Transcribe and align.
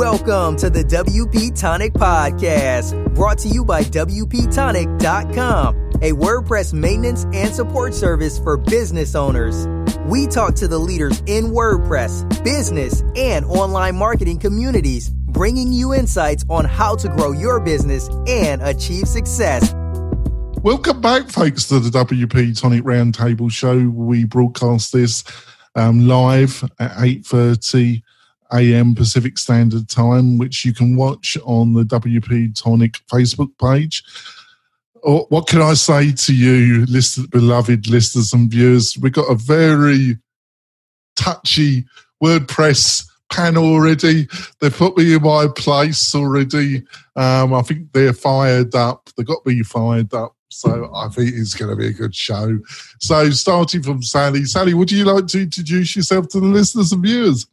Welcome 0.00 0.56
to 0.56 0.70
the 0.70 0.82
WP 0.82 1.60
Tonic 1.60 1.92
Podcast, 1.92 3.14
brought 3.14 3.36
to 3.40 3.48
you 3.48 3.66
by 3.66 3.82
WPTonic.com, 3.82 5.76
a 5.96 6.12
WordPress 6.12 6.72
maintenance 6.72 7.24
and 7.34 7.54
support 7.54 7.92
service 7.92 8.38
for 8.38 8.56
business 8.56 9.14
owners. 9.14 9.68
We 10.06 10.26
talk 10.26 10.54
to 10.54 10.68
the 10.68 10.78
leaders 10.78 11.22
in 11.26 11.48
WordPress, 11.48 12.42
business, 12.42 13.02
and 13.14 13.44
online 13.44 13.94
marketing 13.94 14.38
communities, 14.38 15.10
bringing 15.10 15.70
you 15.70 15.92
insights 15.92 16.46
on 16.48 16.64
how 16.64 16.96
to 16.96 17.08
grow 17.10 17.32
your 17.32 17.60
business 17.60 18.08
and 18.26 18.62
achieve 18.62 19.06
success. 19.06 19.74
Welcome 20.62 21.02
back, 21.02 21.28
folks, 21.28 21.68
to 21.68 21.78
the 21.78 21.90
WP 21.90 22.58
Tonic 22.58 22.84
Roundtable 22.84 23.52
Show. 23.52 23.78
We 23.90 24.24
broadcast 24.24 24.94
this 24.94 25.24
um, 25.74 26.08
live 26.08 26.64
at 26.78 26.92
8.30 26.92 28.02
a.m. 28.52 28.94
Pacific 28.94 29.38
Standard 29.38 29.88
Time, 29.88 30.38
which 30.38 30.64
you 30.64 30.72
can 30.72 30.96
watch 30.96 31.36
on 31.44 31.72
the 31.72 31.84
WP 31.84 32.60
Tonic 32.60 33.00
Facebook 33.10 33.50
page. 33.58 34.02
What 35.02 35.46
can 35.46 35.62
I 35.62 35.74
say 35.74 36.12
to 36.12 36.34
you, 36.34 36.86
beloved 37.30 37.88
listeners 37.88 38.32
and 38.32 38.50
viewers? 38.50 38.98
We've 38.98 39.12
got 39.12 39.30
a 39.30 39.34
very 39.34 40.18
touchy 41.16 41.86
WordPress 42.22 43.06
panel 43.32 43.64
already. 43.64 44.28
They've 44.60 44.76
put 44.76 44.96
me 44.96 45.14
in 45.14 45.22
my 45.22 45.46
place 45.56 46.14
already. 46.14 46.82
Um, 47.16 47.54
I 47.54 47.62
think 47.62 47.92
they're 47.92 48.12
fired 48.12 48.74
up. 48.74 49.08
They've 49.16 49.26
got 49.26 49.46
me 49.46 49.62
fired 49.62 50.12
up. 50.12 50.34
So 50.48 50.90
I 50.94 51.08
think 51.08 51.30
it's 51.34 51.54
going 51.54 51.70
to 51.70 51.76
be 51.76 51.86
a 51.86 51.92
good 51.92 52.14
show. 52.14 52.58
So 52.98 53.30
starting 53.30 53.82
from 53.82 54.02
Sally. 54.02 54.44
Sally, 54.44 54.74
would 54.74 54.90
you 54.90 55.04
like 55.04 55.28
to 55.28 55.42
introduce 55.42 55.94
yourself 55.94 56.28
to 56.28 56.40
the 56.40 56.46
listeners 56.46 56.92
and 56.92 57.02
viewers? 57.02 57.46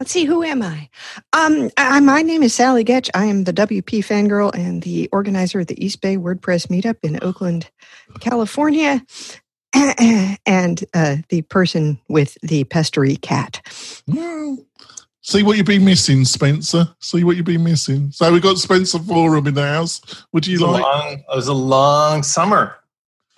Let's 0.00 0.12
see, 0.12 0.24
who 0.24 0.42
am 0.42 0.62
I? 0.62 0.88
Um, 1.34 1.70
I, 1.76 2.00
my 2.00 2.22
name 2.22 2.42
is 2.42 2.54
Sally 2.54 2.84
Goetsch. 2.84 3.10
I 3.12 3.26
am 3.26 3.44
the 3.44 3.52
WP 3.52 4.02
fangirl 4.02 4.50
and 4.54 4.82
the 4.82 5.10
organizer 5.12 5.60
of 5.60 5.66
the 5.66 5.84
East 5.84 6.00
Bay 6.00 6.16
WordPress 6.16 6.68
meetup 6.68 6.96
in 7.02 7.18
Oakland, 7.20 7.70
California, 8.18 9.04
and 9.74 10.84
uh, 10.94 11.16
the 11.28 11.42
person 11.42 12.00
with 12.08 12.38
the 12.40 12.64
pestery 12.64 13.20
cat. 13.20 13.60
Well, 14.06 14.64
see 15.20 15.42
what 15.42 15.58
you've 15.58 15.66
been 15.66 15.84
missing, 15.84 16.24
Spencer. 16.24 16.88
See 17.00 17.22
what 17.22 17.36
you've 17.36 17.44
been 17.44 17.62
missing. 17.62 18.10
So 18.10 18.32
we've 18.32 18.40
got 18.40 18.56
Spencer 18.56 19.00
Forman 19.00 19.48
in 19.48 19.52
the 19.52 19.66
house. 19.66 20.00
Would 20.32 20.46
you 20.46 20.64
it 20.64 20.66
like? 20.66 20.82
Long, 20.82 21.12
it 21.12 21.36
was 21.36 21.48
a 21.48 21.52
long 21.52 22.22
summer 22.22 22.74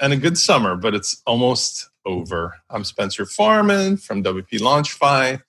and 0.01 0.13
a 0.13 0.17
good 0.17 0.39
summer, 0.39 0.77
but 0.77 0.95
it's 0.95 1.23
almost 1.27 1.91
over. 2.07 2.55
I'm 2.71 2.85
Spencer 2.85 3.27
Forman 3.27 3.97
from 3.97 4.23
WP 4.23 4.61
Launchify 4.61 5.43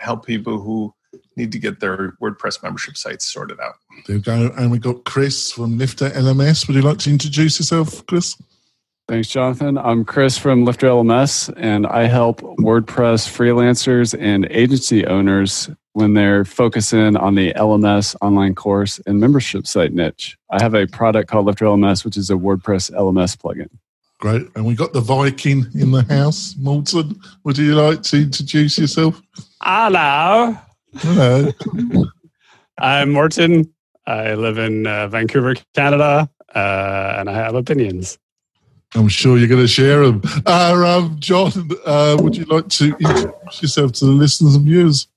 help 0.00 0.26
people 0.26 0.58
who 0.60 0.94
need 1.36 1.52
to 1.52 1.58
get 1.58 1.80
their 1.80 2.12
WordPress 2.22 2.62
membership 2.62 2.96
sites 2.96 3.26
sorted 3.26 3.60
out. 3.60 3.74
There 4.06 4.16
we 4.16 4.22
go. 4.22 4.50
And 4.56 4.70
we 4.70 4.78
got 4.78 5.04
Chris 5.04 5.52
from 5.52 5.78
Lifter 5.78 6.10
LMS. 6.10 6.66
Would 6.66 6.76
you 6.76 6.82
like 6.82 6.98
to 6.98 7.10
introduce 7.10 7.58
yourself, 7.58 8.04
Chris? 8.06 8.36
Thanks, 9.08 9.28
Jonathan. 9.28 9.76
I'm 9.76 10.04
Chris 10.04 10.38
from 10.38 10.64
Lifter 10.64 10.86
LMS, 10.86 11.52
and 11.56 11.86
I 11.86 12.04
help 12.04 12.40
WordPress 12.40 13.28
freelancers 13.28 14.16
and 14.18 14.46
agency 14.50 15.04
owners 15.04 15.68
when 15.94 16.14
they're 16.14 16.44
focusing 16.44 17.16
on 17.16 17.34
the 17.34 17.52
LMS 17.54 18.14
online 18.22 18.54
course 18.54 19.00
and 19.06 19.18
membership 19.18 19.66
site 19.66 19.92
niche. 19.92 20.36
I 20.50 20.62
have 20.62 20.74
a 20.74 20.86
product 20.86 21.28
called 21.28 21.46
Lifter 21.46 21.64
LMS, 21.64 22.04
which 22.04 22.16
is 22.16 22.30
a 22.30 22.34
WordPress 22.34 22.92
LMS 22.92 23.36
plugin. 23.36 23.68
Great. 24.20 24.46
And 24.54 24.66
we 24.66 24.74
got 24.74 24.92
the 24.92 25.00
Viking 25.00 25.64
in 25.74 25.92
the 25.92 26.02
house. 26.02 26.54
Morten, 26.58 27.18
would 27.44 27.56
you 27.56 27.74
like 27.74 28.02
to 28.02 28.18
introduce 28.18 28.78
yourself? 28.78 29.20
Hello. 29.62 30.56
Hello. 30.96 31.50
I'm 32.78 33.12
Morten. 33.12 33.72
I 34.06 34.34
live 34.34 34.58
in 34.58 34.86
uh, 34.86 35.08
Vancouver, 35.08 35.54
Canada, 35.74 36.28
uh, 36.54 37.14
and 37.18 37.30
I 37.30 37.32
have 37.32 37.54
opinions. 37.54 38.18
I'm 38.94 39.08
sure 39.08 39.38
you're 39.38 39.48
going 39.48 39.62
to 39.62 39.68
share 39.68 40.04
them. 40.04 40.20
Uh, 40.44 40.98
um, 40.98 41.16
John, 41.18 41.52
uh, 41.86 42.18
would 42.20 42.36
you 42.36 42.44
like 42.44 42.68
to 42.68 42.94
introduce 43.00 43.62
yourself 43.62 43.92
to 43.92 44.04
the 44.04 44.10
listeners 44.10 44.54
and 44.54 44.66
viewers? 44.66 45.08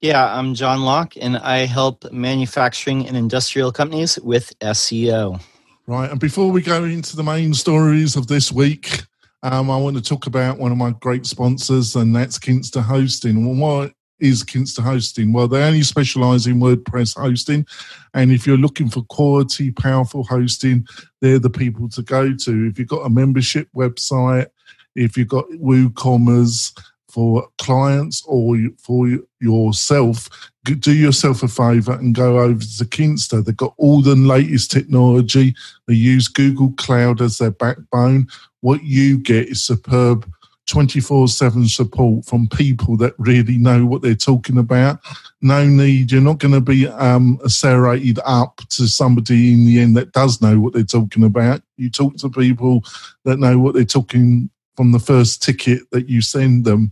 Yeah, 0.00 0.32
I'm 0.34 0.54
John 0.54 0.82
Locke, 0.82 1.14
and 1.20 1.36
I 1.36 1.66
help 1.66 2.10
manufacturing 2.12 3.06
and 3.06 3.16
industrial 3.16 3.70
companies 3.70 4.18
with 4.20 4.58
SEO. 4.58 5.40
Right, 5.88 6.10
and 6.10 6.20
before 6.20 6.50
we 6.50 6.60
go 6.60 6.84
into 6.84 7.16
the 7.16 7.22
main 7.22 7.54
stories 7.54 8.14
of 8.14 8.26
this 8.26 8.52
week, 8.52 9.04
um, 9.42 9.70
I 9.70 9.78
want 9.78 9.96
to 9.96 10.02
talk 10.02 10.26
about 10.26 10.58
one 10.58 10.70
of 10.70 10.76
my 10.76 10.90
great 10.90 11.24
sponsors, 11.24 11.96
and 11.96 12.14
that's 12.14 12.38
Kinsta 12.38 12.82
Hosting. 12.82 13.46
Well, 13.46 13.54
what 13.54 13.92
is 14.20 14.44
Kinsta 14.44 14.82
Hosting? 14.82 15.32
Well, 15.32 15.48
they 15.48 15.62
only 15.62 15.82
specialize 15.82 16.46
in 16.46 16.60
WordPress 16.60 17.16
hosting. 17.16 17.66
And 18.12 18.30
if 18.30 18.46
you're 18.46 18.58
looking 18.58 18.90
for 18.90 19.00
quality, 19.04 19.70
powerful 19.70 20.24
hosting, 20.24 20.86
they're 21.22 21.38
the 21.38 21.48
people 21.48 21.88
to 21.88 22.02
go 22.02 22.34
to. 22.34 22.66
If 22.66 22.78
you've 22.78 22.88
got 22.88 23.06
a 23.06 23.08
membership 23.08 23.70
website, 23.74 24.48
if 24.94 25.16
you've 25.16 25.28
got 25.28 25.48
WooCommerce 25.52 26.78
for 27.08 27.48
clients 27.56 28.22
or 28.26 28.58
for 28.76 29.08
yourself, 29.40 30.28
do 30.74 30.94
yourself 30.94 31.42
a 31.42 31.48
favor 31.48 31.92
and 31.92 32.14
go 32.14 32.38
over 32.38 32.60
to 32.60 32.84
Kinsta. 32.84 33.44
They've 33.44 33.56
got 33.56 33.74
all 33.76 34.02
the 34.02 34.16
latest 34.16 34.70
technology. 34.70 35.54
They 35.86 35.94
use 35.94 36.28
Google 36.28 36.72
Cloud 36.76 37.20
as 37.20 37.38
their 37.38 37.50
backbone 37.50 38.28
what 38.60 38.82
you 38.82 39.18
get 39.18 39.48
is 39.48 39.62
superb 39.62 40.30
24 40.66 41.28
7 41.28 41.66
support 41.68 42.24
from 42.26 42.46
people 42.48 42.96
that 42.98 43.14
really 43.18 43.56
know 43.56 43.86
what 43.86 44.02
they're 44.02 44.14
talking 44.14 44.58
about. 44.58 45.00
No 45.40 45.64
need, 45.64 46.12
you're 46.12 46.20
not 46.20 46.38
going 46.38 46.52
to 46.52 46.60
be 46.60 46.86
um, 46.88 47.38
accelerated 47.44 48.18
up 48.24 48.60
to 48.70 48.86
somebody 48.86 49.52
in 49.52 49.64
the 49.64 49.80
end 49.80 49.96
that 49.96 50.12
does 50.12 50.42
know 50.42 50.60
what 50.60 50.74
they're 50.74 50.82
talking 50.82 51.24
about. 51.24 51.62
You 51.76 51.90
talk 51.90 52.16
to 52.18 52.28
people 52.28 52.82
that 53.24 53.38
know 53.38 53.58
what 53.58 53.74
they're 53.74 53.84
talking 53.84 54.50
from 54.76 54.92
the 54.92 54.98
first 54.98 55.42
ticket 55.42 55.82
that 55.90 56.08
you 56.08 56.20
send 56.20 56.64
them. 56.64 56.90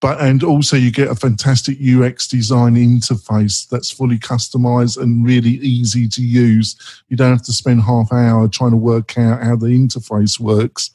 But 0.00 0.20
and 0.20 0.42
also 0.42 0.76
you 0.76 0.90
get 0.90 1.10
a 1.10 1.14
fantastic 1.14 1.76
UX 1.78 2.26
design 2.26 2.74
interface 2.74 3.68
that's 3.68 3.90
fully 3.90 4.18
customized 4.18 5.00
and 5.00 5.26
really 5.26 5.58
easy 5.58 6.08
to 6.08 6.22
use. 6.22 6.74
You 7.08 7.16
don't 7.16 7.32
have 7.32 7.42
to 7.42 7.52
spend 7.52 7.82
half 7.82 8.10
hour 8.12 8.48
trying 8.48 8.70
to 8.70 8.78
work 8.78 9.18
out 9.18 9.42
how 9.42 9.56
the 9.56 9.66
interface 9.66 10.40
works. 10.40 10.90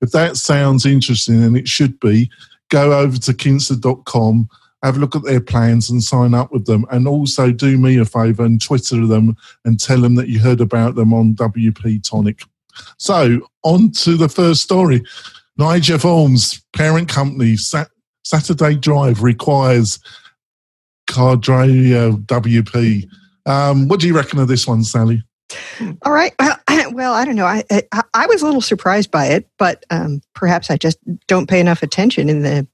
If 0.00 0.12
that 0.12 0.36
sounds 0.36 0.86
interesting, 0.86 1.42
and 1.42 1.56
it 1.56 1.66
should 1.66 1.98
be, 1.98 2.30
go 2.68 2.98
over 2.98 3.16
to 3.18 3.32
kinsta.com, 3.32 4.48
have 4.82 4.96
a 4.96 5.00
look 5.00 5.16
at 5.16 5.24
their 5.24 5.40
plans 5.40 5.90
and 5.90 6.02
sign 6.02 6.34
up 6.34 6.52
with 6.52 6.66
them. 6.66 6.86
And 6.90 7.08
also 7.08 7.50
do 7.50 7.78
me 7.78 7.98
a 7.98 8.04
favor 8.04 8.44
and 8.44 8.60
Twitter 8.60 9.06
them 9.06 9.36
and 9.64 9.80
tell 9.80 10.00
them 10.00 10.14
that 10.16 10.28
you 10.28 10.38
heard 10.40 10.60
about 10.60 10.94
them 10.94 11.12
on 11.12 11.34
WP 11.34 12.08
Tonic. 12.08 12.42
So, 12.98 13.40
on 13.62 13.92
to 13.92 14.16
the 14.16 14.28
first 14.28 14.62
story. 14.62 15.02
Ninja 15.58 16.00
Forms, 16.00 16.62
parent 16.72 17.08
company, 17.08 17.56
sat 17.56 17.88
Saturday 18.24 18.74
Drive 18.76 19.22
requires 19.22 19.98
Caldera 21.06 21.66
WP. 21.66 23.06
Um, 23.46 23.88
what 23.88 24.00
do 24.00 24.06
you 24.06 24.16
reckon 24.16 24.38
of 24.38 24.48
this 24.48 24.66
one, 24.66 24.82
Sally? 24.84 25.22
All 26.02 26.12
right. 26.12 26.32
Well, 26.38 26.56
well 26.92 27.12
I 27.12 27.24
don't 27.24 27.36
know. 27.36 27.46
I, 27.46 27.64
I, 27.70 28.02
I 28.14 28.26
was 28.26 28.42
a 28.42 28.46
little 28.46 28.60
surprised 28.60 29.10
by 29.10 29.26
it, 29.26 29.48
but 29.58 29.84
um, 29.90 30.20
perhaps 30.34 30.70
I 30.70 30.76
just 30.76 30.98
don't 31.26 31.48
pay 31.48 31.60
enough 31.60 31.82
attention 31.82 32.28
in 32.28 32.42
the 32.42 32.66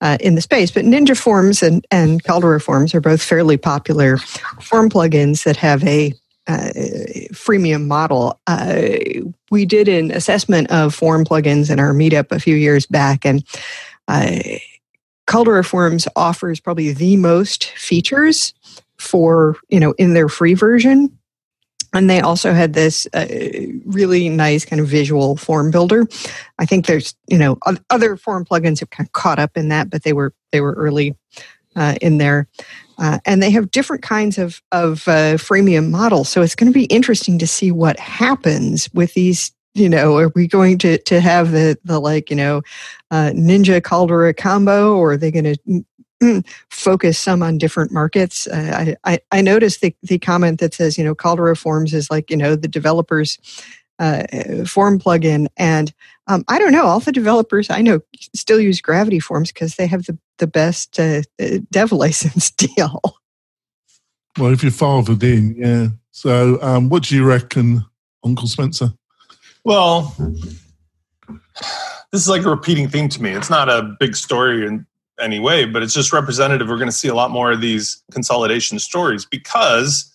uh, 0.00 0.18
in 0.20 0.34
the 0.34 0.40
space. 0.40 0.70
But 0.70 0.84
Ninja 0.84 1.16
Forms 1.16 1.62
and 1.62 1.86
and 1.90 2.22
Caldera 2.22 2.60
Forms 2.60 2.94
are 2.94 3.00
both 3.00 3.22
fairly 3.22 3.56
popular 3.56 4.18
form 4.60 4.90
plugins 4.90 5.44
that 5.44 5.56
have 5.56 5.82
a 5.84 6.12
uh, 6.46 6.70
freemium 7.32 7.86
model. 7.86 8.40
Uh, 8.46 8.82
we 9.50 9.64
did 9.64 9.88
an 9.88 10.10
assessment 10.10 10.70
of 10.70 10.94
form 10.94 11.24
plugins 11.24 11.70
in 11.70 11.78
our 11.78 11.92
meetup 11.92 12.32
a 12.32 12.40
few 12.40 12.56
years 12.56 12.86
back, 12.86 13.24
and 13.24 13.44
uh, 15.26 15.30
Caldera 15.30 15.64
Forms 15.64 16.08
offers 16.16 16.60
probably 16.60 16.92
the 16.92 17.16
most 17.16 17.66
features 17.70 18.54
for, 18.98 19.56
you 19.68 19.80
know, 19.80 19.92
in 19.98 20.14
their 20.14 20.28
free 20.28 20.54
version. 20.54 21.16
And 21.92 22.08
they 22.08 22.20
also 22.20 22.52
had 22.52 22.72
this 22.72 23.08
uh, 23.14 23.26
really 23.84 24.28
nice 24.28 24.64
kind 24.64 24.80
of 24.80 24.86
visual 24.86 25.36
form 25.36 25.70
builder. 25.72 26.06
I 26.58 26.66
think 26.66 26.86
there's, 26.86 27.14
you 27.26 27.38
know, 27.38 27.58
other 27.90 28.16
form 28.16 28.44
plugins 28.44 28.78
have 28.80 28.90
kind 28.90 29.08
of 29.08 29.12
caught 29.12 29.40
up 29.40 29.56
in 29.56 29.68
that, 29.68 29.90
but 29.90 30.04
they 30.04 30.12
were 30.12 30.32
they 30.52 30.60
were 30.60 30.74
early 30.74 31.16
uh, 31.74 31.96
in 32.00 32.18
there. 32.18 32.46
Uh, 32.98 33.18
and 33.24 33.42
they 33.42 33.50
have 33.50 33.70
different 33.70 34.02
kinds 34.02 34.38
of 34.38 34.62
of 34.70 35.08
uh, 35.08 35.34
freemium 35.34 35.90
models. 35.90 36.28
So 36.28 36.42
it's 36.42 36.54
going 36.54 36.72
to 36.72 36.78
be 36.78 36.84
interesting 36.84 37.38
to 37.38 37.46
see 37.46 37.72
what 37.72 37.98
happens 37.98 38.88
with 38.92 39.14
these 39.14 39.52
you 39.74 39.88
know, 39.88 40.18
are 40.18 40.32
we 40.34 40.46
going 40.46 40.78
to 40.78 40.98
to 40.98 41.20
have 41.20 41.52
the 41.52 41.78
the 41.84 42.00
like 42.00 42.30
you 42.30 42.36
know, 42.36 42.62
uh, 43.10 43.30
Ninja 43.34 43.82
Caldera 43.82 44.34
combo, 44.34 44.96
or 44.96 45.12
are 45.12 45.16
they 45.16 45.30
going 45.30 45.56
to 46.20 46.42
focus 46.70 47.18
some 47.18 47.42
on 47.42 47.58
different 47.58 47.92
markets? 47.92 48.46
Uh, 48.46 48.94
I, 49.04 49.12
I 49.12 49.20
I 49.32 49.40
noticed 49.40 49.80
the 49.80 49.94
the 50.02 50.18
comment 50.18 50.60
that 50.60 50.74
says 50.74 50.98
you 50.98 51.04
know 51.04 51.14
Caldera 51.14 51.56
Forms 51.56 51.94
is 51.94 52.10
like 52.10 52.30
you 52.30 52.36
know 52.36 52.56
the 52.56 52.68
developers. 52.68 53.38
Uh, 53.98 54.64
form 54.64 54.98
plugin 54.98 55.46
and 55.58 55.92
um, 56.26 56.42
I 56.48 56.58
don't 56.58 56.72
know. 56.72 56.86
All 56.86 57.00
the 57.00 57.12
developers 57.12 57.68
I 57.68 57.82
know 57.82 58.00
still 58.34 58.58
use 58.58 58.80
Gravity 58.80 59.20
Forms 59.20 59.52
because 59.52 59.74
they 59.74 59.86
have 59.86 60.06
the 60.06 60.16
the 60.38 60.46
best 60.46 60.98
uh, 60.98 61.20
uh 61.38 61.58
dev 61.70 61.92
license 61.92 62.50
deal. 62.50 63.02
Well, 64.38 64.52
if 64.54 64.62
you're 64.62 64.72
fathered 64.72 65.22
in, 65.22 65.54
yeah. 65.56 65.88
So, 66.12 66.58
um, 66.62 66.88
what 66.88 67.04
do 67.04 67.14
you 67.16 67.24
reckon, 67.24 67.84
Uncle 68.24 68.48
Spencer? 68.48 68.94
Well, 69.70 70.12
this 72.10 72.20
is 72.20 72.28
like 72.28 72.42
a 72.42 72.50
repeating 72.50 72.88
theme 72.88 73.08
to 73.08 73.22
me. 73.22 73.30
It's 73.30 73.50
not 73.50 73.68
a 73.68 73.94
big 74.00 74.16
story 74.16 74.66
in 74.66 74.84
any 75.20 75.38
way, 75.38 75.64
but 75.64 75.80
it's 75.80 75.94
just 75.94 76.12
representative. 76.12 76.66
We're 76.66 76.74
going 76.74 76.88
to 76.88 76.92
see 76.92 77.06
a 77.06 77.14
lot 77.14 77.30
more 77.30 77.52
of 77.52 77.60
these 77.60 78.02
consolidation 78.10 78.80
stories 78.80 79.24
because 79.24 80.12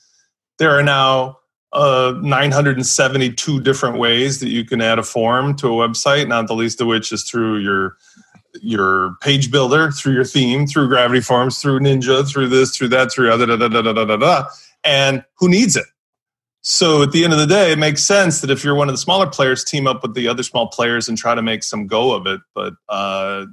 there 0.60 0.78
are 0.78 0.84
now 0.84 1.38
uh, 1.72 2.16
972 2.22 3.62
different 3.62 3.98
ways 3.98 4.42
that 4.42 4.50
you 4.50 4.66
can 4.66 4.82
add 4.82 5.00
a 5.00 5.04
form 5.04 5.56
to 5.56 5.68
a 5.68 5.88
website, 5.88 6.28
not 6.28 6.48
the 6.48 6.54
least 6.54 6.82
of 6.82 6.88
which 6.88 7.14
is 7.14 7.24
through 7.24 7.60
your 7.60 7.96
your 8.62 9.16
page 9.22 9.52
builder, 9.52 9.90
through 9.90 10.16
your 10.16 10.26
theme, 10.26 10.68
through 10.68 10.90
Gravity 10.90 11.22
Forms, 11.22 11.60
through 11.62 11.80
Ninja, 11.80 12.30
through 12.30 12.50
this, 12.50 12.76
through 12.76 12.90
that, 12.90 13.10
through 13.10 13.32
other 13.32 13.46
da 13.46 13.56
da 13.56 13.70
da 13.70 13.82
da 13.82 13.94
da 13.94 14.04
da 14.04 14.18
da. 14.18 14.50
And 14.84 15.24
who 15.40 15.48
needs 15.48 15.78
it? 15.78 15.86
So 16.68 17.04
at 17.04 17.12
the 17.12 17.24
end 17.24 17.32
of 17.32 17.38
the 17.38 17.46
day, 17.46 17.72
it 17.72 17.78
makes 17.78 18.04
sense 18.04 18.42
that 18.42 18.50
if 18.50 18.64
you're 18.64 18.74
one 18.74 18.90
of 18.90 18.94
the 18.94 18.98
smaller 18.98 19.28
players, 19.28 19.64
team 19.64 19.86
up 19.86 20.02
with 20.02 20.16
the 20.16 20.28
other 20.28 20.42
small 20.42 20.68
players 20.68 21.08
and 21.08 21.16
try 21.16 21.36
to 21.36 21.44
make 21.44 21.64
some 21.64 21.86
go 21.86 22.12
of 22.12 22.26
it. 22.26 22.42
But 22.56 22.74
uh, 22.90 23.46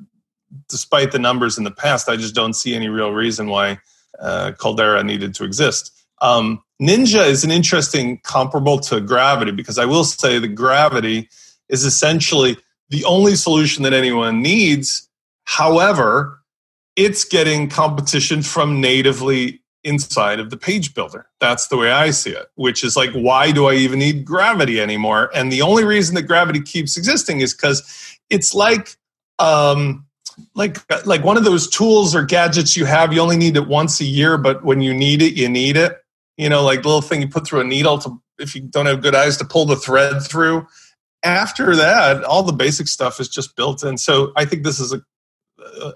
despite 0.70 1.12
the 1.12 1.18
numbers 1.18 1.58
in 1.58 1.64
the 1.64 1.70
past, 1.70 2.08
I 2.08 2.16
just 2.16 2.34
don't 2.34 2.54
see 2.54 2.74
any 2.74 2.88
real 2.88 3.12
reason 3.12 3.48
why 3.48 3.80
uh, 4.18 4.52
Caldera 4.58 5.04
needed 5.04 5.34
to 5.34 5.44
exist. 5.44 5.92
Um, 6.22 6.62
Ninja 6.80 7.26
is 7.26 7.44
an 7.44 7.50
interesting 7.50 8.18
comparable 8.24 8.78
to 8.78 8.98
Gravity 8.98 9.52
because 9.52 9.78
I 9.78 9.84
will 9.84 10.04
say 10.04 10.38
that 10.38 10.48
Gravity 10.54 11.28
is 11.68 11.84
essentially 11.84 12.56
the 12.88 13.04
only 13.04 13.34
solution 13.34 13.82
that 13.82 13.92
anyone 13.92 14.40
needs. 14.40 15.06
However, 15.44 16.40
it's 16.96 17.24
getting 17.24 17.68
competition 17.68 18.40
from 18.40 18.80
natively 18.80 19.61
inside 19.84 20.40
of 20.40 20.50
the 20.50 20.56
page 20.56 20.94
builder. 20.94 21.26
That's 21.40 21.68
the 21.68 21.76
way 21.76 21.90
I 21.90 22.10
see 22.10 22.30
it, 22.30 22.46
which 22.54 22.84
is 22.84 22.96
like, 22.96 23.10
why 23.12 23.50
do 23.50 23.66
I 23.66 23.74
even 23.74 23.98
need 23.98 24.24
gravity 24.24 24.80
anymore? 24.80 25.30
And 25.34 25.50
the 25.50 25.62
only 25.62 25.84
reason 25.84 26.14
that 26.14 26.22
gravity 26.22 26.60
keeps 26.60 26.96
existing 26.96 27.40
is 27.40 27.54
because 27.54 28.18
it's 28.30 28.54
like, 28.54 28.96
um, 29.38 30.06
like 30.54 30.78
like 31.06 31.24
one 31.24 31.36
of 31.36 31.44
those 31.44 31.68
tools 31.68 32.14
or 32.14 32.24
gadgets 32.24 32.76
you 32.76 32.84
have 32.84 33.12
you 33.12 33.20
only 33.20 33.36
need 33.36 33.56
it 33.56 33.68
once 33.68 34.00
a 34.00 34.04
year 34.04 34.38
but 34.38 34.64
when 34.64 34.80
you 34.80 34.94
need 34.94 35.20
it 35.20 35.34
you 35.34 35.46
need 35.46 35.76
it 35.76 36.02
you 36.38 36.48
know 36.48 36.62
like 36.62 36.82
the 36.82 36.88
little 36.88 37.02
thing 37.02 37.20
you 37.20 37.28
put 37.28 37.46
through 37.46 37.60
a 37.60 37.64
needle 37.64 37.98
to 37.98 38.20
if 38.38 38.54
you 38.54 38.62
don't 38.62 38.86
have 38.86 39.02
good 39.02 39.14
eyes 39.14 39.36
to 39.36 39.44
pull 39.44 39.66
the 39.66 39.76
thread 39.76 40.22
through 40.22 40.66
after 41.22 41.76
that 41.76 42.24
all 42.24 42.42
the 42.42 42.52
basic 42.52 42.88
stuff 42.88 43.20
is 43.20 43.28
just 43.28 43.54
built 43.56 43.84
in 43.84 43.98
so 43.98 44.32
i 44.36 44.44
think 44.44 44.62
this 44.62 44.80
is 44.80 44.92
a 44.92 45.02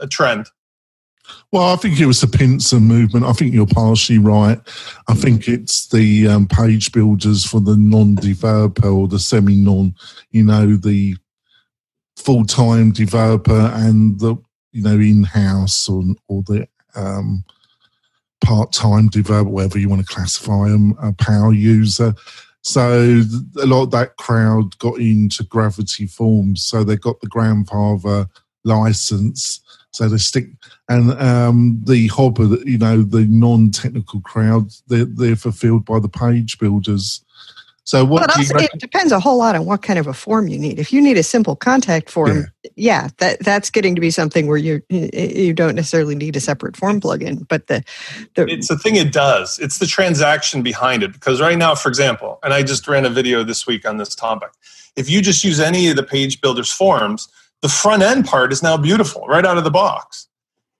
a 0.00 0.06
trend 0.06 0.46
well, 1.52 1.72
I 1.72 1.76
think 1.76 2.00
it 2.00 2.06
was 2.06 2.20
the 2.20 2.26
pincer 2.26 2.80
movement. 2.80 3.24
I 3.24 3.32
think 3.32 3.54
you're 3.54 3.66
partially 3.66 4.18
right. 4.18 4.58
I 5.08 5.14
think 5.14 5.48
it's 5.48 5.88
the 5.88 6.28
um, 6.28 6.48
page 6.48 6.92
builders 6.92 7.44
for 7.44 7.60
the 7.60 7.76
non-developer 7.76 8.88
or 8.88 9.08
the 9.08 9.18
semi-non, 9.18 9.94
you 10.30 10.44
know, 10.44 10.76
the 10.76 11.16
full-time 12.16 12.90
developer 12.90 13.70
and 13.74 14.18
the, 14.18 14.36
you 14.72 14.82
know, 14.82 14.94
in-house 14.94 15.88
or, 15.88 16.02
or 16.28 16.42
the 16.42 16.66
um, 16.94 17.44
part-time 18.44 19.08
developer, 19.08 19.48
whatever 19.48 19.78
you 19.78 19.88
want 19.88 20.06
to 20.06 20.14
classify 20.14 20.68
them, 20.68 20.96
a 21.00 21.12
power 21.12 21.52
user. 21.52 22.14
So 22.62 23.22
a 23.62 23.66
lot 23.66 23.84
of 23.84 23.90
that 23.92 24.16
crowd 24.16 24.76
got 24.78 24.98
into 24.98 25.44
Gravity 25.44 26.06
Forms. 26.08 26.64
So 26.64 26.82
they 26.82 26.96
got 26.96 27.20
the 27.20 27.28
grandfather 27.28 28.26
license 28.64 29.60
so 29.96 30.10
they 30.10 30.18
stick, 30.18 30.44
and 30.90 31.12
um, 31.12 31.80
the 31.86 32.08
hobber, 32.08 32.44
you 32.66 32.76
know, 32.76 33.02
the 33.02 33.24
non-technical 33.30 34.20
crowd, 34.20 34.70
they're, 34.88 35.06
they're 35.06 35.36
fulfilled 35.36 35.86
by 35.86 35.98
the 35.98 36.08
page 36.08 36.58
builders. 36.58 37.24
So 37.84 38.04
what? 38.04 38.20
But 38.20 38.36
also, 38.36 38.56
it 38.58 38.78
depends 38.78 39.10
a 39.10 39.18
whole 39.18 39.38
lot 39.38 39.56
on 39.56 39.64
what 39.64 39.80
kind 39.80 39.98
of 39.98 40.06
a 40.06 40.12
form 40.12 40.48
you 40.48 40.58
need. 40.58 40.78
If 40.78 40.92
you 40.92 41.00
need 41.00 41.16
a 41.16 41.22
simple 41.22 41.56
contact 41.56 42.10
form, 42.10 42.48
yeah, 42.62 42.70
yeah 42.76 43.08
that 43.18 43.40
that's 43.40 43.70
getting 43.70 43.94
to 43.94 44.00
be 44.02 44.10
something 44.10 44.46
where 44.48 44.58
you 44.58 44.82
you 44.90 45.54
don't 45.54 45.76
necessarily 45.76 46.14
need 46.14 46.36
a 46.36 46.40
separate 46.40 46.76
form 46.76 47.00
plugin. 47.00 47.48
But 47.48 47.68
the, 47.68 47.82
the 48.34 48.44
it's 48.48 48.68
the 48.68 48.76
thing 48.76 48.96
it 48.96 49.12
does. 49.14 49.58
It's 49.60 49.78
the 49.78 49.86
transaction 49.86 50.62
behind 50.62 51.04
it. 51.04 51.12
Because 51.14 51.40
right 51.40 51.56
now, 51.56 51.74
for 51.74 51.88
example, 51.88 52.38
and 52.42 52.52
I 52.52 52.62
just 52.62 52.86
ran 52.86 53.06
a 53.06 53.10
video 53.10 53.44
this 53.44 53.66
week 53.66 53.88
on 53.88 53.96
this 53.96 54.14
topic. 54.14 54.50
If 54.96 55.08
you 55.08 55.22
just 55.22 55.42
use 55.42 55.58
any 55.58 55.88
of 55.88 55.96
the 55.96 56.02
page 56.02 56.42
builders 56.42 56.70
forms, 56.70 57.28
the 57.62 57.68
front 57.68 58.02
end 58.02 58.26
part 58.26 58.52
is 58.52 58.62
now 58.62 58.76
beautiful 58.76 59.26
right 59.26 59.44
out 59.44 59.58
of 59.58 59.64
the 59.64 59.70
box. 59.70 60.28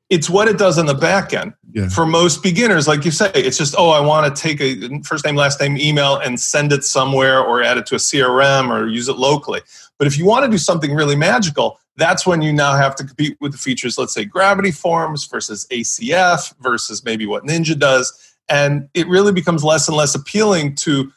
It's 0.08 0.31
what 0.31 0.46
it 0.46 0.56
does 0.56 0.78
on 0.78 0.87
the 0.87 0.94
back 0.94 1.34
end. 1.34 1.52
Yeah. 1.73 1.88
For 1.88 2.06
most 2.06 2.43
beginners, 2.43 2.87
like 2.87 3.05
you 3.05 3.11
say, 3.11 3.31
it's 3.34 3.58
just, 3.58 3.75
oh, 3.76 3.90
I 3.90 4.00
want 4.00 4.34
to 4.34 4.40
take 4.40 4.61
a 4.61 5.02
first 5.02 5.25
name, 5.25 5.34
last 5.34 5.61
name 5.61 5.76
email 5.76 6.17
and 6.17 6.38
send 6.38 6.73
it 6.73 6.84
somewhere 6.84 7.40
or 7.40 7.62
add 7.62 7.76
it 7.76 7.87
to 7.87 7.96
a 7.96 7.99
CRM 7.99 8.70
or 8.70 8.87
use 8.87 9.08
it 9.08 9.17
locally. 9.17 9.62
But 9.99 10.06
if 10.06 10.17
you 10.17 10.25
want 10.25 10.44
to 10.44 10.50
do 10.50 10.58
something 10.58 10.94
really 10.94 11.17
magical, 11.17 11.81
that's 11.96 12.26
when 12.26 12.40
you 12.40 12.52
now 12.52 12.76
have 12.76 12.94
to 12.96 13.05
compete 13.05 13.37
with 13.40 13.52
the 13.52 13.58
features, 13.58 13.99
let's 13.99 14.14
say 14.14 14.25
Gravity 14.25 14.70
Forms 14.70 15.26
versus 15.26 15.67
ACF 15.70 16.55
versus 16.61 17.05
maybe 17.05 17.26
what 17.26 17.44
Ninja 17.44 17.76
does. 17.76 18.37
And 18.49 18.88
it 18.94 19.08
really 19.08 19.32
becomes 19.32 19.64
less 19.64 19.88
and 19.88 19.96
less 19.96 20.14
appealing 20.14 20.76
to 20.76 21.11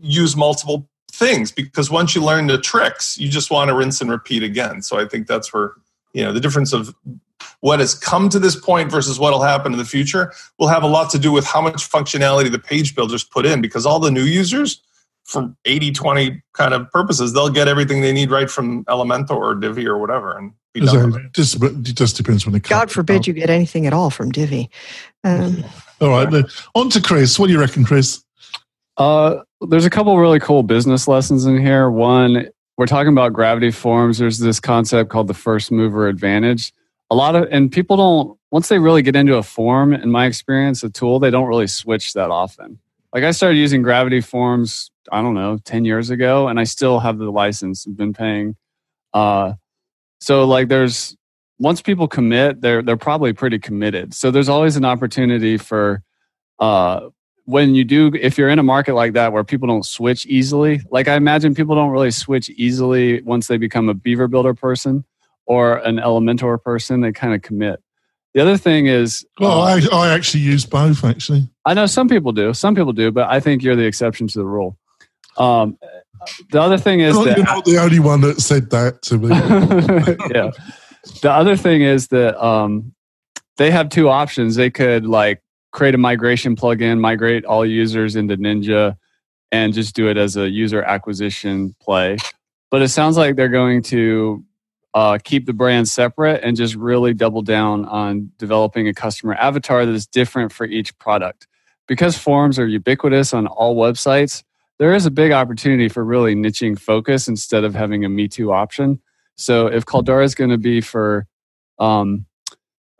use 0.00 0.36
multiple 0.36 0.88
things 1.14 1.52
because 1.52 1.90
once 1.90 2.14
you 2.14 2.22
learn 2.22 2.46
the 2.46 2.58
tricks, 2.58 3.18
you 3.18 3.28
just 3.28 3.50
want 3.50 3.68
to 3.68 3.74
rinse 3.74 4.00
and 4.00 4.10
repeat 4.10 4.42
again. 4.42 4.82
So 4.82 4.98
I 4.98 5.06
think 5.06 5.26
that's 5.26 5.52
where 5.52 5.72
you 6.12 6.22
know 6.22 6.32
the 6.32 6.40
difference 6.40 6.72
of 6.72 6.94
what 7.60 7.80
has 7.80 7.94
come 7.94 8.28
to 8.28 8.38
this 8.38 8.56
point 8.56 8.90
versus 8.90 9.18
what 9.18 9.32
will 9.32 9.42
happen 9.42 9.72
in 9.72 9.78
the 9.78 9.84
future 9.84 10.32
will 10.58 10.68
have 10.68 10.82
a 10.82 10.86
lot 10.86 11.10
to 11.10 11.18
do 11.18 11.32
with 11.32 11.46
how 11.46 11.60
much 11.60 11.88
functionality 11.90 12.50
the 12.50 12.58
page 12.58 12.94
builders 12.94 13.24
put 13.24 13.46
in 13.46 13.60
because 13.60 13.86
all 13.86 13.98
the 13.98 14.10
new 14.10 14.22
users 14.22 14.82
for 15.24 15.54
80 15.64 15.92
20 15.92 16.42
kind 16.52 16.74
of 16.74 16.90
purposes 16.90 17.32
they'll 17.32 17.48
get 17.48 17.66
everything 17.66 18.02
they 18.02 18.12
need 18.12 18.30
right 18.30 18.50
from 18.50 18.84
elementor 18.84 19.36
or 19.36 19.54
divi 19.54 19.86
or 19.86 19.96
whatever 19.96 20.36
and 20.36 20.52
be 20.74 20.80
done 20.80 21.14
it. 21.14 21.32
Just, 21.32 21.62
it 21.62 21.94
just 21.94 22.16
depends 22.16 22.44
when 22.44 22.54
it 22.54 22.64
comes 22.64 22.78
god 22.78 22.90
forbid 22.90 23.26
you 23.26 23.32
get 23.32 23.48
anything 23.48 23.86
at 23.86 23.94
all 23.94 24.10
from 24.10 24.30
divi. 24.30 24.68
Um, 25.22 25.64
all 26.02 26.10
right 26.10 26.44
on 26.74 26.90
to 26.90 27.00
chris. 27.00 27.38
What 27.38 27.46
do 27.46 27.54
you 27.54 27.60
reckon 27.60 27.84
chris 27.84 28.23
uh, 28.96 29.42
there's 29.68 29.84
a 29.84 29.90
couple 29.90 30.16
really 30.18 30.40
cool 30.40 30.62
business 30.62 31.08
lessons 31.08 31.46
in 31.46 31.58
here. 31.58 31.90
One, 31.90 32.48
we're 32.76 32.86
talking 32.86 33.12
about 33.12 33.32
gravity 33.32 33.70
forms. 33.70 34.18
There's 34.18 34.38
this 34.38 34.60
concept 34.60 35.10
called 35.10 35.28
the 35.28 35.34
first 35.34 35.70
mover 35.70 36.08
advantage. 36.08 36.72
A 37.10 37.14
lot 37.14 37.36
of 37.36 37.48
and 37.50 37.70
people 37.70 37.96
don't 37.96 38.38
once 38.50 38.68
they 38.68 38.78
really 38.78 39.02
get 39.02 39.16
into 39.16 39.36
a 39.36 39.42
form. 39.42 39.92
In 39.92 40.10
my 40.10 40.26
experience, 40.26 40.82
a 40.82 40.90
tool 40.90 41.18
they 41.18 41.30
don't 41.30 41.46
really 41.46 41.66
switch 41.66 42.12
that 42.14 42.30
often. 42.30 42.78
Like 43.12 43.24
I 43.24 43.30
started 43.30 43.58
using 43.58 43.82
gravity 43.82 44.20
forms. 44.20 44.90
I 45.12 45.22
don't 45.22 45.34
know, 45.34 45.58
ten 45.64 45.84
years 45.84 46.10
ago, 46.10 46.48
and 46.48 46.58
I 46.58 46.64
still 46.64 46.98
have 47.00 47.18
the 47.18 47.30
license. 47.30 47.86
I've 47.86 47.96
been 47.96 48.14
paying. 48.14 48.56
Uh, 49.12 49.54
so 50.20 50.44
like 50.46 50.68
there's 50.68 51.16
once 51.58 51.82
people 51.82 52.08
commit, 52.08 52.60
they're 52.60 52.82
they're 52.82 52.96
probably 52.96 53.32
pretty 53.32 53.58
committed. 53.58 54.14
So 54.14 54.30
there's 54.30 54.48
always 54.48 54.76
an 54.76 54.84
opportunity 54.84 55.58
for 55.58 56.02
uh, 56.58 57.08
when 57.46 57.74
you 57.74 57.84
do 57.84 58.10
if 58.20 58.38
you're 58.38 58.48
in 58.48 58.58
a 58.58 58.62
market 58.62 58.94
like 58.94 59.12
that 59.12 59.32
where 59.32 59.44
people 59.44 59.68
don't 59.68 59.84
switch 59.84 60.24
easily 60.26 60.80
like 60.90 61.08
i 61.08 61.14
imagine 61.14 61.54
people 61.54 61.74
don't 61.74 61.90
really 61.90 62.10
switch 62.10 62.48
easily 62.50 63.20
once 63.22 63.48
they 63.48 63.56
become 63.56 63.88
a 63.88 63.94
beaver 63.94 64.28
builder 64.28 64.54
person 64.54 65.04
or 65.46 65.76
an 65.78 65.96
elementor 65.96 66.62
person 66.62 67.00
they 67.00 67.12
kind 67.12 67.34
of 67.34 67.42
commit. 67.42 67.82
The 68.32 68.40
other 68.40 68.56
thing 68.56 68.86
is 68.86 69.24
well 69.38 69.62
uh, 69.62 69.80
I, 69.92 69.96
I 69.96 70.14
actually 70.14 70.42
use 70.42 70.64
both 70.64 71.04
actually. 71.04 71.48
I 71.64 71.74
know 71.74 71.86
some 71.86 72.08
people 72.08 72.32
do 72.32 72.54
some 72.54 72.74
people 72.74 72.92
do 72.92 73.10
but 73.10 73.28
i 73.28 73.40
think 73.40 73.62
you're 73.62 73.76
the 73.76 73.86
exception 73.86 74.26
to 74.28 74.38
the 74.38 74.46
rule. 74.46 74.78
Um, 75.36 75.78
the 76.50 76.60
other 76.60 76.78
thing 76.78 77.00
is 77.00 77.14
you're 77.14 77.24
that 77.26 77.36
you're 77.36 77.46
not 77.46 77.64
the 77.64 77.78
only 77.78 77.98
one 77.98 78.20
that 78.22 78.40
said 78.40 78.70
that 78.70 79.02
to 79.02 79.18
me. 79.18 79.28
Yeah. 80.34 80.50
The 81.20 81.30
other 81.30 81.54
thing 81.54 81.82
is 81.82 82.08
that 82.08 82.42
um, 82.42 82.94
they 83.58 83.70
have 83.70 83.90
two 83.90 84.08
options. 84.08 84.56
They 84.56 84.70
could 84.70 85.04
like 85.04 85.42
create 85.74 85.94
a 85.94 85.98
migration 85.98 86.54
plugin, 86.54 87.00
migrate 87.00 87.44
all 87.44 87.66
users 87.66 88.14
into 88.14 88.36
Ninja, 88.36 88.96
and 89.50 89.74
just 89.74 89.94
do 89.94 90.08
it 90.08 90.16
as 90.16 90.36
a 90.36 90.48
user 90.48 90.82
acquisition 90.82 91.74
play. 91.80 92.16
But 92.70 92.80
it 92.80 92.88
sounds 92.88 93.16
like 93.16 93.34
they're 93.34 93.48
going 93.48 93.82
to 93.84 94.44
uh, 94.94 95.18
keep 95.22 95.46
the 95.46 95.52
brand 95.52 95.88
separate 95.88 96.42
and 96.44 96.56
just 96.56 96.76
really 96.76 97.12
double 97.12 97.42
down 97.42 97.84
on 97.86 98.30
developing 98.38 98.86
a 98.86 98.94
customer 98.94 99.34
avatar 99.34 99.84
that 99.84 99.92
is 99.92 100.06
different 100.06 100.52
for 100.52 100.64
each 100.64 100.96
product. 100.98 101.48
Because 101.88 102.16
forms 102.16 102.56
are 102.58 102.66
ubiquitous 102.66 103.34
on 103.34 103.48
all 103.48 103.76
websites, 103.76 104.44
there 104.78 104.94
is 104.94 105.06
a 105.06 105.10
big 105.10 105.32
opportunity 105.32 105.88
for 105.88 106.04
really 106.04 106.36
niching 106.36 106.78
focus 106.78 107.26
instead 107.26 107.64
of 107.64 107.74
having 107.74 108.04
a 108.04 108.08
Me 108.08 108.28
Too 108.28 108.52
option. 108.52 109.00
So 109.36 109.66
if 109.66 109.84
Caldera 109.84 110.24
is 110.24 110.36
going 110.36 110.50
to 110.50 110.58
be 110.58 110.80
for 110.80 111.26
um, 111.80 112.26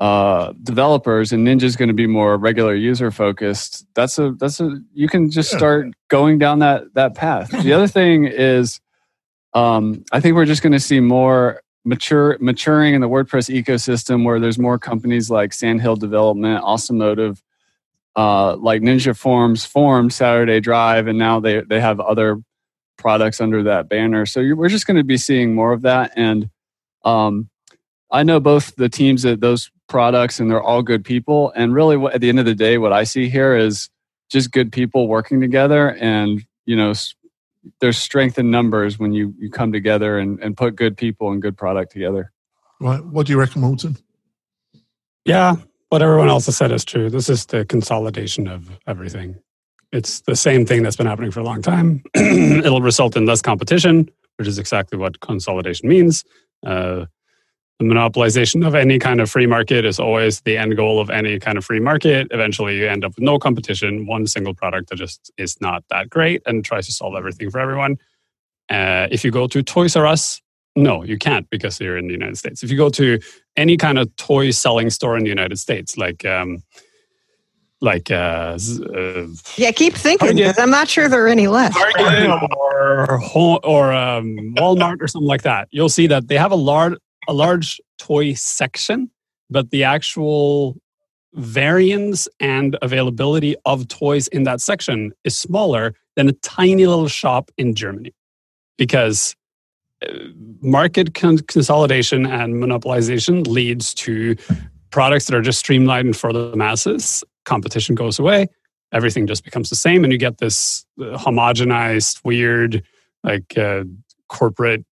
uh, 0.01 0.53
developers 0.63 1.33
and 1.33 1.47
Ninja 1.47 1.63
is 1.63 1.77
going 1.77 1.89
to 1.89 1.95
be 1.95 2.07
more 2.07 2.37
regular 2.37 2.75
user 2.75 3.11
focused, 3.11 3.87
that's 3.95 4.19
a 4.19 4.33
that's 4.33 4.61
a 4.61 4.81
you 4.93 5.09
can 5.09 5.31
just 5.31 5.51
start 5.51 5.87
going 6.09 6.39
down 6.39 6.59
that 6.61 6.95
that 6.95 7.15
path. 7.15 7.51
The 7.51 7.73
other 7.73 7.87
thing 7.99 8.25
is, 8.25 8.81
um, 9.55 10.05
I 10.13 10.21
think 10.21 10.35
we're 10.35 10.47
just 10.47 10.63
going 10.63 10.73
to 10.73 10.81
see 10.81 11.01
more 11.01 11.63
mature 11.85 12.37
maturing 12.41 12.95
in 12.95 13.01
the 13.01 13.09
WordPress 13.09 13.55
ecosystem 13.55 14.25
where 14.25 14.41
there's 14.41 14.59
more 14.59 14.79
companies 14.79 15.31
like 15.31 15.53
Sandhill 15.53 15.97
Development, 15.97 16.63
Awesomotive, 16.63 17.41
uh, 18.17 18.57
like 18.57 18.83
Ninja 18.83 19.17
Forms 19.17 19.65
formed 19.65 20.13
Saturday 20.13 20.61
Drive, 20.61 21.07
and 21.07 21.19
now 21.19 21.39
they 21.39 21.61
they 21.61 21.81
have 21.81 22.01
other 22.01 22.39
products 22.97 23.41
under 23.41 23.63
that 23.63 23.89
banner. 23.89 24.27
So 24.27 24.41
we're 24.55 24.69
just 24.69 24.87
going 24.87 24.97
to 24.97 25.05
be 25.05 25.19
seeing 25.19 25.55
more 25.55 25.73
of 25.73 25.83
that. 25.83 26.13
And 26.17 26.49
um, 27.05 27.49
I 28.15 28.23
know 28.23 28.39
both 28.39 28.77
the 28.77 28.89
teams 28.89 29.25
at 29.25 29.41
those 29.41 29.73
products, 29.89 30.39
and 30.39 30.49
they're 30.49 30.63
all 30.63 30.83
good 30.83 31.05
people. 31.05 31.53
And 31.57 31.75
really, 31.75 31.97
what, 31.97 32.15
at 32.15 32.21
the 32.21 32.29
end 32.29 32.39
of 32.39 32.47
the 32.47 32.55
day, 32.55 32.79
what 32.79 32.93
I 32.93 33.03
see 33.03 33.29
here 33.29 33.57
is 33.57 33.91
just 34.31 34.53
good 34.53 34.71
people 34.71 35.09
working 35.09 35.41
together. 35.41 35.97
And 35.97 36.47
you 36.65 36.77
know, 36.77 36.95
there's 37.81 37.99
strength 37.99 38.39
in 38.39 38.53
numbers 38.53 39.01
when 39.01 39.13
you 39.13 39.35
you 39.39 39.51
come 39.51 39.73
together 39.73 40.19
and, 40.19 40.39
and 40.39 40.57
put 40.57 40.77
good 40.77 40.97
people 40.97 41.33
and 41.33 41.43
good 41.43 41.59
product 41.59 41.91
together. 41.91 42.31
Right. 42.81 43.05
What 43.05 43.27
do 43.27 43.33
you 43.33 43.39
reckon, 43.39 43.63
Morten? 43.63 43.97
Yeah, 45.25 45.57
what 45.89 46.01
everyone 46.01 46.29
else 46.29 46.47
has 46.47 46.57
said 46.57 46.71
is 46.71 46.85
true. 46.85 47.11
This 47.11 47.29
is 47.29 47.47
the 47.47 47.65
consolidation 47.65 48.47
of 48.47 48.71
everything. 48.87 49.37
It's 49.91 50.21
the 50.21 50.37
same 50.37 50.67
thing 50.67 50.85
that's 50.85 50.97
been 50.97 51.07
happening 51.07 51.33
for 51.33 51.41
a 51.41 51.45
long 51.45 51.63
time. 51.63 52.05
It'll 52.15 52.81
result 52.81 53.17
in 53.17 53.27
less 53.27 53.43
competition, 53.43 54.09
which 54.37 54.47
is 54.47 54.59
exactly 54.59 54.99
what 54.99 55.21
consolidation 55.21 55.89
means. 55.89 56.25
Uh, 56.65 57.07
the 57.79 57.85
monopolization 57.85 58.67
of 58.67 58.75
any 58.75 58.99
kind 58.99 59.21
of 59.21 59.29
free 59.29 59.47
market 59.47 59.85
is 59.85 59.99
always 59.99 60.41
the 60.43 60.57
end 60.57 60.77
goal 60.77 61.01
of 61.01 61.11
any 61.11 61.41
kind 61.41 61.59
of 61.59 61.65
free 61.65 61.81
market. 61.81 62.29
Eventually, 62.31 62.77
you 62.77 62.87
end 62.87 63.05
up 63.05 63.17
with 63.17 63.25
no 63.25 63.39
competition, 63.39 64.07
one 64.07 64.27
single 64.27 64.55
product 64.55 64.91
that 64.91 64.97
just 64.97 65.33
is 65.39 65.61
not 65.61 65.83
that 65.91 66.09
great 66.09 66.41
and 66.47 66.65
tries 66.65 66.87
to 66.87 66.93
solve 66.93 67.15
everything 67.17 67.51
for 67.51 67.59
everyone. 67.59 67.99
Uh, 68.71 69.09
if 69.11 69.25
you 69.25 69.31
go 69.31 69.47
to 69.49 69.63
Toys 69.63 69.97
R 69.97 70.07
Us, 70.07 70.41
no, 70.77 71.03
you 71.03 71.19
can't 71.19 71.49
because 71.51 71.81
you're 71.81 71.97
in 71.97 72.07
the 72.07 72.13
United 72.13 72.37
States. 72.39 72.63
If 72.63 72.71
you 72.71 72.77
go 72.77 72.91
to 72.91 73.19
any 73.57 73.77
kind 73.77 73.99
of 73.99 74.15
toy 74.17 74.51
selling 74.51 74.91
store 74.91 75.17
in 75.17 75.25
the 75.25 75.29
United 75.29 75.59
States, 75.59 75.97
like 75.97 76.25
um, 76.25 76.63
like 77.81 78.11
uh, 78.11 78.57
uh, 78.97 79.27
yeah, 79.57 79.71
keep 79.73 79.95
thinking 79.95 80.37
because 80.37 80.59
I'm 80.59 80.71
not 80.71 80.89
sure 80.89 81.09
there 81.09 81.25
are 81.25 81.29
any 81.29 81.49
left. 81.49 81.77
or 83.35 83.65
or 83.65 83.93
um, 83.93 84.55
Walmart 84.57 85.01
or 85.01 85.09
something 85.09 85.29
like 85.29 85.43
that. 85.43 85.69
You'll 85.71 85.89
see 85.89 86.07
that 86.07 86.29
they 86.29 86.39
have 86.39 86.51
a 86.51 86.57
large 86.57 86.95
a 87.29 87.33
large 87.33 87.81
toy 87.99 88.35
section, 88.35 89.11
but 89.51 89.71
the 89.71 89.85
actual 89.85 90.77
variance 91.35 92.29
and 92.41 92.77
availability 92.83 93.57
of 93.65 93.89
toys 93.89 94.29
in 94.29 94.45
that 94.45 94.61
section 94.61 95.13
is 95.25 95.37
smaller 95.37 95.95
than 96.17 96.29
a 96.29 96.33
tiny 96.33 96.87
little 96.87 97.09
shop 97.09 97.51
in 97.59 97.75
Germany. 97.75 98.13
Because 98.79 99.35
uh, 100.03 100.13
market 100.61 101.15
consolidation 101.15 102.27
and 102.27 102.55
monopolization 102.55 103.47
leads 103.47 103.95
to 103.95 104.37
products 104.91 105.27
that 105.27 105.35
are 105.35 105.43
just 105.43 105.59
streamlined 105.59 106.17
for 106.17 106.33
the 106.33 106.55
masses 106.57 107.25
competition 107.45 107.95
goes 107.95 108.19
away 108.19 108.47
everything 108.93 109.27
just 109.27 109.45
becomes 109.45 109.69
the 109.69 109.77
same 109.77 110.05
and 110.05 110.13
you 110.13 110.19
get 110.19 110.39
this 110.39 110.87
uh, 111.01 111.19
homogenized 111.19 112.25
weird 112.25 112.83
like 113.25 113.59
uh, 113.59 113.83
corporate 114.29 114.85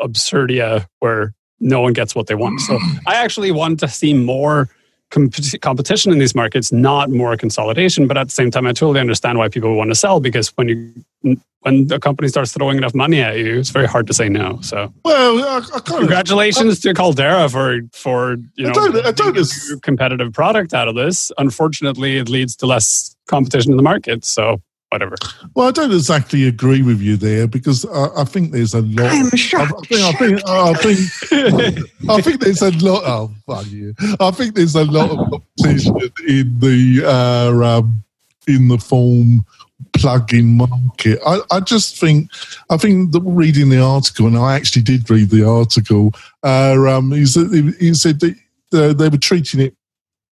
absurdia 0.00 0.86
where 0.98 1.32
no 1.60 1.80
one 1.80 1.92
gets 1.92 2.14
what 2.14 2.26
they 2.26 2.34
want 2.34 2.60
so 2.60 2.78
i 3.06 3.14
actually 3.14 3.50
want 3.50 3.78
to 3.78 3.88
see 3.88 4.14
more 4.14 4.68
competition 5.10 6.12
in 6.12 6.18
these 6.18 6.34
markets, 6.34 6.72
not 6.72 7.10
more 7.10 7.36
consolidation. 7.36 8.06
But 8.06 8.16
at 8.16 8.28
the 8.28 8.32
same 8.32 8.50
time, 8.50 8.66
I 8.66 8.72
totally 8.72 9.00
understand 9.00 9.38
why 9.38 9.48
people 9.48 9.74
want 9.74 9.90
to 9.90 9.94
sell 9.94 10.20
because 10.20 10.48
when 10.56 10.68
you 10.68 11.36
when 11.62 11.88
the 11.88 11.98
company 11.98 12.28
starts 12.28 12.52
throwing 12.52 12.78
enough 12.78 12.94
money 12.94 13.20
at 13.20 13.36
you, 13.36 13.58
it's 13.58 13.68
very 13.68 13.86
hard 13.86 14.06
to 14.06 14.14
say 14.14 14.30
no. 14.30 14.58
So, 14.62 14.94
well, 15.04 15.44
I, 15.44 15.76
I 15.76 15.80
congratulations 15.80 16.78
of, 16.78 16.82
to 16.82 16.94
Caldera 16.94 17.50
for 17.50 17.80
for 17.92 18.36
you 18.54 18.64
know 18.64 18.70
I 18.70 18.72
don't, 18.72 19.06
I 19.06 19.10
don't 19.12 19.82
competitive 19.82 20.32
product 20.32 20.72
out 20.72 20.88
of 20.88 20.94
this. 20.94 21.30
Unfortunately, 21.38 22.16
it 22.16 22.28
leads 22.28 22.56
to 22.56 22.66
less 22.66 23.14
competition 23.26 23.72
in 23.72 23.76
the 23.76 23.82
market. 23.82 24.24
So 24.24 24.62
whatever. 24.90 25.16
Well, 25.54 25.68
I 25.68 25.70
don't 25.70 25.92
exactly 25.92 26.46
agree 26.46 26.82
with 26.82 27.00
you 27.00 27.16
there 27.16 27.46
because 27.46 27.84
I, 27.86 28.22
I 28.22 28.24
think 28.24 28.52
there's 28.52 28.74
a 28.74 28.82
lot. 28.82 29.12
I'm 29.12 29.30
shocked. 29.30 29.86
I 29.92 30.12
think, 30.12 30.40
I 30.46 30.74
think, 30.74 31.00
I 31.32 31.50
think, 31.50 32.10
I 32.10 32.20
think 32.20 32.40
there's 32.40 32.62
a 32.62 32.70
lot. 32.84 33.02
Oh, 33.06 33.30
fuck 33.46 33.66
you! 33.70 33.94
I 34.20 34.30
think 34.30 34.54
there's 34.54 34.74
a 34.74 34.84
lot 34.84 35.10
of 35.10 35.18
competition 35.30 35.96
in 36.26 36.58
the 36.58 37.02
uh, 37.04 37.78
um, 37.78 38.04
in 38.46 38.68
the 38.68 38.78
form 38.78 39.44
plug-in 39.92 40.56
market. 40.56 41.18
I, 41.26 41.40
I 41.50 41.60
just 41.60 41.98
think 41.98 42.30
I 42.68 42.76
think 42.76 43.12
that 43.12 43.20
reading 43.20 43.70
the 43.70 43.80
article, 43.82 44.26
and 44.26 44.36
I 44.36 44.56
actually 44.56 44.82
did 44.82 45.08
read 45.08 45.30
the 45.30 45.48
article. 45.48 46.12
Uh, 46.42 46.76
um, 46.88 47.12
he 47.12 47.26
said, 47.26 47.50
he 47.78 47.94
said 47.94 48.20
that 48.20 48.36
uh, 48.72 48.92
they 48.92 49.08
were 49.08 49.18
treating 49.18 49.60
it 49.60 49.74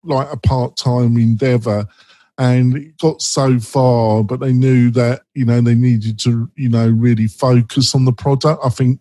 like 0.04 0.32
a 0.32 0.36
part-time 0.36 1.16
endeavour 1.16 1.86
and 2.38 2.76
it 2.76 2.98
got 2.98 3.20
so 3.20 3.58
far, 3.58 4.22
but 4.22 4.38
they 4.40 4.52
knew 4.52 4.90
that 4.92 5.22
you 5.34 5.44
know 5.44 5.60
they 5.60 5.74
needed 5.74 6.18
to 6.20 6.50
you 6.56 6.68
know 6.68 6.88
really 6.88 7.26
focus 7.26 7.94
on 7.94 8.04
the 8.04 8.12
product. 8.12 8.60
I 8.64 8.68
think 8.68 9.00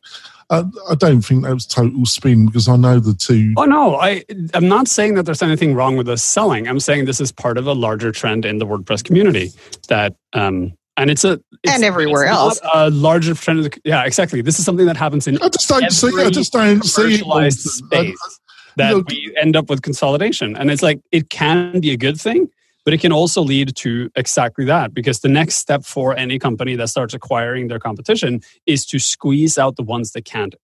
I, 0.50 0.63
I 0.89 0.96
don't 0.96 1.22
think 1.22 1.44
that 1.44 1.53
was 1.53 1.67
total 1.67 2.06
spin 2.06 2.48
because 2.48 2.67
I 2.67 2.75
know 2.75 3.00
the 3.00 3.13
two. 3.13 3.53
Oh 3.56 3.65
no, 3.65 3.96
I 3.96 4.24
I'm 4.53 4.67
not 4.67 4.88
saying 4.88 5.13
that 5.13 5.24
there's 5.24 5.44
anything 5.44 5.75
wrong 5.75 5.96
with 5.98 6.10
us 6.10 6.24
selling. 6.24 6.67
I'm 6.67 6.79
saying 6.79 7.06
this 7.06 7.22
is 7.22 7.32
part 7.32 7.58
of 7.58 7.67
a 7.67 7.74
larger 7.74 8.12
trend 8.12 8.44
in 8.44 8.58
the 8.58 8.65
WordPress 8.65 9.03
community 9.03 9.51
that 9.88 10.15
um 10.34 10.74
and 10.98 11.12
it's 11.12 11.24
a 11.24 11.39
it's, 11.63 11.75
and 11.75 11.84
everywhere 11.84 12.24
it's 12.24 12.32
else 12.32 12.60
a 12.74 12.89
larger 12.89 13.36
trend. 13.36 13.65
The, 13.65 13.82
yeah, 13.84 14.03
exactly. 14.03 14.41
This 14.41 14.58
is 14.58 14.65
something 14.65 14.88
that 14.88 14.98
happens 14.98 15.27
in 15.27 15.36
I 15.44 15.50
just 15.50 15.70
don't 15.70 15.91
see. 15.91 16.12
I 16.17 16.32
just 16.32 16.53
don't 16.53 16.84
see 16.84 17.22
it. 17.22 17.53
Space. 17.53 18.39
that 18.77 18.89
you 18.89 18.98
know, 18.98 19.03
we 19.08 19.36
end 19.39 19.56
up 19.56 19.70
with 19.70 19.84
consolidation, 19.84 20.58
and 20.58 20.72
it's 20.72 20.82
like 20.82 21.01
it 21.12 21.29
can 21.29 21.82
be 21.82 21.91
a 21.91 21.98
good 21.98 22.20
thing 22.20 22.50
but 22.88 22.94
it 22.94 23.01
can 23.01 23.12
also 23.12 23.41
lead 23.41 23.75
to 23.75 24.10
exactly 24.15 24.63
that 24.63 24.94
because 24.94 25.20
the 25.20 25.27
next 25.27 25.56
step 25.56 25.84
for 25.84 26.15
any 26.15 26.39
company 26.39 26.74
that 26.77 26.88
starts 26.88 27.13
acquiring 27.13 27.67
their 27.67 27.79
competition 27.79 28.39
is 28.65 28.86
to 28.86 28.98
squeeze 28.98 29.58
out 29.58 29.75
the 29.75 29.84
ones 29.84 30.13
that 30.13 30.24
can't 30.24 30.56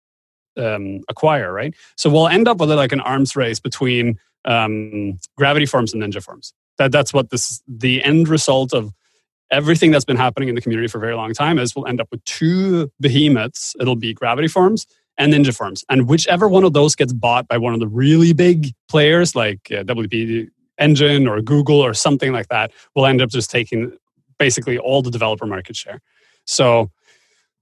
um, 0.55 1.01
acquire, 1.09 1.51
right? 1.51 1.75
So 1.97 2.09
we'll 2.09 2.29
end 2.29 2.47
up 2.47 2.61
with 2.61 2.71
like 2.71 2.93
an 2.93 3.01
arms 3.01 3.35
race 3.35 3.59
between 3.59 4.17
um, 4.45 5.19
gravity 5.35 5.65
forms 5.65 5.93
and 5.93 6.01
ninja 6.01 6.23
forms. 6.23 6.53
That 6.77 6.93
that's 6.93 7.13
what 7.13 7.29
this 7.29 7.61
the 7.67 8.01
end 8.01 8.29
result 8.29 8.73
of 8.73 8.93
everything 9.51 9.91
that's 9.91 10.05
been 10.05 10.15
happening 10.15 10.47
in 10.47 10.55
the 10.55 10.61
community 10.61 10.87
for 10.87 10.99
a 10.99 11.01
very 11.01 11.15
long 11.15 11.33
time 11.33 11.59
is 11.59 11.75
we'll 11.75 11.87
end 11.87 11.99
up 11.99 12.07
with 12.09 12.23
two 12.23 12.89
behemoths. 13.01 13.75
It'll 13.81 13.97
be 13.97 14.13
gravity 14.13 14.47
forms 14.47 14.87
and 15.17 15.33
ninja 15.33 15.53
forms, 15.53 15.83
and 15.89 16.07
whichever 16.07 16.47
one 16.47 16.63
of 16.63 16.71
those 16.71 16.95
gets 16.95 17.11
bought 17.11 17.49
by 17.49 17.57
one 17.57 17.73
of 17.73 17.81
the 17.81 17.87
really 17.89 18.31
big 18.31 18.71
players 18.87 19.35
like 19.35 19.59
uh, 19.71 19.83
WP 19.83 20.49
engine 20.77 21.27
or 21.27 21.41
Google 21.41 21.79
or 21.79 21.93
something 21.93 22.31
like 22.31 22.47
that 22.49 22.71
will 22.95 23.05
end 23.05 23.21
up 23.21 23.29
just 23.29 23.51
taking 23.51 23.91
basically 24.39 24.77
all 24.77 25.01
the 25.01 25.11
developer 25.11 25.45
market 25.45 25.75
share. 25.75 26.01
So 26.45 26.91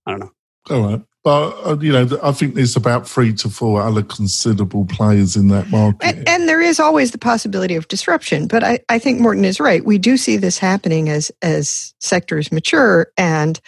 I 0.06 0.12
don't 0.12 0.20
know. 0.22 0.32
All 0.70 0.82
right. 0.82 1.02
But 1.24 1.52
uh, 1.64 1.78
you 1.80 1.92
know, 1.92 2.20
I 2.24 2.32
think 2.32 2.56
there's 2.56 2.76
about 2.76 3.08
three 3.08 3.32
to 3.34 3.50
four 3.50 3.82
other 3.82 4.02
considerable 4.02 4.86
players 4.86 5.36
in 5.36 5.50
that 5.50 5.70
market, 5.70 6.04
and, 6.04 6.28
and, 6.28 6.50
there 6.50 6.62
is 6.62 6.80
always 6.80 7.12
the 7.12 7.20
possibility 7.20 7.76
of 7.76 7.88
disruption. 7.88 8.48
But 8.48 8.64
I, 8.64 8.80
I 8.90 8.98
think 8.98 9.20
Morten 9.20 9.46
is 9.46 9.60
right. 9.60 9.86
We 9.86 10.00
do 10.00 10.18
see 10.18 10.38
this 10.38 10.58
happening 10.58 11.10
as 11.10 11.32
as 11.44 11.94
sectors 12.00 12.52
mature, 12.52 13.12
and 13.18 13.62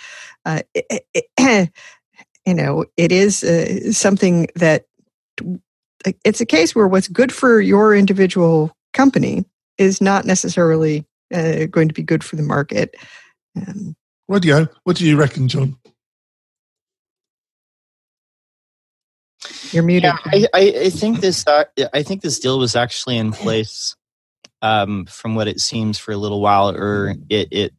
uh, 0.46 0.62
it, 0.74 1.06
it, 1.38 1.72
you 2.44 2.56
know, 2.56 2.86
it 2.98 3.12
is 3.12 3.44
uh, 3.44 3.92
something 3.92 4.48
that 4.56 4.86
it's 6.26 6.42
a 6.42 6.46
case 6.48 6.74
where 6.74 6.88
what's 6.88 7.08
good 7.08 7.32
for 7.32 7.62
your 7.62 7.96
individual 7.96 8.76
company 8.94 9.46
is 9.78 10.02
not 10.02 10.26
necessarily 10.26 11.06
uh, 11.34 11.66
going 11.66 11.88
to 11.88 11.94
be 11.94 12.04
good 12.04 12.24
for 12.24 12.36
the 12.36 12.44
market. 12.44 12.96
Um, 13.56 13.96
what 14.28 14.42
do 14.42 14.48
you 14.48 14.70
what 14.84 14.98
do 14.98 15.06
you 15.06 15.18
reckon, 15.18 15.48
John? 15.48 15.78
You're 19.72 19.84
muted. 19.84 20.14
Yeah, 20.32 20.48
I, 20.54 20.74
I, 20.84 20.90
think 20.90 21.20
this 21.20 21.46
uh, 21.48 21.66
I 21.94 22.04
think 22.04 22.22
this 22.22 22.40
deal 22.40 22.60
was 22.60 22.76
actually 22.76 23.18
in 23.18 23.32
place 23.32 23.96
um, 24.62 25.06
from 25.08 25.36
what 25.36 25.48
it 25.48 25.60
seems 25.60 25.98
for 25.98 26.12
a 26.12 26.18
little 26.18 26.42
while, 26.42 26.70
or 26.70 27.16
it, 27.30 27.48
it 27.52 27.74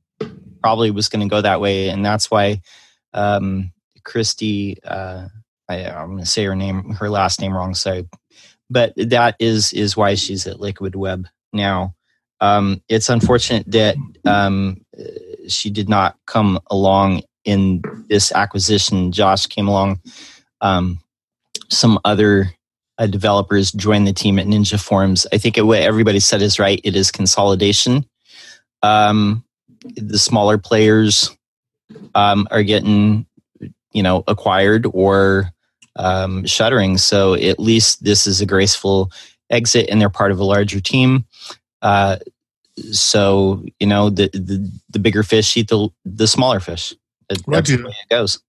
probably 0.60 0.90
was 0.90 1.08
going 1.08 1.26
to 1.26 1.32
go 1.32 1.40
that 1.40 1.60
way, 1.60 1.88
and 1.88 2.04
that's 2.04 2.30
why 2.30 2.60
um, 3.12 3.72
Christy. 4.04 4.78
Uh, 4.84 5.28
I, 5.66 5.76
am 5.76 6.08
going 6.08 6.18
to 6.18 6.26
say 6.26 6.44
her 6.44 6.54
name, 6.54 6.90
her 6.90 7.08
last 7.08 7.40
name 7.40 7.54
wrong, 7.54 7.74
so 7.74 8.06
but 8.70 8.92
that 8.96 9.36
is 9.38 9.72
is 9.72 9.96
why 9.96 10.14
she's 10.14 10.46
at 10.46 10.60
Liquid 10.60 10.96
Web 10.96 11.26
now. 11.52 11.94
Um, 12.40 12.82
it's 12.88 13.08
unfortunate 13.08 13.70
that 13.70 13.96
um, 14.24 14.84
she 15.48 15.70
did 15.70 15.88
not 15.88 16.16
come 16.26 16.58
along 16.70 17.22
in 17.44 17.82
this 18.08 18.32
acquisition. 18.32 19.12
Josh 19.12 19.46
came 19.46 19.68
along. 19.68 20.00
Um, 20.60 20.98
some 21.70 21.98
other 22.04 22.50
uh, 22.98 23.06
developers 23.06 23.72
joined 23.72 24.06
the 24.06 24.12
team 24.12 24.38
at 24.38 24.46
Ninja 24.46 24.82
Forms. 24.82 25.26
I 25.32 25.38
think 25.38 25.58
it, 25.58 25.62
what 25.62 25.80
everybody 25.80 26.20
said 26.20 26.42
is 26.42 26.58
right. 26.58 26.80
It 26.84 26.96
is 26.96 27.10
consolidation. 27.10 28.04
Um, 28.82 29.44
the 29.96 30.18
smaller 30.18 30.58
players 30.58 31.30
um, 32.14 32.46
are 32.50 32.62
getting, 32.62 33.26
you 33.92 34.02
know, 34.02 34.24
acquired 34.26 34.86
or 34.92 35.52
um, 35.96 36.44
shuttering. 36.44 36.98
So 36.98 37.34
at 37.34 37.58
least 37.58 38.04
this 38.04 38.26
is 38.26 38.40
a 38.40 38.46
graceful 38.46 39.10
exit 39.50 39.88
and 39.90 40.00
they're 40.00 40.10
part 40.10 40.32
of 40.32 40.38
a 40.38 40.44
larger 40.44 40.80
team. 40.80 41.24
Uh, 41.82 42.16
so 42.90 43.64
you 43.78 43.86
know 43.86 44.10
the, 44.10 44.28
the, 44.32 44.70
the 44.90 44.98
bigger 44.98 45.22
fish 45.22 45.56
eat 45.56 45.68
the 45.68 45.88
the 46.04 46.26
smaller 46.26 46.60
fish. 46.60 46.94
That's 47.28 47.42
right, 47.46 47.64
the 47.64 47.76
way 47.76 47.90
it 47.90 48.10
goes. 48.10 48.40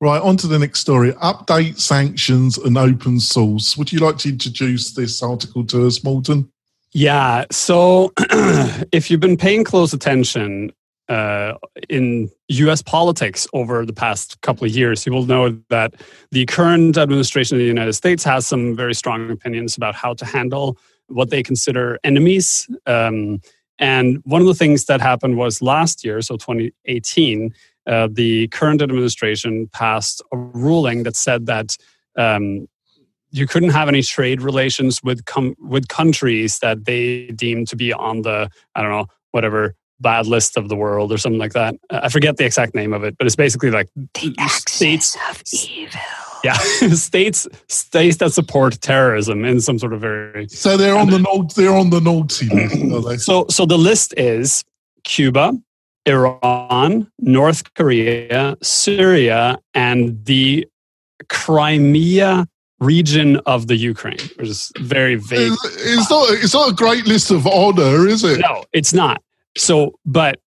Right, 0.00 0.20
on 0.20 0.36
to 0.38 0.46
the 0.46 0.58
next 0.58 0.80
story. 0.80 1.12
Update 1.14 1.78
sanctions 1.78 2.58
and 2.58 2.76
open 2.76 3.20
source. 3.20 3.76
Would 3.76 3.92
you 3.92 4.00
like 4.00 4.18
to 4.18 4.30
introduce 4.30 4.92
this 4.92 5.22
article 5.22 5.64
to 5.66 5.86
us, 5.86 6.02
Morten? 6.02 6.50
Yeah. 6.92 7.44
So, 7.50 8.12
if 8.92 9.10
you've 9.10 9.20
been 9.20 9.36
paying 9.36 9.64
close 9.64 9.92
attention 9.92 10.72
uh, 11.08 11.54
in 11.88 12.30
US 12.48 12.82
politics 12.82 13.46
over 13.52 13.86
the 13.86 13.92
past 13.92 14.40
couple 14.42 14.66
of 14.66 14.70
years, 14.74 15.06
you 15.06 15.12
will 15.12 15.26
know 15.26 15.50
that 15.70 15.94
the 16.30 16.44
current 16.46 16.98
administration 16.98 17.56
of 17.56 17.60
the 17.60 17.66
United 17.66 17.94
States 17.94 18.24
has 18.24 18.46
some 18.46 18.76
very 18.76 18.94
strong 18.94 19.30
opinions 19.30 19.76
about 19.76 19.94
how 19.94 20.14
to 20.14 20.24
handle 20.24 20.76
what 21.08 21.30
they 21.30 21.42
consider 21.42 21.98
enemies. 22.04 22.68
Um, 22.86 23.40
and 23.78 24.18
one 24.24 24.40
of 24.40 24.46
the 24.46 24.54
things 24.54 24.84
that 24.86 25.00
happened 25.00 25.36
was 25.36 25.62
last 25.62 26.04
year, 26.04 26.20
so 26.20 26.36
2018, 26.36 27.54
uh, 27.86 28.08
the 28.12 28.48
current 28.48 28.82
administration 28.82 29.68
passed 29.72 30.20
a 30.32 30.36
ruling 30.36 31.04
that 31.04 31.16
said 31.16 31.46
that 31.46 31.76
um, 32.16 32.66
you 33.30 33.46
couldn't 33.46 33.70
have 33.70 33.88
any 33.88 34.02
trade 34.02 34.42
relations 34.42 35.02
with 35.02 35.24
com- 35.24 35.54
with 35.58 35.88
countries 35.88 36.58
that 36.58 36.84
they 36.84 37.28
deemed 37.28 37.68
to 37.68 37.76
be 37.76 37.92
on 37.92 38.22
the 38.22 38.50
I 38.74 38.82
don't 38.82 38.90
know 38.90 39.06
whatever 39.30 39.74
bad 40.00 40.26
list 40.26 40.56
of 40.56 40.68
the 40.68 40.76
world 40.76 41.12
or 41.12 41.18
something 41.18 41.38
like 41.38 41.52
that. 41.52 41.74
I 41.90 42.08
forget 42.08 42.36
the 42.36 42.44
exact 42.44 42.74
name 42.74 42.92
of 42.92 43.04
it, 43.04 43.16
but 43.18 43.26
it's 43.26 43.36
basically 43.36 43.70
like 43.70 43.88
the 44.14 44.34
states 44.66 45.16
of 45.30 45.42
evil. 45.52 46.00
Yeah, 46.44 46.52
states 46.94 47.48
states 47.68 48.16
that 48.18 48.32
support 48.32 48.80
terrorism 48.80 49.44
in 49.44 49.60
some 49.60 49.78
sort 49.78 49.92
of 49.92 50.00
very. 50.00 50.48
So 50.48 50.76
they're 50.76 50.96
on 50.96 51.10
the 51.10 51.18
no, 51.18 51.48
they're 51.56 51.74
on 51.74 51.90
the 51.90 52.00
naughty 52.00 52.48
list. 52.48 53.24
So 53.24 53.46
so 53.48 53.66
the 53.66 53.78
list 53.78 54.14
is 54.16 54.64
Cuba, 55.04 55.58
Iran, 56.06 57.10
North 57.18 57.74
Korea, 57.74 58.56
Syria, 58.62 59.58
and 59.74 60.24
the 60.24 60.66
Crimea 61.28 62.46
region 62.80 63.38
of 63.38 63.66
the 63.66 63.76
Ukraine, 63.76 64.18
which 64.36 64.48
is 64.48 64.70
very 64.78 65.16
vague. 65.16 65.52
It's, 65.52 65.64
it's 65.64 66.10
not. 66.10 66.30
It's 66.30 66.54
not 66.54 66.70
a 66.70 66.74
great 66.74 67.06
list 67.06 67.30
of 67.30 67.46
honor, 67.46 68.06
is 68.06 68.22
it? 68.24 68.40
No, 68.40 68.64
it's 68.72 68.92
not. 68.92 69.22
So, 69.58 69.98
but 70.04 70.40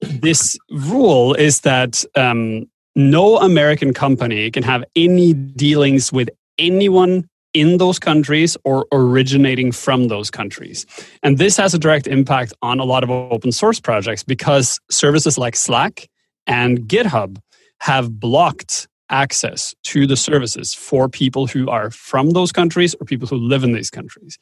this 0.00 0.58
rule 0.70 1.34
is 1.34 1.60
that 1.60 2.04
um, 2.14 2.66
no 2.94 3.38
American 3.38 3.94
company 3.94 4.50
can 4.50 4.62
have 4.62 4.84
any 4.96 5.32
dealings 5.32 6.12
with 6.12 6.28
anyone 6.58 7.28
in 7.54 7.78
those 7.78 7.98
countries 7.98 8.56
or 8.64 8.86
originating 8.92 9.72
from 9.72 10.08
those 10.08 10.30
countries. 10.30 10.86
And 11.22 11.38
this 11.38 11.56
has 11.56 11.74
a 11.74 11.78
direct 11.78 12.06
impact 12.06 12.52
on 12.62 12.78
a 12.78 12.84
lot 12.84 13.02
of 13.02 13.10
open 13.10 13.52
source 13.52 13.80
projects 13.80 14.22
because 14.22 14.78
services 14.90 15.38
like 15.38 15.56
Slack 15.56 16.08
and 16.46 16.80
GitHub 16.80 17.38
have 17.80 18.20
blocked 18.20 18.88
access 19.10 19.74
to 19.84 20.06
the 20.06 20.16
services 20.16 20.74
for 20.74 21.08
people 21.08 21.46
who 21.46 21.68
are 21.70 21.90
from 21.90 22.30
those 22.30 22.52
countries 22.52 22.94
or 23.00 23.06
people 23.06 23.26
who 23.26 23.36
live 23.36 23.64
in 23.64 23.72
these 23.72 23.90
countries. 23.90 24.38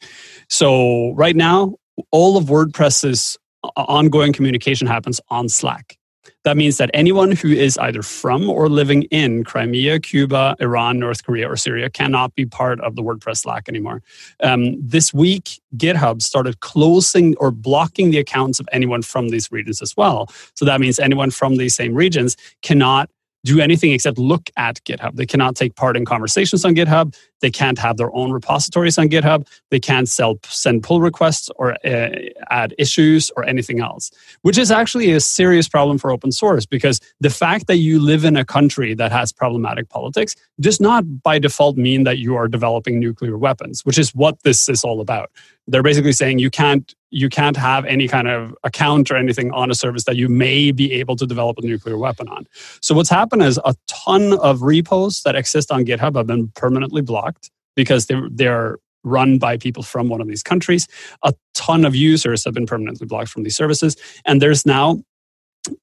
So, 0.49 1.13
right 1.13 1.35
now, 1.35 1.75
all 2.11 2.37
of 2.37 2.45
WordPress's 2.45 3.37
ongoing 3.75 4.33
communication 4.33 4.87
happens 4.87 5.19
on 5.29 5.49
Slack. 5.49 5.97
That 6.43 6.55
means 6.55 6.77
that 6.77 6.89
anyone 6.93 7.31
who 7.31 7.49
is 7.49 7.77
either 7.77 8.01
from 8.01 8.49
or 8.49 8.69
living 8.69 9.03
in 9.03 9.43
Crimea, 9.43 9.99
Cuba, 9.99 10.55
Iran, 10.59 10.97
North 10.99 11.25
Korea, 11.25 11.49
or 11.49 11.57
Syria 11.57 11.89
cannot 11.89 12.35
be 12.35 12.45
part 12.45 12.79
of 12.81 12.95
the 12.95 13.03
WordPress 13.03 13.39
Slack 13.39 13.67
anymore. 13.67 14.01
Um, 14.41 14.77
this 14.79 15.13
week, 15.13 15.59
GitHub 15.75 16.21
started 16.21 16.61
closing 16.61 17.35
or 17.37 17.51
blocking 17.51 18.11
the 18.11 18.17
accounts 18.19 18.59
of 18.59 18.69
anyone 18.71 19.01
from 19.01 19.29
these 19.29 19.51
regions 19.51 19.81
as 19.81 19.97
well. 19.97 20.29
So 20.53 20.63
that 20.63 20.79
means 20.79 20.99
anyone 20.99 21.31
from 21.31 21.57
these 21.57 21.75
same 21.75 21.93
regions 21.93 22.37
cannot 22.61 23.09
do 23.47 23.59
anything 23.59 23.91
except 23.91 24.17
look 24.17 24.49
at 24.57 24.83
GitHub. 24.83 25.15
They 25.15 25.25
cannot 25.25 25.55
take 25.55 25.75
part 25.75 25.95
in 25.95 26.05
conversations 26.05 26.65
on 26.65 26.75
GitHub. 26.75 27.15
They 27.39 27.51
can't 27.51 27.79
have 27.79 27.97
their 27.97 28.13
own 28.15 28.31
repositories 28.31 28.97
on 28.97 29.09
GitHub. 29.09 29.47
They 29.69 29.79
can't 29.79 30.09
sell, 30.09 30.39
send 30.43 30.83
pull 30.83 31.01
requests 31.01 31.49
or 31.55 31.73
uh, 31.85 32.09
add 32.49 32.73
issues 32.77 33.31
or 33.37 33.45
anything 33.45 33.79
else, 33.79 34.11
which 34.41 34.57
is 34.57 34.71
actually 34.71 35.11
a 35.11 35.19
serious 35.19 35.69
problem 35.69 35.97
for 35.97 36.11
open 36.11 36.31
source 36.31 36.65
because 36.65 36.99
the 37.21 37.29
fact 37.29 37.67
that 37.67 37.77
you 37.77 37.99
live 37.99 38.25
in 38.25 38.35
a 38.35 38.45
country 38.45 38.93
that 38.95 39.11
has 39.11 39.31
problematic 39.31 39.89
politics 39.89 40.35
does 40.59 40.79
not 40.79 41.03
by 41.23 41.39
default 41.39 41.77
mean 41.77 42.03
that 42.03 42.17
you 42.17 42.35
are 42.35 42.47
developing 42.47 42.99
nuclear 42.99 43.37
weapons, 43.37 43.85
which 43.85 43.97
is 43.97 44.13
what 44.13 44.41
this 44.43 44.67
is 44.67 44.83
all 44.83 44.99
about. 44.99 45.31
They're 45.67 45.83
basically 45.83 46.13
saying 46.13 46.39
you 46.39 46.49
can't 46.49 46.93
you 47.09 47.29
can't 47.29 47.57
have 47.57 47.85
any 47.85 48.07
kind 48.07 48.27
of 48.27 48.55
account 48.63 49.09
or 49.09 49.15
anything 49.15 49.51
on 49.51 49.71
a 49.71 49.75
service 49.75 50.03
that 50.05 50.17
you 50.17 50.27
may 50.27 50.71
be 50.71 50.93
able 50.93 51.15
to 51.15 51.25
develop 51.25 51.57
a 51.57 51.61
nuclear 51.61 51.97
weapon 51.97 52.27
on. 52.27 52.45
So 52.81 52.93
what's 52.93 53.09
happened 53.09 53.43
is 53.43 53.59
a 53.63 53.75
ton 53.87 54.37
of 54.39 54.61
repos 54.61 55.21
that 55.23 55.35
exist 55.35 55.71
on 55.71 55.85
GitHub 55.85 56.15
have 56.15 56.27
been 56.27 56.49
permanently 56.49 57.01
blocked 57.01 57.49
because 57.75 58.07
they 58.07 58.15
they're 58.31 58.77
run 59.03 59.37
by 59.37 59.57
people 59.57 59.83
from 59.83 60.09
one 60.09 60.19
of 60.19 60.27
these 60.27 60.43
countries. 60.43 60.87
A 61.23 61.33
ton 61.53 61.85
of 61.85 61.95
users 61.95 62.43
have 62.43 62.53
been 62.53 62.65
permanently 62.65 63.07
blocked 63.07 63.29
from 63.29 63.43
these 63.43 63.55
services, 63.55 63.95
and 64.25 64.41
there's 64.41 64.65
now 64.65 65.01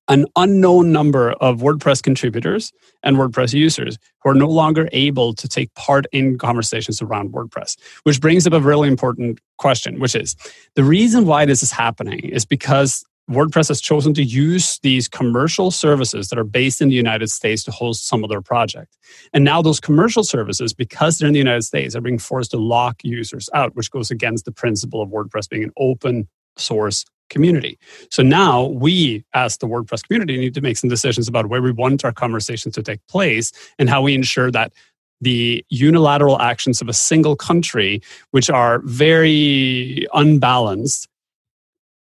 an 0.08 0.26
unknown 0.36 0.92
number 0.92 1.32
of 1.32 1.60
WordPress 1.60 2.02
contributors 2.02 2.72
and 3.02 3.16
WordPress 3.16 3.54
users 3.54 3.98
who 4.22 4.30
are 4.30 4.34
no 4.34 4.48
longer 4.48 4.88
able 4.92 5.34
to 5.34 5.48
take 5.48 5.72
part 5.74 6.06
in 6.12 6.38
conversations 6.38 7.00
around 7.00 7.32
WordPress, 7.32 7.76
which 8.02 8.20
brings 8.20 8.46
up 8.46 8.52
a 8.52 8.60
really 8.60 8.88
important 8.88 9.40
question, 9.58 9.98
which 10.00 10.14
is 10.14 10.36
the 10.74 10.84
reason 10.84 11.26
why 11.26 11.44
this 11.44 11.62
is 11.62 11.72
happening 11.72 12.20
is 12.20 12.44
because 12.44 13.04
WordPress 13.30 13.68
has 13.68 13.80
chosen 13.80 14.12
to 14.14 14.22
use 14.22 14.78
these 14.82 15.08
commercial 15.08 15.70
services 15.70 16.28
that 16.28 16.38
are 16.38 16.44
based 16.44 16.82
in 16.82 16.90
the 16.90 16.94
United 16.94 17.30
States 17.30 17.64
to 17.64 17.70
host 17.70 18.06
some 18.06 18.22
of 18.22 18.28
their 18.28 18.42
project. 18.42 18.98
And 19.32 19.44
now 19.44 19.62
those 19.62 19.80
commercial 19.80 20.24
services, 20.24 20.74
because 20.74 21.16
they're 21.16 21.28
in 21.28 21.32
the 21.32 21.38
United 21.38 21.62
States, 21.62 21.96
are 21.96 22.02
being 22.02 22.18
forced 22.18 22.50
to 22.50 22.58
lock 22.58 22.96
users 23.02 23.48
out, 23.54 23.74
which 23.76 23.90
goes 23.90 24.10
against 24.10 24.44
the 24.44 24.52
principle 24.52 25.00
of 25.00 25.08
WordPress 25.08 25.48
being 25.48 25.64
an 25.64 25.72
open 25.78 26.28
source 26.58 27.06
community. 27.30 27.78
So 28.10 28.22
now 28.22 28.66
we, 28.66 29.24
as 29.34 29.56
the 29.58 29.66
WordPress 29.66 30.06
community, 30.06 30.36
need 30.36 30.54
to 30.54 30.60
make 30.60 30.76
some 30.76 30.90
decisions 30.90 31.28
about 31.28 31.46
where 31.46 31.62
we 31.62 31.72
want 31.72 32.04
our 32.04 32.12
conversation 32.12 32.70
to 32.72 32.82
take 32.82 33.04
place 33.08 33.52
and 33.78 33.88
how 33.88 34.02
we 34.02 34.14
ensure 34.14 34.50
that 34.50 34.72
the 35.20 35.64
unilateral 35.70 36.40
actions 36.40 36.80
of 36.80 36.88
a 36.88 36.92
single 36.92 37.36
country, 37.36 38.02
which 38.32 38.50
are 38.50 38.80
very 38.80 40.06
unbalanced, 40.12 41.08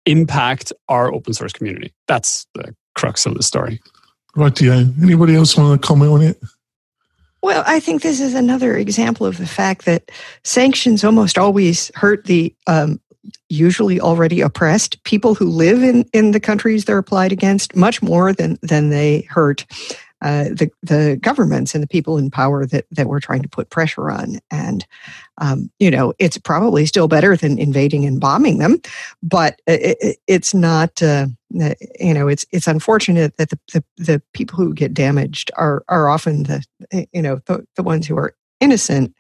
impact 0.06 0.73
our 0.89 1.13
open 1.13 1.34
source 1.34 1.54
community. 1.54 1.93
That's 2.08 2.45
the 2.56 2.76
crux 2.95 3.26
of 3.26 3.36
the 3.36 3.43
story. 3.43 3.80
Right, 4.36 4.60
yeah. 4.60 4.84
Anybody 5.02 5.36
else 5.36 5.56
want 5.56 5.80
to 5.80 5.88
comment 5.88 6.12
on 6.12 6.21
it? 6.21 6.41
Well, 7.43 7.63
I 7.67 7.82
think 7.82 8.02
this 8.02 8.21
is 8.21 8.36
another 8.36 8.78
example 8.78 9.28
of 9.28 9.38
the 9.38 9.45
fact 9.45 9.84
that 9.84 10.12
sanctions 10.45 11.04
almost 11.04 11.38
always 11.38 11.91
hurt 11.95 12.23
the 12.23 12.56
um, 12.67 13.02
usually 13.50 14.00
already 14.00 14.42
oppressed 14.42 15.02
people 15.04 15.36
who 15.36 15.46
live 15.46 15.84
in, 15.84 16.06
in 16.14 16.32
the 16.32 16.40
countries 16.40 16.86
they're 16.86 16.98
applied 16.98 17.32
against 17.32 17.76
much 17.76 18.02
more 18.02 18.34
than, 18.34 18.58
than 18.62 18.90
they 18.90 19.22
hurt 19.30 19.66
uh, 20.24 20.46
the, 20.46 20.72
the 20.82 21.18
governments 21.22 21.76
and 21.76 21.84
the 21.84 21.88
people 21.88 22.18
in 22.18 22.32
power 22.32 22.66
that, 22.66 22.86
that 22.92 23.08
we're 23.08 23.20
trying 23.20 23.42
to 23.42 23.50
put 23.50 23.70
pressure 23.70 24.10
on. 24.10 24.40
And, 24.50 24.86
um, 25.40 25.70
you 25.80 25.92
know, 25.92 26.14
it's 26.18 26.38
probably 26.38 26.86
still 26.86 27.10
better 27.10 27.36
than 27.36 27.60
invading 27.60 28.06
and 28.06 28.22
bombing 28.22 28.58
them, 28.58 28.82
but 29.22 29.62
it, 29.68 30.18
it's 30.28 30.54
not, 30.54 31.04
uh, 31.04 31.28
you 31.50 32.14
know, 32.14 32.30
it's, 32.30 32.46
it's 32.52 32.68
unfortunate 32.68 33.36
that 33.36 33.50
the, 33.50 33.60
the, 33.74 33.84
the, 33.98 34.22
people 34.32 34.56
who 34.56 34.74
get 34.74 34.94
damaged 34.94 35.52
are, 35.58 35.84
are 35.90 36.08
often 36.08 36.44
the, 36.44 36.64
you 37.12 37.22
know, 37.22 37.42
the, 37.46 37.68
the 37.76 37.84
ones 37.84 38.08
who 38.08 38.18
are 38.18 38.34
innocent. 38.62 39.14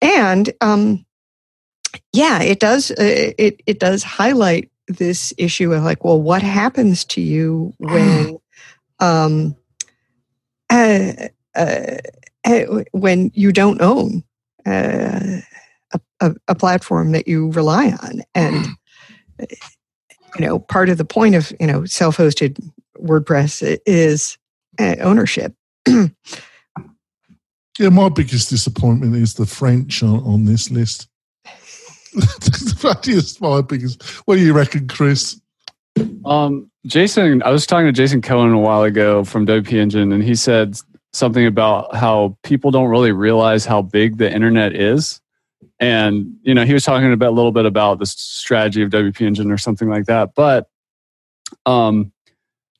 And, 0.00 0.52
um, 0.60 1.06
yeah, 2.12 2.42
it 2.42 2.60
does. 2.60 2.90
Uh, 2.90 3.32
it 3.38 3.62
it 3.66 3.78
does 3.78 4.02
highlight 4.02 4.70
this 4.88 5.32
issue 5.38 5.72
of 5.72 5.82
like, 5.84 6.04
well, 6.04 6.20
what 6.20 6.42
happens 6.42 7.04
to 7.04 7.20
you 7.20 7.72
when, 7.78 8.38
um, 9.00 9.56
uh, 10.70 11.12
uh, 11.54 11.96
uh 12.44 12.84
when 12.92 13.30
you 13.34 13.52
don't 13.52 13.80
own 13.80 14.24
uh, 14.66 15.40
a, 15.92 16.00
a, 16.20 16.34
a, 16.48 16.54
platform 16.54 17.12
that 17.12 17.28
you 17.28 17.50
rely 17.52 17.90
on, 18.02 18.22
and 18.34 18.66
you 19.38 20.46
know, 20.46 20.58
part 20.58 20.88
of 20.88 20.98
the 20.98 21.04
point 21.04 21.34
of 21.34 21.52
you 21.60 21.66
know 21.66 21.84
self-hosted 21.84 22.58
WordPress 22.98 23.78
is 23.86 24.38
uh, 24.78 24.96
ownership. 25.00 25.54
yeah, 25.86 26.08
my 27.90 28.08
biggest 28.08 28.50
disappointment 28.50 29.16
is 29.16 29.34
the 29.34 29.46
French 29.46 30.02
on, 30.02 30.20
on 30.24 30.44
this 30.44 30.70
list. 30.70 31.08
Funniest 32.76 33.40
my 33.40 33.60
biggest. 33.60 34.02
What 34.26 34.36
do 34.36 34.42
you 34.42 34.52
reckon, 34.52 34.88
Chris? 34.88 35.40
Um, 36.24 36.70
Jason, 36.86 37.42
I 37.42 37.50
was 37.50 37.66
talking 37.66 37.86
to 37.86 37.92
Jason 37.92 38.22
Cohen 38.22 38.52
a 38.52 38.58
while 38.58 38.82
ago 38.82 39.24
from 39.24 39.46
WP 39.46 39.72
Engine, 39.72 40.12
and 40.12 40.22
he 40.22 40.34
said 40.34 40.76
something 41.12 41.46
about 41.46 41.94
how 41.94 42.36
people 42.42 42.70
don't 42.70 42.88
really 42.88 43.12
realize 43.12 43.66
how 43.66 43.82
big 43.82 44.16
the 44.16 44.32
internet 44.32 44.74
is. 44.74 45.20
and 45.80 46.36
you 46.42 46.54
know 46.54 46.64
he 46.64 46.72
was 46.72 46.84
talking 46.84 47.12
about 47.12 47.30
a 47.30 47.36
little 47.36 47.52
bit 47.52 47.66
about 47.66 47.98
the 47.98 48.06
strategy 48.06 48.82
of 48.82 48.90
WP 48.90 49.20
Engine 49.20 49.50
or 49.50 49.58
something 49.58 49.88
like 49.88 50.06
that. 50.06 50.34
But 50.34 50.68
um, 51.66 52.12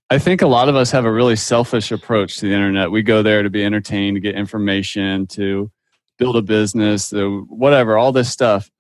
I 0.09 0.19
think 0.19 0.43
a 0.43 0.47
lot 0.47 0.69
of 0.69 0.77
us 0.77 0.91
have 0.93 1.05
a 1.05 1.13
really 1.13 1.37
selfish 1.37 1.91
approach 1.91 2.37
to 2.37 2.49
the 2.49 2.55
internet. 2.55 2.91
We 2.91 3.03
go 3.03 3.23
there 3.23 3.43
to 3.43 3.51
be 3.51 3.65
entertained, 3.65 4.17
to 4.17 4.21
get 4.21 4.35
information, 4.35 5.27
to 5.29 5.71
build 6.19 6.37
a 6.37 6.43
business, 6.43 7.11
to 7.11 7.47
whatever, 7.49 7.99
all 7.99 8.13
this 8.13 8.31
stuff. 8.31 8.71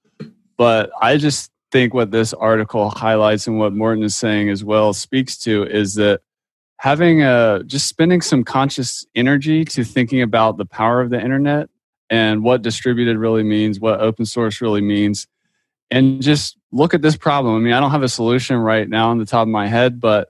But 0.62 0.92
I 1.00 1.16
just 1.16 1.50
think 1.72 1.92
what 1.92 2.12
this 2.12 2.32
article 2.32 2.88
highlights 2.88 3.48
and 3.48 3.58
what 3.58 3.72
Morten 3.72 4.04
is 4.04 4.14
saying 4.14 4.48
as 4.48 4.62
well 4.62 4.92
speaks 4.92 5.36
to 5.38 5.64
is 5.64 5.94
that 5.94 6.20
having 6.76 7.20
a 7.20 7.64
just 7.66 7.88
spending 7.88 8.20
some 8.20 8.44
conscious 8.44 9.04
energy 9.16 9.64
to 9.64 9.82
thinking 9.82 10.22
about 10.22 10.58
the 10.58 10.64
power 10.64 11.00
of 11.00 11.10
the 11.10 11.20
internet 11.20 11.68
and 12.10 12.44
what 12.44 12.62
distributed 12.62 13.18
really 13.18 13.42
means, 13.42 13.80
what 13.80 14.00
open 14.00 14.24
source 14.24 14.60
really 14.60 14.80
means, 14.80 15.26
and 15.90 16.22
just 16.22 16.56
look 16.70 16.94
at 16.94 17.02
this 17.02 17.16
problem. 17.16 17.56
I 17.56 17.58
mean, 17.58 17.72
I 17.72 17.80
don't 17.80 17.90
have 17.90 18.04
a 18.04 18.08
solution 18.08 18.56
right 18.56 18.88
now 18.88 19.10
on 19.10 19.18
the 19.18 19.26
top 19.26 19.42
of 19.42 19.48
my 19.48 19.66
head, 19.66 19.98
but 19.98 20.28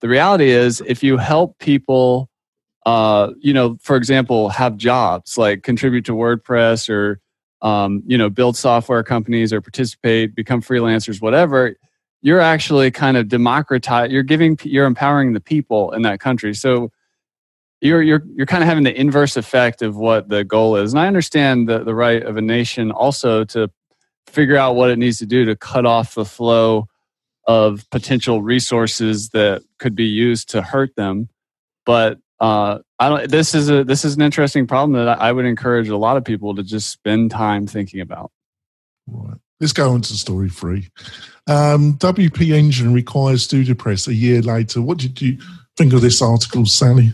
the 0.00 0.08
reality 0.08 0.48
is 0.48 0.82
if 0.86 1.02
you 1.02 1.18
help 1.18 1.58
people 1.58 2.30
uh, 2.86 3.32
you 3.38 3.52
know, 3.52 3.76
for 3.82 3.96
example, 3.96 4.48
have 4.48 4.78
jobs 4.78 5.36
like 5.36 5.62
contribute 5.62 6.06
to 6.06 6.12
WordPress 6.12 6.88
or 6.88 7.20
um, 7.64 8.02
you 8.06 8.16
know, 8.16 8.30
build 8.30 8.56
software 8.56 9.02
companies 9.02 9.52
or 9.52 9.60
participate, 9.60 10.34
become 10.34 10.62
freelancers, 10.62 11.20
whatever, 11.20 11.74
you're 12.20 12.40
actually 12.40 12.90
kind 12.90 13.16
of 13.16 13.28
democratize. 13.28 14.12
You're 14.12 14.22
giving, 14.22 14.58
you're 14.62 14.86
empowering 14.86 15.32
the 15.32 15.40
people 15.40 15.90
in 15.92 16.02
that 16.02 16.20
country. 16.20 16.54
So 16.54 16.92
you're 17.80 18.02
you're 18.02 18.22
you're 18.34 18.46
kind 18.46 18.62
of 18.62 18.68
having 18.68 18.84
the 18.84 18.98
inverse 18.98 19.36
effect 19.36 19.82
of 19.82 19.96
what 19.96 20.28
the 20.28 20.44
goal 20.44 20.76
is. 20.76 20.92
And 20.92 21.00
I 21.00 21.06
understand 21.06 21.68
the 21.68 21.84
the 21.84 21.94
right 21.94 22.22
of 22.22 22.36
a 22.36 22.42
nation 22.42 22.90
also 22.90 23.44
to 23.44 23.70
figure 24.26 24.56
out 24.56 24.74
what 24.74 24.90
it 24.90 24.98
needs 24.98 25.18
to 25.18 25.26
do 25.26 25.44
to 25.44 25.56
cut 25.56 25.84
off 25.84 26.14
the 26.14 26.24
flow 26.24 26.86
of 27.46 27.84
potential 27.90 28.40
resources 28.40 29.30
that 29.30 29.62
could 29.78 29.94
be 29.94 30.06
used 30.06 30.48
to 30.50 30.62
hurt 30.62 30.96
them. 30.96 31.28
But 31.84 32.18
uh, 32.40 32.78
I 32.98 33.08
don't. 33.08 33.30
This 33.30 33.54
is 33.54 33.70
a 33.70 33.84
this 33.84 34.04
is 34.04 34.16
an 34.16 34.22
interesting 34.22 34.66
problem 34.66 34.92
that 35.04 35.20
I 35.20 35.32
would 35.32 35.44
encourage 35.44 35.88
a 35.88 35.96
lot 35.96 36.16
of 36.16 36.24
people 36.24 36.54
to 36.54 36.62
just 36.62 36.90
spend 36.90 37.30
time 37.30 37.66
thinking 37.66 38.00
about. 38.00 38.30
Right. 39.06 39.38
Let's 39.60 39.72
go 39.72 39.92
on 39.92 40.02
to 40.02 40.14
story 40.14 40.48
three. 40.48 40.88
Um, 41.46 41.94
WP 41.94 42.52
Engine 42.52 42.92
requires 42.92 43.46
StudioPress 43.46 44.08
a 44.08 44.14
year 44.14 44.42
later. 44.42 44.82
What 44.82 44.98
did 44.98 45.20
you 45.20 45.38
think 45.76 45.92
of 45.92 46.00
this 46.00 46.20
article, 46.22 46.66
Sally? 46.66 47.12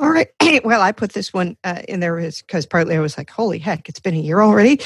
All 0.00 0.10
right. 0.10 0.28
Well, 0.64 0.82
I 0.82 0.90
put 0.90 1.12
this 1.12 1.32
one 1.32 1.56
uh, 1.62 1.82
in 1.86 2.00
there 2.00 2.16
because 2.16 2.66
partly 2.66 2.96
I 2.96 3.00
was 3.00 3.16
like, 3.16 3.30
holy 3.30 3.60
heck, 3.60 3.88
it's 3.88 4.00
been 4.00 4.14
a 4.14 4.20
year 4.20 4.40
already. 4.40 4.80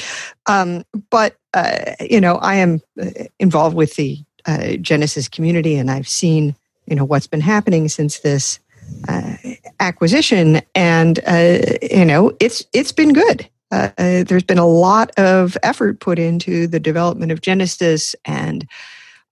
Um, 0.45 0.83
but, 1.09 1.37
uh, 1.55 1.95
you 1.99 2.21
know, 2.21 2.35
I 2.35 2.55
am 2.57 2.81
uh, 3.01 3.09
involved 3.39 3.75
with 3.75 3.95
the 3.95 4.19
uh, 4.45 4.73
Genesis 4.73 5.27
community 5.27 5.75
and 5.75 5.89
I've 5.89 6.07
seen, 6.07 6.55
you 6.85 6.95
know, 6.95 7.03
what's 7.03 7.25
been 7.25 7.41
happening 7.41 7.87
since 7.87 8.19
this 8.19 8.59
uh, 9.07 9.35
acquisition. 9.79 10.61
And, 10.73 11.19
uh, 11.27 11.59
you 11.81 12.05
know, 12.05 12.31
it's, 12.39 12.65
it's 12.73 12.91
been 12.91 13.13
good. 13.13 13.49
there's 13.97 14.43
been 14.43 14.57
a 14.57 14.67
lot 14.67 15.11
of 15.17 15.57
effort 15.63 15.99
put 15.99 16.19
into 16.19 16.67
the 16.67 16.79
development 16.79 17.31
of 17.31 17.41
Genesis 17.41 18.15
and 18.25 18.67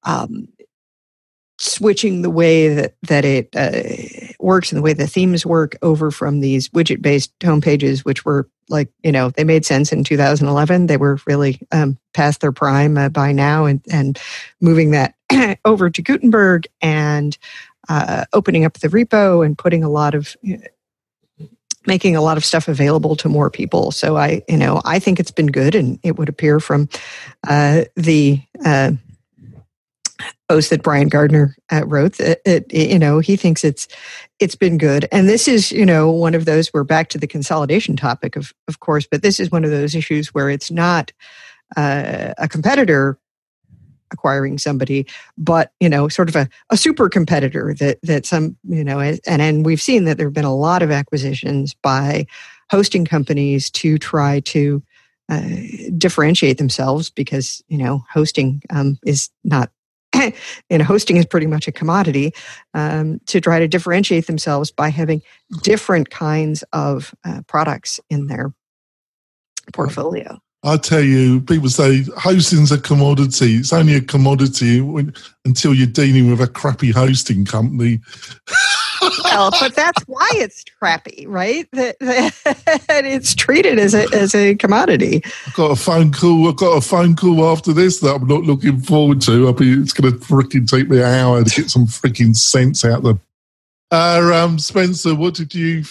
um, 0.03 0.47
switching 1.63 2.21
the 2.21 2.29
way 2.29 2.73
that 2.73 2.95
that 3.03 3.25
it 3.25 3.49
uh, 3.55 4.33
works 4.39 4.71
and 4.71 4.77
the 4.77 4.83
way 4.83 4.93
the 4.93 5.07
themes 5.07 5.45
work 5.45 5.75
over 5.81 6.11
from 6.11 6.39
these 6.39 6.69
widget 6.69 7.01
based 7.01 7.31
home 7.43 7.61
pages, 7.61 8.03
which 8.03 8.25
were 8.25 8.49
like 8.69 8.89
you 9.03 9.11
know 9.11 9.29
they 9.29 9.43
made 9.43 9.65
sense 9.65 9.91
in 9.91 10.03
2011. 10.03 10.87
They 10.87 10.97
were 10.97 11.19
really 11.25 11.59
um, 11.71 11.97
past 12.13 12.41
their 12.41 12.51
prime 12.51 12.97
uh, 12.97 13.09
by 13.09 13.31
now, 13.31 13.65
and 13.65 13.81
and 13.91 14.19
moving 14.61 14.91
that 14.91 15.15
over 15.65 15.89
to 15.89 16.01
Gutenberg 16.01 16.67
and 16.81 17.37
uh, 17.89 18.25
opening 18.33 18.65
up 18.65 18.79
the 18.79 18.87
repo 18.87 19.45
and 19.45 19.57
putting 19.57 19.83
a 19.83 19.89
lot 19.89 20.15
of 20.15 20.35
making 21.85 22.15
a 22.15 22.21
lot 22.21 22.37
of 22.37 22.45
stuff 22.45 22.67
available 22.67 23.15
to 23.17 23.29
more 23.29 23.49
people. 23.49 23.91
So 23.91 24.17
I, 24.17 24.41
you 24.47 24.57
know, 24.57 24.81
I 24.85 24.99
think 24.99 25.19
it's 25.19 25.31
been 25.31 25.47
good, 25.47 25.75
and 25.75 25.99
it 26.03 26.17
would 26.17 26.29
appear 26.29 26.59
from 26.59 26.87
uh, 27.47 27.83
the 27.95 28.41
uh, 28.63 28.91
post 30.47 30.69
that 30.69 30.83
Brian 30.83 31.09
Gardner 31.09 31.55
uh, 31.71 31.85
wrote 31.85 32.13
that 32.13 32.41
it, 32.45 32.71
you 32.73 32.99
know 32.99 33.19
he 33.19 33.35
thinks 33.35 33.63
it's 33.63 33.87
it's 34.39 34.55
been 34.55 34.77
good, 34.77 35.07
and 35.11 35.27
this 35.27 35.47
is 35.47 35.71
you 35.71 35.85
know 35.85 36.09
one 36.11 36.35
of 36.35 36.45
those 36.45 36.73
we're 36.73 36.83
back 36.83 37.09
to 37.09 37.17
the 37.17 37.27
consolidation 37.27 37.95
topic 37.95 38.35
of 38.35 38.53
of 38.67 38.79
course, 38.79 39.07
but 39.09 39.21
this 39.21 39.39
is 39.39 39.51
one 39.51 39.63
of 39.63 39.71
those 39.71 39.95
issues 39.95 40.33
where 40.33 40.49
it's 40.49 40.71
not 40.71 41.11
uh, 41.75 42.33
a 42.37 42.47
competitor 42.47 43.17
acquiring 44.13 44.57
somebody, 44.57 45.05
but 45.37 45.73
you 45.79 45.89
know, 45.89 46.07
sort 46.07 46.29
of 46.29 46.35
a, 46.35 46.47
a 46.69 46.77
super 46.77 47.09
competitor 47.09 47.73
that 47.79 47.99
that 48.03 48.25
some 48.25 48.55
you 48.63 48.83
know, 48.83 48.99
and 48.99 49.19
and 49.25 49.65
we've 49.65 49.81
seen 49.81 50.05
that 50.05 50.17
there 50.17 50.27
have 50.27 50.33
been 50.33 50.45
a 50.45 50.55
lot 50.55 50.81
of 50.81 50.91
acquisitions 50.91 51.73
by 51.73 52.25
hosting 52.69 53.05
companies 53.05 53.69
to 53.71 53.97
try 53.97 54.39
to 54.41 54.81
uh, 55.29 55.41
differentiate 55.97 56.57
themselves 56.57 57.09
because 57.09 57.63
you 57.67 57.77
know 57.77 58.03
hosting 58.11 58.61
um, 58.69 58.97
is 59.05 59.29
not 59.43 59.71
and 60.69 60.81
hosting 60.81 61.17
is 61.17 61.25
pretty 61.25 61.47
much 61.47 61.67
a 61.67 61.71
commodity 61.71 62.31
um, 62.73 63.19
to 63.25 63.41
try 63.41 63.59
to 63.59 63.67
differentiate 63.67 64.27
themselves 64.27 64.71
by 64.71 64.89
having 64.89 65.21
different 65.61 66.09
kinds 66.09 66.63
of 66.73 67.13
uh, 67.25 67.41
products 67.47 67.99
in 68.09 68.27
their 68.27 68.53
portfolio. 69.73 70.39
I 70.65 70.77
tell 70.77 71.01
you, 71.01 71.41
people 71.41 71.69
say 71.69 72.03
hosting's 72.15 72.71
a 72.71 72.79
commodity. 72.79 73.55
It's 73.55 73.73
only 73.73 73.95
a 73.95 74.01
commodity 74.01 74.79
when, 74.79 75.13
until 75.43 75.73
you're 75.73 75.87
dealing 75.87 76.29
with 76.29 76.39
a 76.39 76.47
crappy 76.47 76.89
hosting 76.89 77.43
company. 77.43 77.99
well, 79.25 79.51
but 79.59 79.75
that's 79.75 80.01
why 80.03 80.29
it's 80.35 80.63
crappy, 80.79 81.25
right? 81.27 81.67
That, 81.73 81.99
that 81.99 83.03
it's 83.05 83.35
treated 83.35 83.77
as 83.77 83.93
a 83.93 84.07
as 84.13 84.33
a 84.33 84.55
commodity. 84.55 85.21
I've 85.47 85.53
got 85.53 85.71
a 85.71 85.75
phone 85.75 86.13
call. 86.13 86.47
I've 86.47 86.55
got 86.55 86.77
a 86.77 86.81
phone 86.81 87.17
call 87.17 87.45
after 87.51 87.73
this 87.73 87.99
that 87.99 88.15
I'm 88.15 88.27
not 88.27 88.43
looking 88.43 88.79
forward 88.79 89.19
to. 89.21 89.49
I 89.49 89.59
mean, 89.59 89.81
it's 89.81 89.91
going 89.91 90.13
to 90.13 90.19
freaking 90.19 90.65
take 90.65 90.89
me 90.89 90.99
an 90.99 91.03
hour 91.03 91.43
to 91.43 91.61
get 91.61 91.71
some 91.71 91.87
freaking 91.87 92.35
sense 92.35 92.85
out 92.85 92.99
of 92.99 93.03
them. 93.03 93.21
Uh, 93.91 94.31
um, 94.33 94.59
Spencer, 94.59 95.13
what 95.13 95.33
did 95.33 95.53
you 95.53 95.83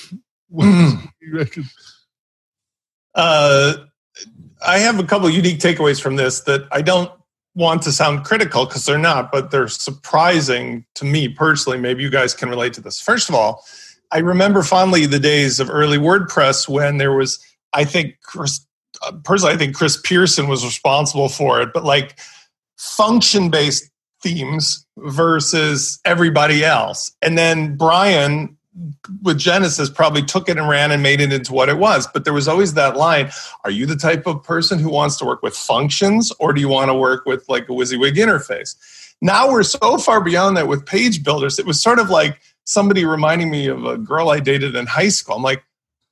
what 0.49 0.65
did 0.65 1.11
you 1.21 1.37
reckon? 1.37 1.65
Uh, 3.15 3.75
I 4.65 4.79
have 4.79 4.99
a 4.99 5.05
couple 5.05 5.29
unique 5.31 5.59
takeaways 5.59 6.01
from 6.01 6.17
this 6.17 6.41
that 6.41 6.67
I 6.73 6.83
don't 6.83 7.11
want 7.55 7.83
to 7.83 7.93
sound 7.93 8.25
critical 8.25 8.67
because 8.67 8.85
they're 8.85 8.99
not, 8.99 9.31
but 9.31 9.51
they're 9.51 9.69
surprising 9.69 10.85
to 10.95 11.05
me 11.05 11.29
personally. 11.29 11.79
Maybe 11.79 12.03
you 12.03 12.11
guys 12.11 12.35
can 12.35 12.49
relate 12.49 12.73
to 12.75 12.81
this. 12.81 13.01
First 13.01 13.29
of 13.29 13.35
all, 13.35 13.65
I 14.11 14.19
remember 14.19 14.63
fondly 14.63 15.07
the 15.07 15.19
days 15.19 15.61
of 15.61 15.71
early 15.71 15.99
WordPress 15.99 16.69
when 16.69 16.99
there 16.99 17.13
was, 17.13 17.39
I 17.73 17.85
think, 17.85 18.17
Chris, 18.23 18.65
uh, 19.03 19.13
personally, 19.25 19.55
I 19.55 19.57
think 19.57 19.75
Chris 19.75 20.01
Pearson 20.01 20.49
was 20.49 20.65
responsible 20.65 21.29
for 21.29 21.61
it, 21.61 21.71
but 21.73 21.85
like 21.85 22.19
function 22.77 23.51
based 23.51 23.91
themes 24.23 24.87
versus 24.99 25.99
everybody 26.05 26.65
else. 26.65 27.13
And 27.21 27.37
then 27.37 27.77
Brian 27.77 28.57
with 29.23 29.39
Genesis 29.39 29.91
probably 29.91 30.23
took 30.23 30.49
it 30.49 30.57
and 30.57 30.69
ran 30.69 30.91
and 30.91 31.03
made 31.03 31.21
it 31.21 31.33
into 31.33 31.53
what 31.53 31.69
it 31.69 31.79
was. 31.79 32.07
But 32.07 32.25
there 32.25 32.33
was 32.33 32.49
always 32.49 32.75
that 32.75 32.97
line 32.97 33.31
Are 33.65 33.71
you 33.71 33.87
the 33.87 33.97
type 33.97 34.27
of 34.27 34.43
person 34.43 34.79
who 34.79 34.91
wants 34.91 35.17
to 35.19 35.25
work 35.25 35.43
with 35.43 35.55
functions 35.55 36.33
or 36.39 36.53
do 36.53 36.61
you 36.61 36.69
want 36.69 36.89
to 36.89 36.95
work 36.95 37.27
with 37.27 37.49
like 37.49 37.65
a 37.65 37.73
WYSIWYG 37.73 38.17
interface? 38.17 38.77
Now 39.21 39.51
we're 39.51 39.63
so 39.63 39.99
far 39.99 40.21
beyond 40.21 40.57
that 40.57 40.69
with 40.69 40.87
page 40.87 41.23
builders. 41.23 41.59
It 41.59 41.67
was 41.67 41.81
sort 41.81 41.99
of 41.99 42.11
like 42.11 42.41
somebody 42.65 43.05
reminding 43.05 43.51
me 43.51 43.67
of 43.67 43.85
a 43.85 43.99
girl 43.99 44.31
I 44.31 44.41
dated 44.41 44.75
in 44.75 44.87
high 44.87 45.11
school. 45.11 45.37
I'm 45.37 45.43
like, 45.43 45.63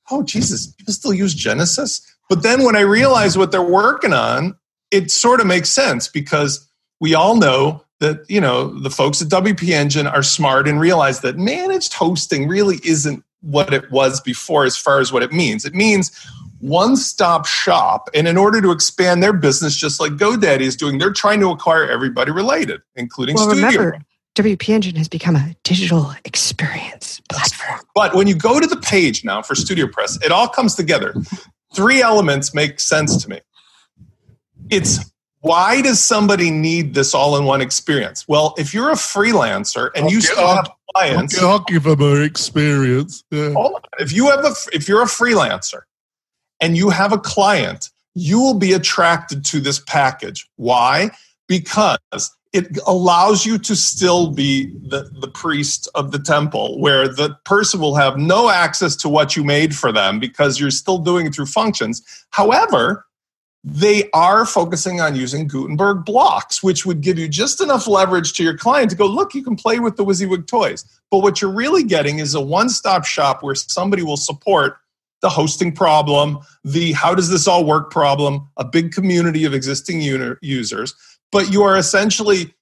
oh, 0.09 0.23
Jesus, 0.23 0.67
people 0.67 0.93
still 0.93 1.13
use 1.13 1.33
Genesis? 1.33 2.01
But 2.29 2.43
then 2.43 2.63
when 2.63 2.75
I 2.75 2.81
realize 2.81 3.37
what 3.37 3.51
they're 3.51 3.61
working 3.61 4.13
on, 4.13 4.55
it 4.91 5.11
sort 5.11 5.41
of 5.41 5.47
makes 5.47 5.69
sense 5.69 6.07
because 6.07 6.67
we 6.99 7.15
all 7.15 7.35
know 7.35 7.83
that 8.01 8.25
you 8.27 8.41
know 8.41 8.77
the 8.79 8.89
folks 8.89 9.21
at 9.21 9.29
WP 9.29 9.69
Engine 9.69 10.07
are 10.07 10.23
smart 10.23 10.67
and 10.67 10.79
realize 10.79 11.21
that 11.21 11.37
managed 11.37 11.93
hosting 11.93 12.47
really 12.47 12.79
isn't 12.83 13.23
what 13.41 13.73
it 13.73 13.89
was 13.89 14.19
before 14.19 14.65
as 14.65 14.75
far 14.75 14.99
as 14.99 15.13
what 15.13 15.23
it 15.23 15.31
means. 15.31 15.65
It 15.65 15.73
means 15.73 16.11
one 16.59 16.95
stop 16.95 17.45
shop. 17.45 18.09
And 18.13 18.27
in 18.27 18.37
order 18.37 18.61
to 18.61 18.71
expand 18.71 19.23
their 19.23 19.33
business, 19.33 19.75
just 19.75 19.99
like 19.99 20.13
GoDaddy 20.13 20.61
is 20.61 20.75
doing, 20.75 20.97
they're 20.97 21.13
trying 21.13 21.39
to 21.39 21.49
acquire 21.49 21.89
everybody 21.89 22.31
related, 22.31 22.81
including 22.95 23.35
well, 23.35 23.49
Studio. 23.49 23.67
Remember, 23.67 23.99
WP 24.35 24.69
Engine 24.69 24.95
has 24.95 25.09
become 25.09 25.35
a 25.35 25.55
digital 25.63 26.13
experience 26.23 27.21
platform. 27.29 27.79
But 27.93 28.13
when 28.15 28.27
you 28.27 28.35
go 28.35 28.59
to 28.59 28.67
the 28.67 28.77
page 28.77 29.25
now 29.25 29.41
for 29.41 29.55
StudioPress, 29.55 30.23
it 30.23 30.31
all 30.31 30.47
comes 30.47 30.75
together. 30.75 31.15
Three 31.75 32.01
elements 32.01 32.53
make 32.53 32.79
sense 32.79 33.21
to 33.23 33.29
me. 33.29 33.41
It's 34.69 35.10
why 35.41 35.81
does 35.81 35.99
somebody 35.99 36.51
need 36.51 36.93
this 36.93 37.13
all-in-one 37.13 37.61
experience? 37.61 38.27
Well, 38.27 38.55
if 38.57 38.73
you're 38.73 38.89
a 38.89 38.95
freelancer 38.95 39.89
and 39.95 40.05
I'll 40.05 40.11
you 40.11 40.21
still 40.21 40.47
have 40.47 40.71
clients, 40.95 41.41
I'll, 41.41 41.49
I'll 41.49 41.59
give 41.59 41.83
them 41.83 42.01
an 42.01 42.23
experience. 42.23 43.23
Yeah. 43.31 43.53
If 43.99 44.11
you 44.11 44.29
have 44.29 44.45
a, 44.45 44.53
if 44.73 44.87
you're 44.87 45.01
a 45.01 45.07
freelancer 45.07 45.81
and 46.59 46.77
you 46.77 46.89
have 46.89 47.11
a 47.11 47.17
client 47.17 47.89
you 48.13 48.39
will 48.39 48.53
be 48.53 48.73
attracted 48.73 49.45
to 49.45 49.59
this 49.59 49.79
package. 49.79 50.49
Why? 50.55 51.11
Because 51.47 51.97
it 52.53 52.77
allows 52.85 53.45
you 53.45 53.57
to 53.57 53.75
still 53.75 54.31
be 54.31 54.65
the, 54.65 55.09
the 55.21 55.29
priest 55.29 55.87
of 55.95 56.11
the 56.11 56.19
temple 56.19 56.79
where 56.79 57.07
the 57.07 57.37
person 57.45 57.79
will 57.79 57.95
have 57.95 58.17
no 58.17 58.49
access 58.49 58.95
to 58.97 59.09
what 59.09 59.37
you 59.37 59.43
made 59.43 59.73
for 59.75 59.91
them 59.91 60.19
because 60.19 60.59
you're 60.59 60.71
still 60.71 60.97
doing 60.97 61.27
it 61.27 61.35
through 61.35 61.45
functions. 61.45 62.01
However, 62.31 63.05
they 63.63 64.09
are 64.11 64.45
focusing 64.45 65.01
on 65.01 65.15
using 65.15 65.47
Gutenberg 65.47 66.03
blocks, 66.03 66.63
which 66.63 66.85
would 66.85 67.01
give 67.01 67.19
you 67.19 67.27
just 67.27 67.61
enough 67.61 67.87
leverage 67.87 68.33
to 68.33 68.43
your 68.43 68.57
client 68.57 68.89
to 68.89 68.95
go, 68.95 69.05
look, 69.05 69.35
you 69.35 69.43
can 69.43 69.55
play 69.55 69.79
with 69.79 69.97
the 69.97 70.05
WYSIWYG 70.05 70.47
toys. 70.47 70.85
But 71.11 71.19
what 71.19 71.41
you're 71.41 71.51
really 71.51 71.83
getting 71.83 72.19
is 72.19 72.33
a 72.33 72.41
one 72.41 72.69
stop 72.69 73.05
shop 73.05 73.43
where 73.43 73.53
somebody 73.53 74.01
will 74.01 74.17
support 74.17 74.77
the 75.21 75.29
hosting 75.29 75.71
problem, 75.71 76.39
the 76.63 76.93
how 76.93 77.13
does 77.13 77.29
this 77.29 77.47
all 77.47 77.63
work 77.63 77.91
problem, 77.91 78.47
a 78.57 78.65
big 78.65 78.91
community 78.91 79.45
of 79.45 79.53
existing 79.53 80.01
users 80.41 80.95
but 81.31 81.51
you 81.51 81.63
are 81.63 81.77
essentially 81.77 82.53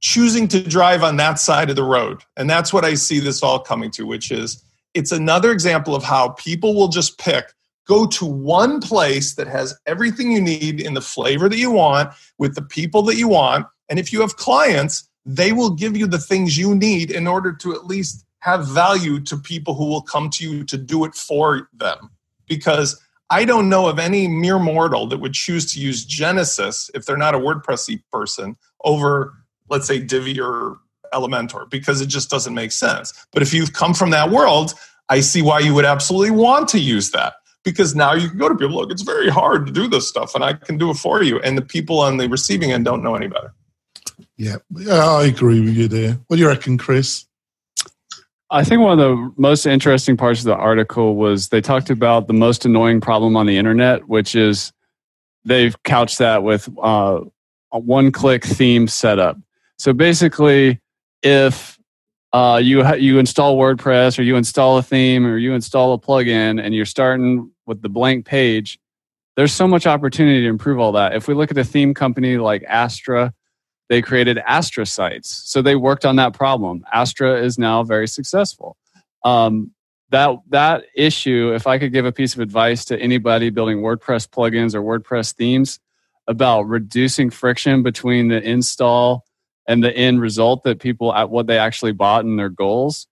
choosing 0.00 0.48
to 0.48 0.62
drive 0.62 1.02
on 1.02 1.16
that 1.16 1.38
side 1.38 1.70
of 1.70 1.76
the 1.76 1.84
road. 1.84 2.22
And 2.36 2.48
that's 2.48 2.72
what 2.72 2.84
I 2.84 2.94
see 2.94 3.20
this 3.20 3.42
all 3.42 3.58
coming 3.58 3.90
to, 3.92 4.06
which 4.06 4.30
is 4.30 4.62
it's 4.92 5.12
another 5.12 5.50
example 5.50 5.94
of 5.94 6.02
how 6.02 6.30
people 6.30 6.74
will 6.74 6.88
just 6.88 7.18
pick 7.18 7.52
go 7.86 8.06
to 8.06 8.24
one 8.24 8.80
place 8.80 9.34
that 9.34 9.46
has 9.46 9.78
everything 9.86 10.32
you 10.32 10.40
need 10.40 10.80
in 10.80 10.94
the 10.94 11.00
flavor 11.00 11.48
that 11.48 11.58
you 11.58 11.70
want 11.70 12.10
with 12.38 12.54
the 12.54 12.62
people 12.62 13.02
that 13.02 13.16
you 13.16 13.28
want 13.28 13.66
and 13.88 13.98
if 13.98 14.12
you 14.12 14.20
have 14.20 14.36
clients 14.36 15.08
they 15.26 15.52
will 15.52 15.70
give 15.70 15.96
you 15.96 16.06
the 16.06 16.18
things 16.18 16.58
you 16.58 16.74
need 16.74 17.10
in 17.10 17.26
order 17.26 17.52
to 17.52 17.74
at 17.74 17.86
least 17.86 18.24
have 18.40 18.66
value 18.68 19.20
to 19.20 19.38
people 19.38 19.74
who 19.74 19.86
will 19.86 20.02
come 20.02 20.28
to 20.28 20.48
you 20.48 20.64
to 20.64 20.76
do 20.76 21.04
it 21.04 21.14
for 21.14 21.68
them 21.72 22.10
because 22.46 23.00
I 23.30 23.46
don't 23.46 23.70
know 23.70 23.88
of 23.88 23.98
any 23.98 24.28
mere 24.28 24.58
mortal 24.58 25.06
that 25.06 25.18
would 25.18 25.32
choose 25.32 25.72
to 25.72 25.80
use 25.80 26.04
Genesis 26.04 26.90
if 26.94 27.06
they're 27.06 27.16
not 27.16 27.34
a 27.34 27.38
WordPressy 27.38 28.02
person 28.12 28.56
over, 28.84 29.32
let's 29.70 29.86
say, 29.86 29.98
Divi 29.98 30.38
or 30.38 30.76
Elementor 31.14 31.70
because 31.70 32.02
it 32.02 32.06
just 32.06 32.28
doesn't 32.28 32.54
make 32.54 32.70
sense. 32.70 33.14
But 33.32 33.40
if 33.40 33.54
you've 33.54 33.72
come 33.72 33.94
from 33.94 34.10
that 34.10 34.30
world, 34.30 34.74
I 35.08 35.20
see 35.20 35.40
why 35.40 35.60
you 35.60 35.72
would 35.74 35.86
absolutely 35.86 36.32
want 36.32 36.68
to 36.70 36.78
use 36.78 37.12
that 37.12 37.34
because 37.64 37.94
now 37.94 38.12
you 38.12 38.28
can 38.28 38.38
go 38.38 38.48
to 38.48 38.54
people, 38.54 38.76
look, 38.76 38.90
it's 38.90 39.02
very 39.02 39.28
hard 39.28 39.66
to 39.66 39.72
do 39.72 39.88
this 39.88 40.08
stuff 40.08 40.34
and 40.34 40.44
I 40.44 40.52
can 40.52 40.78
do 40.78 40.90
it 40.90 40.94
for 40.96 41.22
you. 41.22 41.40
And 41.40 41.56
the 41.58 41.62
people 41.62 42.00
on 42.00 42.18
the 42.18 42.28
receiving 42.28 42.72
end 42.72 42.84
don't 42.84 43.02
know 43.02 43.14
any 43.14 43.26
better. 43.26 43.52
Yeah, 44.36 44.56
I 44.90 45.24
agree 45.24 45.60
with 45.60 45.74
you 45.74 45.88
there. 45.88 46.18
What 46.26 46.36
do 46.36 46.42
you 46.42 46.48
reckon, 46.48 46.78
Chris? 46.78 47.26
I 48.50 48.62
think 48.62 48.82
one 48.82 48.98
of 48.98 48.98
the 48.98 49.32
most 49.36 49.66
interesting 49.66 50.16
parts 50.16 50.40
of 50.40 50.46
the 50.46 50.54
article 50.54 51.16
was 51.16 51.48
they 51.48 51.60
talked 51.60 51.90
about 51.90 52.28
the 52.28 52.34
most 52.34 52.64
annoying 52.64 53.00
problem 53.00 53.36
on 53.36 53.46
the 53.46 53.56
internet, 53.56 54.06
which 54.06 54.36
is 54.36 54.72
they've 55.44 55.80
couched 55.82 56.18
that 56.18 56.42
with 56.42 56.68
uh, 56.80 57.20
a 57.72 57.78
one 57.78 58.12
click 58.12 58.44
theme 58.44 58.86
setup. 58.86 59.38
So 59.78 59.92
basically, 59.92 60.80
if 61.22 61.78
uh, 62.32 62.60
you 62.62 62.84
ha- 62.84 62.94
you 62.94 63.18
install 63.18 63.56
WordPress 63.56 64.18
or 64.18 64.22
you 64.22 64.36
install 64.36 64.78
a 64.78 64.82
theme 64.82 65.26
or 65.26 65.38
you 65.38 65.54
install 65.54 65.94
a 65.94 65.98
plugin 65.98 66.62
and 66.62 66.74
you're 66.74 66.84
starting 66.84 67.50
with 67.66 67.82
the 67.82 67.88
blank 67.88 68.26
page, 68.26 68.78
there's 69.36 69.52
so 69.52 69.66
much 69.66 69.86
opportunity 69.86 70.42
to 70.42 70.48
improve 70.48 70.78
all 70.78 70.92
that. 70.92 71.14
If 71.14 71.28
we 71.28 71.34
look 71.34 71.50
at 71.50 71.58
a 71.58 71.64
theme 71.64 71.94
company 71.94 72.36
like 72.36 72.64
Astra, 72.68 73.32
they 73.88 74.00
created 74.00 74.38
Astra 74.38 74.86
sites. 74.86 75.28
So 75.46 75.60
they 75.60 75.76
worked 75.76 76.04
on 76.04 76.16
that 76.16 76.32
problem. 76.32 76.84
Astra 76.92 77.40
is 77.42 77.58
now 77.58 77.82
very 77.82 78.08
successful. 78.08 78.76
Um, 79.24 79.72
that 80.10 80.36
that 80.50 80.84
issue, 80.94 81.52
if 81.54 81.66
I 81.66 81.78
could 81.78 81.92
give 81.92 82.06
a 82.06 82.12
piece 82.12 82.34
of 82.34 82.40
advice 82.40 82.84
to 82.86 82.98
anybody 82.98 83.50
building 83.50 83.78
WordPress 83.78 84.28
plugins 84.28 84.74
or 84.74 84.82
WordPress 84.82 85.32
themes 85.32 85.80
about 86.26 86.62
reducing 86.62 87.30
friction 87.30 87.82
between 87.82 88.28
the 88.28 88.40
install 88.40 89.24
and 89.66 89.82
the 89.82 89.94
end 89.94 90.20
result 90.20 90.62
that 90.64 90.78
people 90.78 91.12
at 91.14 91.30
what 91.30 91.46
they 91.46 91.58
actually 91.58 91.92
bought 91.92 92.24
and 92.24 92.38
their 92.38 92.48
goals, 92.48 93.06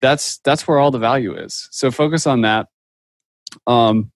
that's 0.00 0.38
that's 0.38 0.66
where 0.66 0.78
all 0.78 0.90
the 0.90 0.98
value 0.98 1.34
is. 1.34 1.68
So 1.70 1.90
focus 1.90 2.26
on 2.26 2.40
that. 2.42 2.68
Um, 3.66 4.10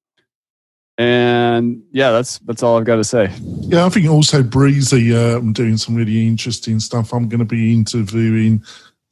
and 0.99 1.83
yeah, 1.93 2.11
that's 2.11 2.39
that's 2.41 2.63
all 2.63 2.79
I've 2.79 2.87
got 2.87 2.97
to 2.97 3.05
say. 3.05 3.31
Yeah, 3.61 3.85
I 3.85 3.89
think 3.91 4.09
also 4.09 4.43
Brizy 4.43 5.13
uh, 5.15 5.39
I'm 5.39 5.53
doing 5.53 5.77
some 5.77 5.95
really 5.95 6.27
interesting 6.27 6.81
stuff. 6.81 7.13
I'm 7.13 7.29
going 7.29 7.41
to 7.41 7.45
be 7.45 7.75
interviewing 7.75 8.63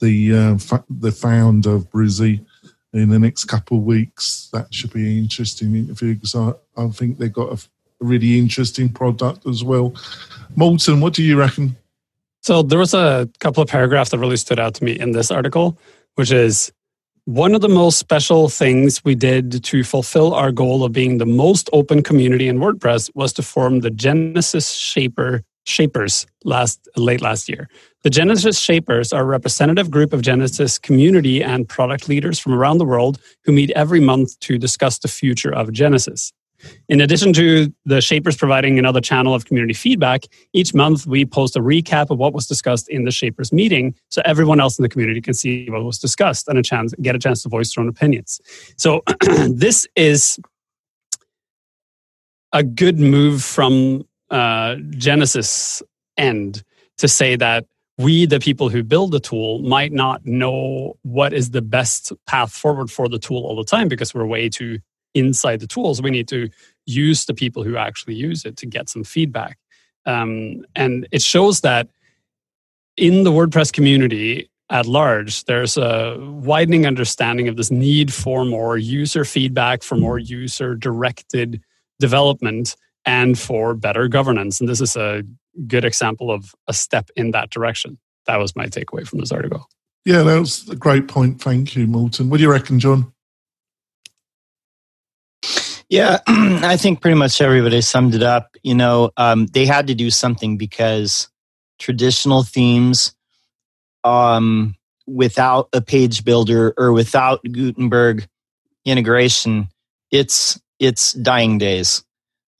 the 0.01 0.35
uh, 0.35 0.59
fa- 0.59 0.85
the 0.89 1.13
founder 1.13 1.75
of 1.75 1.91
Brizy 1.91 2.45
in 2.95 3.11
the 3.11 3.19
next 3.19 3.45
couple 3.45 3.79
of 3.79 3.85
weeks. 3.85 4.49
That 4.53 4.73
should 4.73 4.93
be 4.93 5.03
an 5.03 5.19
interesting 5.19 5.75
interview 5.75 6.15
because 6.15 6.35
I, 6.35 6.53
I 6.77 6.89
think 6.89 7.19
they've 7.19 7.33
got 7.33 7.53
a 7.53 7.69
really 8.01 8.39
interesting 8.39 8.89
product 8.89 9.47
as 9.47 9.63
well. 9.63 9.95
Morten, 10.57 11.01
what 11.01 11.13
do 11.13 11.23
you 11.23 11.39
reckon? 11.39 11.77
So 12.43 12.63
there 12.63 12.79
was 12.79 12.95
a 12.95 13.29
couple 13.41 13.63
of 13.63 13.69
paragraphs 13.69 14.11
that 14.11 14.19
really 14.19 14.37
stood 14.37 14.59
out 14.59 14.75
to 14.75 14.85
me 14.85 14.93
in 14.99 15.13
this 15.13 15.31
article, 15.31 15.79
which 16.15 16.31
is 16.31 16.73
one 17.27 17.55
of 17.55 17.63
the 17.63 17.69
most 17.71 17.99
special 17.99 18.51
things 18.51 19.03
we 19.03 19.15
did 19.15 19.65
to 19.65 19.83
fulfill 19.83 20.35
our 20.35 20.53
goal 20.53 20.85
of 20.85 20.93
being 20.93 21.17
the 21.17 21.25
most 21.25 21.71
open 21.73 22.03
community 22.03 22.49
in 22.49 22.59
WordPress 22.59 23.11
was 23.15 23.33
to 23.35 23.43
form 23.43 23.81
the 23.81 23.91
Genesis 23.91 24.73
Shaper 24.73 25.43
Shapers 25.67 26.27
last 26.45 26.87
late 26.95 27.23
last 27.23 27.49
year. 27.49 27.71
The 28.03 28.11
Genesis 28.11 28.59
Shapers 28.59 29.15
are 29.15 29.23
a 29.23 29.27
representative 29.27 29.91
group 29.91 30.13
of 30.13 30.21
Genesis 30.21 30.79
community 30.79 31.43
and 31.43 31.67
product 31.67 32.07
leaders 32.07 32.39
from 32.39 32.53
around 32.53 32.77
the 32.77 32.85
world 32.85 33.19
who 33.45 33.53
meet 33.53 33.71
every 33.71 34.01
month 34.01 34.39
to 34.41 34.59
discuss 34.59 34.99
the 34.99 35.09
future 35.09 35.55
of 35.55 35.73
Genesis. 35.73 36.31
In 36.89 37.01
addition 37.01 37.33
to 37.35 37.73
the 37.85 38.01
Shapers 38.01 38.37
providing 38.37 38.79
another 38.79 39.01
channel 39.01 39.35
of 39.35 39.45
community 39.45 39.75
feedback, 39.75 40.25
each 40.53 40.75
month 40.75 41.07
we 41.07 41.25
post 41.25 41.57
a 41.57 41.61
recap 41.61 42.11
of 42.11 42.19
what 42.19 42.33
was 42.33 42.47
discussed 42.47 42.89
in 42.89 43.05
the 43.05 43.11
Shapers 43.11 43.53
meeting 43.53 43.95
so 44.11 44.23
everyone 44.25 44.61
else 44.61 44.79
in 44.79 44.83
the 44.83 44.89
community 44.89 45.21
can 45.21 45.35
see 45.35 45.69
what 45.71 45.83
was 45.85 45.99
discussed 45.99 46.49
and 46.49 46.59
a 46.59 46.63
chance 46.63 46.95
get 47.03 47.15
a 47.15 47.19
chance 47.19 47.43
to 47.43 47.49
voice 47.49 47.75
their 47.75 47.83
own 47.83 47.89
opinions. 47.89 48.41
So 48.77 49.03
this 49.49 49.87
is 49.97 50.39
a 52.53 52.63
good 52.63 52.99
move 52.99 53.43
from 53.43 54.07
uh, 54.31 54.77
Genesis 54.91 55.83
end 56.17 56.63
to 56.99 57.09
say 57.09 57.37
that 57.37 57.67
we, 57.99 58.27
the 58.27 58.41
people 58.41 58.69
who 58.69 58.83
build 58.83 59.13
the 59.13 59.21
tool, 59.21 59.61
might 59.61 59.93
not 59.93 60.25
know 60.27 60.97
what 61.03 61.33
is 61.33 61.51
the 61.51 61.63
best 61.63 62.13
path 62.27 62.53
forward 62.53 62.91
for 62.91 63.09
the 63.09 63.19
tool 63.19 63.45
all 63.45 63.57
the 63.57 63.65
time 63.65 63.89
because 63.89 64.15
we're 64.15 64.27
way 64.27 64.49
too 64.49 64.79
inside 65.15 65.61
the 65.61 65.67
tools. 65.67 66.03
We 66.03 66.11
need 66.11 66.29
to 66.29 66.49
use 66.87 67.25
the 67.25 67.35
people 67.35 67.63
who 67.63 67.77
actually 67.77 68.15
use 68.15 68.45
it 68.45 68.57
to 68.59 68.67
get 68.67 68.89
some 68.89 69.05
feedback. 69.05 69.59
Um, 70.07 70.65
and 70.75 71.09
it 71.13 71.23
shows 71.23 71.63
that 71.63 71.89
in 72.97 73.25
the 73.25 73.33
WordPress 73.33 73.73
community 73.73 74.51
at 74.71 74.87
large, 74.87 75.45
there's 75.45 75.77
a 75.77 76.17
widening 76.21 76.87
understanding 76.87 77.49
of 77.49 77.57
this 77.57 77.71
need 77.71 78.13
for 78.13 78.45
more 78.45 78.77
user 78.77 79.25
feedback, 79.25 79.83
for 79.83 79.97
more 79.97 80.19
user 80.19 80.75
directed 80.75 81.63
development, 82.01 82.77
and 83.07 83.39
for 83.39 83.75
better 83.75 84.09
governance. 84.09 84.61
And 84.61 84.69
this 84.69 84.81
is 84.81 84.97
a 84.97 85.23
good 85.67 85.85
example 85.85 86.31
of 86.31 86.55
a 86.67 86.73
step 86.73 87.11
in 87.17 87.31
that 87.33 87.51
direction. 87.51 87.99
That 88.27 88.39
was 88.39 88.57
my 88.57 88.67
takeaway 88.67 89.07
from 89.07 89.21
this 89.21 89.33
article. 89.33 89.69
Yeah, 90.05 90.23
that 90.23 90.39
was 90.39 90.69
a 90.69 90.77
great 90.77 91.09
point. 91.09 91.41
Thank 91.41 91.77
you, 91.77 91.87
Morten. 91.87 92.29
What 92.29 92.39
do 92.39 92.43
you 92.43 92.51
reckon, 92.51 92.79
John? 92.79 93.14
Yeah, 95.95 96.19
I 96.27 96.77
think 96.77 97.01
pretty 97.01 97.15
much 97.15 97.41
everybody 97.41 97.81
summed 97.81 98.17
it 98.17 98.23
up. 98.25 98.57
You 98.65 98.75
know, 98.75 99.13
um, 99.17 99.47
they 99.47 99.65
had 99.65 99.87
to 99.87 99.95
do 99.95 100.11
something 100.11 100.57
because 100.57 101.29
traditional 101.79 102.43
themes, 102.43 103.15
um, 104.03 104.75
without 105.07 105.69
a 105.73 105.81
page 105.81 106.25
builder 106.25 106.75
or 106.77 106.93
without 106.93 107.45
Gutenberg 107.45 108.27
integration, 108.85 109.69
it's 110.11 110.61
it's 110.81 111.13
dying 111.13 111.59
days 111.59 112.03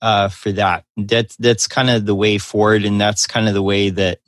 uh, 0.01 0.29
for 0.29 0.53
that. 0.53 0.85
That's 0.95 1.35
that's 1.35 1.67
kind 1.67 1.89
of 1.89 2.05
the 2.05 2.15
way 2.15 2.37
forward, 2.37 2.85
and 2.85 3.01
that's 3.01 3.27
kind 3.27 3.49
of 3.49 3.53
the 3.53 3.61
way 3.61 3.89
that 3.89 4.19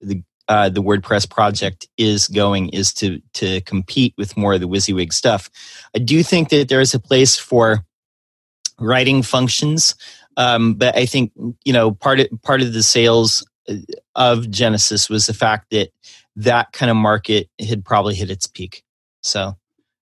the 0.00 0.22
uh, 0.48 0.70
the 0.70 0.82
WordPress 0.82 1.28
project 1.28 1.88
is 1.98 2.26
going 2.26 2.70
is 2.70 2.94
to 2.94 3.20
to 3.34 3.60
compete 3.60 4.14
with 4.16 4.34
more 4.34 4.54
of 4.54 4.62
the 4.62 4.68
WYSIWYG 4.68 5.12
stuff. 5.12 5.50
I 5.94 5.98
do 5.98 6.22
think 6.22 6.48
that 6.48 6.70
there 6.70 6.80
is 6.80 6.94
a 6.94 6.98
place 6.98 7.36
for 7.36 7.84
writing 8.78 9.22
functions. 9.22 9.94
Um, 10.36 10.74
but 10.74 10.96
I 10.96 11.06
think 11.06 11.32
you 11.64 11.72
know 11.72 11.92
part 11.92 12.20
of 12.20 12.28
part 12.42 12.62
of 12.62 12.72
the 12.72 12.82
sales 12.82 13.46
of 14.14 14.50
Genesis 14.50 15.08
was 15.08 15.26
the 15.26 15.34
fact 15.34 15.70
that 15.70 15.90
that 16.36 16.72
kind 16.72 16.90
of 16.90 16.96
market 16.96 17.48
had 17.58 17.84
probably 17.84 18.14
hit 18.14 18.30
its 18.30 18.46
peak. 18.46 18.84
So 19.22 19.56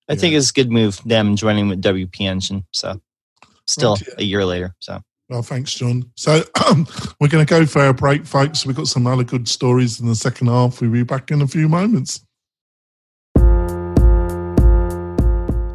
I 0.09 0.13
yeah. 0.13 0.15
think 0.17 0.35
it's 0.35 0.51
a 0.51 0.53
good 0.53 0.71
move 0.71 1.01
them 1.05 1.37
joining 1.37 1.69
with 1.69 1.83
WP 1.83 2.21
Engine. 2.21 2.65
So 2.73 3.01
still 3.67 3.93
okay. 3.93 4.13
a 4.19 4.25
year 4.25 4.45
later. 4.45 4.75
So. 4.81 5.01
Well, 5.31 5.43
thanks, 5.43 5.73
John. 5.73 6.11
So 6.17 6.43
we're 7.21 7.29
going 7.29 7.45
to 7.45 7.51
go 7.51 7.65
for 7.65 7.87
a 7.87 7.95
break, 7.95 8.27
folks. 8.27 8.67
We've 8.67 8.77
got 8.77 8.89
some 8.89 9.07
other 9.07 9.25
good 9.25 9.49
stories 9.49 9.99
in 9.99 10.07
the 10.07 10.15
second 10.15 10.49
half. 10.49 10.81
We'll 10.81 10.91
be 10.91 11.03
back 11.03 11.31
in 11.31 11.41
a 11.41 11.47
few 11.47 11.69
moments. 11.69 12.24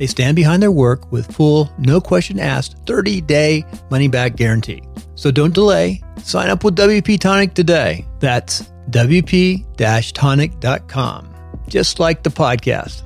They 0.00 0.06
stand 0.06 0.34
behind 0.34 0.62
their 0.62 0.70
work 0.70 1.12
with 1.12 1.30
full, 1.30 1.70
no 1.76 2.00
question 2.00 2.40
asked, 2.40 2.74
30 2.86 3.20
day 3.20 3.66
money 3.90 4.08
back 4.08 4.34
guarantee. 4.34 4.82
So 5.14 5.30
don't 5.30 5.52
delay. 5.52 6.02
Sign 6.22 6.48
up 6.48 6.64
with 6.64 6.74
WP 6.76 7.20
Tonic 7.20 7.52
today. 7.52 8.06
That's 8.18 8.62
WP 8.88 9.76
tonic.com, 10.14 11.34
just 11.68 12.00
like 12.00 12.22
the 12.22 12.30
podcast. 12.30 13.02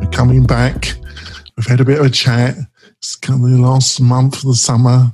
We're 0.00 0.10
coming 0.10 0.46
back. 0.46 0.94
We've 1.56 1.66
had 1.66 1.80
a 1.80 1.84
bit 1.84 1.98
of 1.98 2.06
a 2.06 2.10
chat. 2.10 2.54
It's 2.98 3.16
kind 3.16 3.44
of 3.44 3.50
the 3.50 3.58
last 3.58 4.00
month 4.00 4.36
of 4.36 4.44
the 4.44 4.54
summer. 4.54 5.10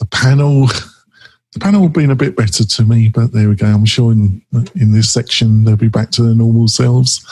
The 0.00 0.06
panel 0.06 0.66
the 1.52 1.60
panel 1.60 1.82
have 1.82 1.92
been 1.92 2.10
a 2.10 2.16
bit 2.16 2.34
better 2.34 2.64
to 2.64 2.82
me, 2.82 3.08
but 3.08 3.30
there 3.30 3.48
we 3.48 3.54
go. 3.54 3.66
I'm 3.66 3.84
sure 3.84 4.10
in 4.10 4.42
in 4.74 4.90
this 4.90 5.12
section 5.12 5.62
they'll 5.62 5.76
be 5.76 5.86
back 5.86 6.10
to 6.12 6.24
their 6.24 6.34
normal 6.34 6.66
selves. 6.66 7.24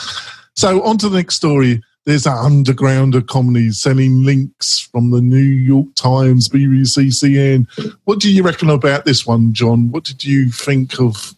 So 0.57 0.83
on 0.83 0.99
to 0.99 1.09
the 1.09 1.17
next 1.17 1.37
story. 1.37 1.83
There's 2.05 2.25
that 2.25 2.37
underground 2.37 3.27
comedy 3.29 3.71
selling 3.71 4.25
links 4.25 4.81
from 4.81 5.13
the 5.13 5.21
New 5.21 5.37
York 5.37 5.95
Times, 5.95 6.49
BBC, 6.49 7.09
CNN. 7.09 7.67
What 8.05 8.19
do 8.19 8.33
you 8.33 8.43
reckon 8.43 8.71
about 8.71 9.05
this 9.05 9.25
one, 9.25 9.53
John? 9.53 9.93
What 9.93 10.03
did 10.03 10.25
you 10.25 10.51
think 10.51 10.99
of 11.01 11.35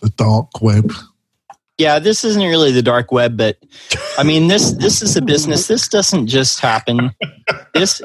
the 0.00 0.10
dark 0.10 0.60
web? 0.60 0.92
Yeah, 1.78 1.98
this 1.98 2.24
isn't 2.24 2.42
really 2.42 2.70
the 2.70 2.82
dark 2.82 3.10
web, 3.10 3.36
but 3.36 3.58
I 4.16 4.22
mean 4.22 4.46
this 4.46 4.72
this 4.72 5.02
is 5.02 5.16
a 5.16 5.22
business. 5.22 5.66
This 5.66 5.88
doesn't 5.88 6.28
just 6.28 6.60
happen. 6.60 7.10
This 7.74 8.00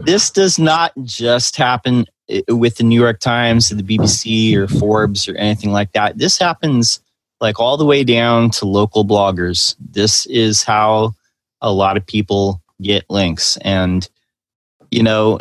this 0.00 0.30
does 0.30 0.58
not 0.58 0.92
just 1.02 1.56
happen 1.56 2.06
eh, 2.30 2.40
with 2.48 2.76
the 2.76 2.84
New 2.84 2.98
York 2.98 3.20
Times 3.20 3.70
or 3.70 3.74
the 3.74 3.82
BBC 3.82 4.54
or 4.56 4.66
Forbes 4.66 5.28
or 5.28 5.36
anything 5.36 5.72
like 5.72 5.92
that. 5.92 6.16
This 6.16 6.38
happens 6.38 7.00
like 7.42 7.58
all 7.58 7.76
the 7.76 7.84
way 7.84 8.04
down 8.04 8.50
to 8.50 8.64
local 8.64 9.04
bloggers. 9.04 9.74
This 9.80 10.24
is 10.26 10.62
how 10.62 11.14
a 11.60 11.72
lot 11.72 11.96
of 11.96 12.06
people 12.06 12.62
get 12.80 13.04
links. 13.10 13.58
And, 13.62 14.08
you 14.92 15.02
know, 15.02 15.38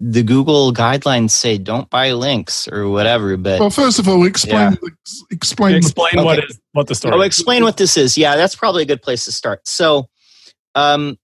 the 0.00 0.22
Google 0.22 0.72
guidelines 0.72 1.32
say 1.32 1.58
don't 1.58 1.88
buy 1.90 2.12
links 2.12 2.66
or 2.66 2.88
whatever. 2.88 3.36
But 3.36 3.60
well, 3.60 3.70
first 3.70 3.98
of 3.98 4.08
all, 4.08 4.24
explain 4.24 4.78
yeah. 4.82 4.88
explain 5.30 5.76
explain 5.76 6.16
the, 6.16 6.24
what 6.24 6.38
okay. 6.38 6.46
is 6.48 6.60
what 6.72 6.86
the 6.88 6.94
story. 6.94 7.14
Oh, 7.14 7.20
explain 7.20 7.62
what 7.62 7.76
this 7.76 7.96
is. 7.98 8.16
Yeah, 8.16 8.36
that's 8.36 8.56
probably 8.56 8.82
a 8.82 8.86
good 8.86 9.02
place 9.02 9.26
to 9.26 9.32
start. 9.32 9.68
So, 9.68 10.08
um, 10.74 11.18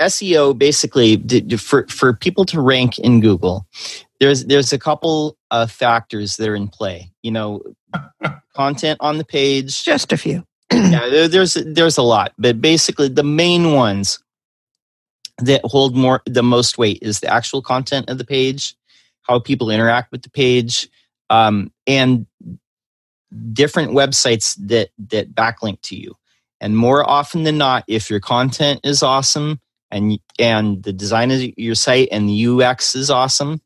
SEO 0.00 0.56
basically 0.56 1.16
for 1.58 1.86
for 1.88 2.14
people 2.14 2.46
to 2.46 2.60
rank 2.60 2.98
in 2.98 3.20
Google, 3.20 3.66
there's 4.22 4.44
there's 4.44 4.72
a 4.72 4.78
couple 4.78 5.36
of 5.50 5.72
factors 5.72 6.36
that 6.36 6.48
are 6.48 6.54
in 6.54 6.68
play. 6.68 7.10
You 7.24 7.32
know, 7.32 7.60
content 8.54 8.98
on 9.00 9.18
the 9.18 9.24
page. 9.24 9.82
Just 9.82 10.12
a 10.12 10.16
few. 10.16 10.46
yeah, 10.72 11.08
there, 11.08 11.26
there's 11.26 11.54
there's 11.54 11.98
a 11.98 12.02
lot, 12.02 12.32
but 12.38 12.60
basically 12.60 13.08
the 13.08 13.24
main 13.24 13.72
ones 13.72 14.20
that 15.38 15.60
hold 15.64 15.96
more 15.96 16.22
the 16.24 16.42
most 16.42 16.78
weight 16.78 17.00
is 17.02 17.18
the 17.18 17.26
actual 17.26 17.62
content 17.62 18.08
of 18.08 18.18
the 18.18 18.24
page, 18.24 18.76
how 19.22 19.40
people 19.40 19.70
interact 19.70 20.12
with 20.12 20.22
the 20.22 20.30
page, 20.30 20.88
um, 21.28 21.72
and 21.88 22.26
different 23.52 23.90
websites 23.90 24.54
that 24.68 24.90
that 25.10 25.34
backlink 25.34 25.80
to 25.82 25.96
you. 25.96 26.14
And 26.60 26.76
more 26.76 27.08
often 27.08 27.42
than 27.42 27.58
not, 27.58 27.82
if 27.88 28.08
your 28.08 28.20
content 28.20 28.82
is 28.84 29.02
awesome 29.02 29.60
and 29.90 30.20
and 30.38 30.80
the 30.84 30.92
design 30.92 31.32
of 31.32 31.40
your 31.58 31.74
site 31.74 32.08
and 32.12 32.28
the 32.28 32.46
UX 32.46 32.94
is 32.94 33.10
awesome, 33.10 33.60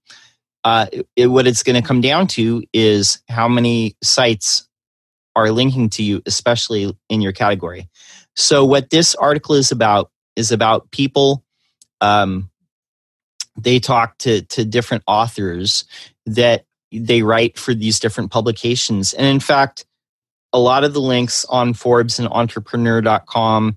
uh, 0.67 0.87
it, 1.15 1.29
what 1.29 1.47
it's 1.47 1.63
going 1.63 1.81
to 1.81 1.87
come 1.87 2.01
down 2.01 2.27
to 2.27 2.61
is 2.73 3.23
how 3.29 3.47
many 3.47 3.97
sites 4.03 4.69
are 5.37 5.53
linking 5.53 5.89
to 5.91 6.03
you, 6.03 6.21
especially 6.27 6.93
in 7.09 7.21
your 7.21 7.31
category. 7.31 7.89
So, 8.35 8.65
what 8.65 8.91
this 8.91 9.15
article 9.15 9.55
is 9.55 9.71
about 9.71 10.11
is 10.35 10.51
about 10.51 10.91
people. 10.91 11.45
Um, 12.01 12.51
they 13.57 13.79
talk 13.79 14.19
to 14.19 14.43
to 14.43 14.65
different 14.65 15.05
authors 15.07 15.85
that 16.27 16.65
they 16.91 17.23
write 17.23 17.61
for 17.61 17.73
these 17.73 18.01
different 18.01 18.33
publications, 18.33 19.15
and 19.15 19.29
in 19.29 19.39
fact, 19.39 19.87
a 20.53 20.59
lot 20.59 20.83
of 20.83 20.95
the 20.95 21.01
links 21.01 21.45
on 21.45 21.75
Forbes 21.75 22.19
and 22.19 22.27
Entrepreneur.com 22.27 23.77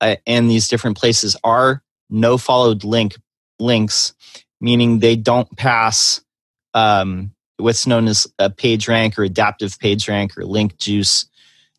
uh, 0.00 0.16
and 0.26 0.48
these 0.48 0.68
different 0.68 0.96
places 0.96 1.36
are 1.44 1.82
no 2.08 2.38
followed 2.38 2.82
link 2.82 3.18
links, 3.58 4.14
meaning 4.58 5.00
they 5.00 5.16
don't 5.16 5.54
pass 5.54 6.22
um, 6.74 7.32
what's 7.56 7.86
known 7.86 8.08
as 8.08 8.26
a 8.38 8.50
page 8.50 8.88
rank 8.88 9.18
or 9.18 9.24
adaptive 9.24 9.78
page 9.78 10.08
rank 10.08 10.36
or 10.36 10.44
link 10.44 10.78
juice. 10.78 11.26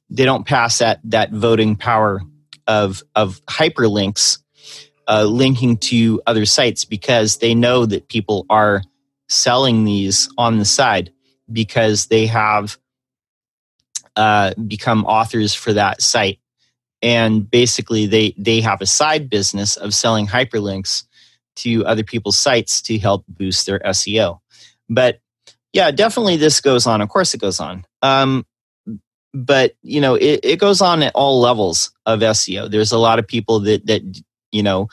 They 0.09 0.25
don't 0.25 0.45
pass 0.45 0.79
that 0.79 0.99
that 1.05 1.31
voting 1.31 1.75
power 1.75 2.21
of 2.67 3.03
of 3.15 3.43
hyperlinks 3.45 4.39
uh, 5.07 5.23
linking 5.23 5.77
to 5.77 6.21
other 6.27 6.45
sites 6.45 6.85
because 6.85 7.37
they 7.37 7.55
know 7.55 7.85
that 7.85 8.07
people 8.07 8.45
are 8.49 8.83
selling 9.29 9.85
these 9.85 10.29
on 10.37 10.59
the 10.59 10.65
side 10.65 11.11
because 11.51 12.07
they 12.07 12.27
have 12.27 12.77
uh, 14.15 14.53
become 14.67 15.05
authors 15.05 15.53
for 15.53 15.73
that 15.73 16.01
site 16.01 16.39
and 17.01 17.49
basically 17.49 18.05
they 18.05 18.33
they 18.37 18.61
have 18.61 18.81
a 18.81 18.85
side 18.85 19.29
business 19.29 19.75
of 19.75 19.93
selling 19.93 20.27
hyperlinks 20.27 21.03
to 21.55 21.85
other 21.85 22.03
people's 22.03 22.37
sites 22.37 22.81
to 22.81 22.97
help 22.97 23.25
boost 23.27 23.65
their 23.65 23.79
SEO. 23.79 24.39
But 24.91 25.21
yeah, 25.71 25.89
definitely 25.89 26.35
this 26.35 26.59
goes 26.59 26.85
on. 26.85 27.01
Of 27.01 27.09
course, 27.09 27.33
it 27.33 27.39
goes 27.39 27.59
on. 27.59 27.85
Um, 28.01 28.45
but 29.33 29.73
you 29.81 30.01
know, 30.01 30.15
it, 30.15 30.41
it 30.43 30.59
goes 30.59 30.81
on 30.81 31.01
at 31.01 31.15
all 31.15 31.39
levels 31.39 31.91
of 32.05 32.19
SEO. 32.19 32.69
There's 32.69 32.91
a 32.91 32.97
lot 32.97 33.17
of 33.17 33.27
people 33.27 33.61
that 33.61 33.85
that 33.87 34.01
you 34.51 34.61
know 34.61 34.89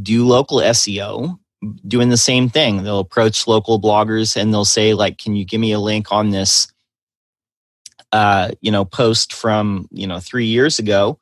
do 0.00 0.26
local 0.26 0.58
SEO, 0.58 1.38
doing 1.86 2.10
the 2.10 2.18
same 2.18 2.50
thing. 2.50 2.82
They'll 2.82 2.98
approach 3.00 3.46
local 3.46 3.80
bloggers 3.80 4.36
and 4.36 4.52
they'll 4.52 4.66
say, 4.66 4.92
like, 4.92 5.16
"Can 5.16 5.34
you 5.34 5.46
give 5.46 5.60
me 5.60 5.72
a 5.72 5.80
link 5.80 6.12
on 6.12 6.30
this?" 6.30 6.68
Uh, 8.12 8.50
you 8.60 8.70
know, 8.70 8.84
post 8.84 9.32
from 9.32 9.88
you 9.90 10.06
know 10.06 10.20
three 10.20 10.46
years 10.46 10.78
ago, 10.78 11.18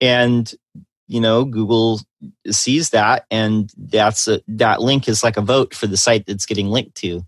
and 0.00 0.54
you 1.08 1.20
know 1.20 1.44
google 1.44 2.00
sees 2.50 2.90
that 2.90 3.26
and 3.30 3.72
that's 3.76 4.28
a, 4.28 4.40
that 4.48 4.80
link 4.80 5.08
is 5.08 5.22
like 5.22 5.36
a 5.36 5.42
vote 5.42 5.74
for 5.74 5.86
the 5.86 5.96
site 5.96 6.26
that's 6.26 6.46
getting 6.46 6.68
linked 6.68 6.94
to. 6.96 7.22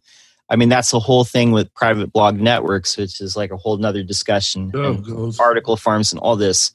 I 0.48 0.56
mean 0.56 0.68
that's 0.68 0.90
the 0.90 1.00
whole 1.00 1.24
thing 1.24 1.52
with 1.52 1.72
private 1.74 2.12
blog 2.12 2.36
networks 2.36 2.96
which 2.96 3.20
is 3.20 3.36
like 3.36 3.50
a 3.50 3.56
whole 3.56 3.76
nother 3.76 4.02
discussion 4.02 4.70
oh, 4.74 5.32
article 5.40 5.76
farms 5.76 6.12
and 6.12 6.20
all 6.20 6.36
this. 6.36 6.72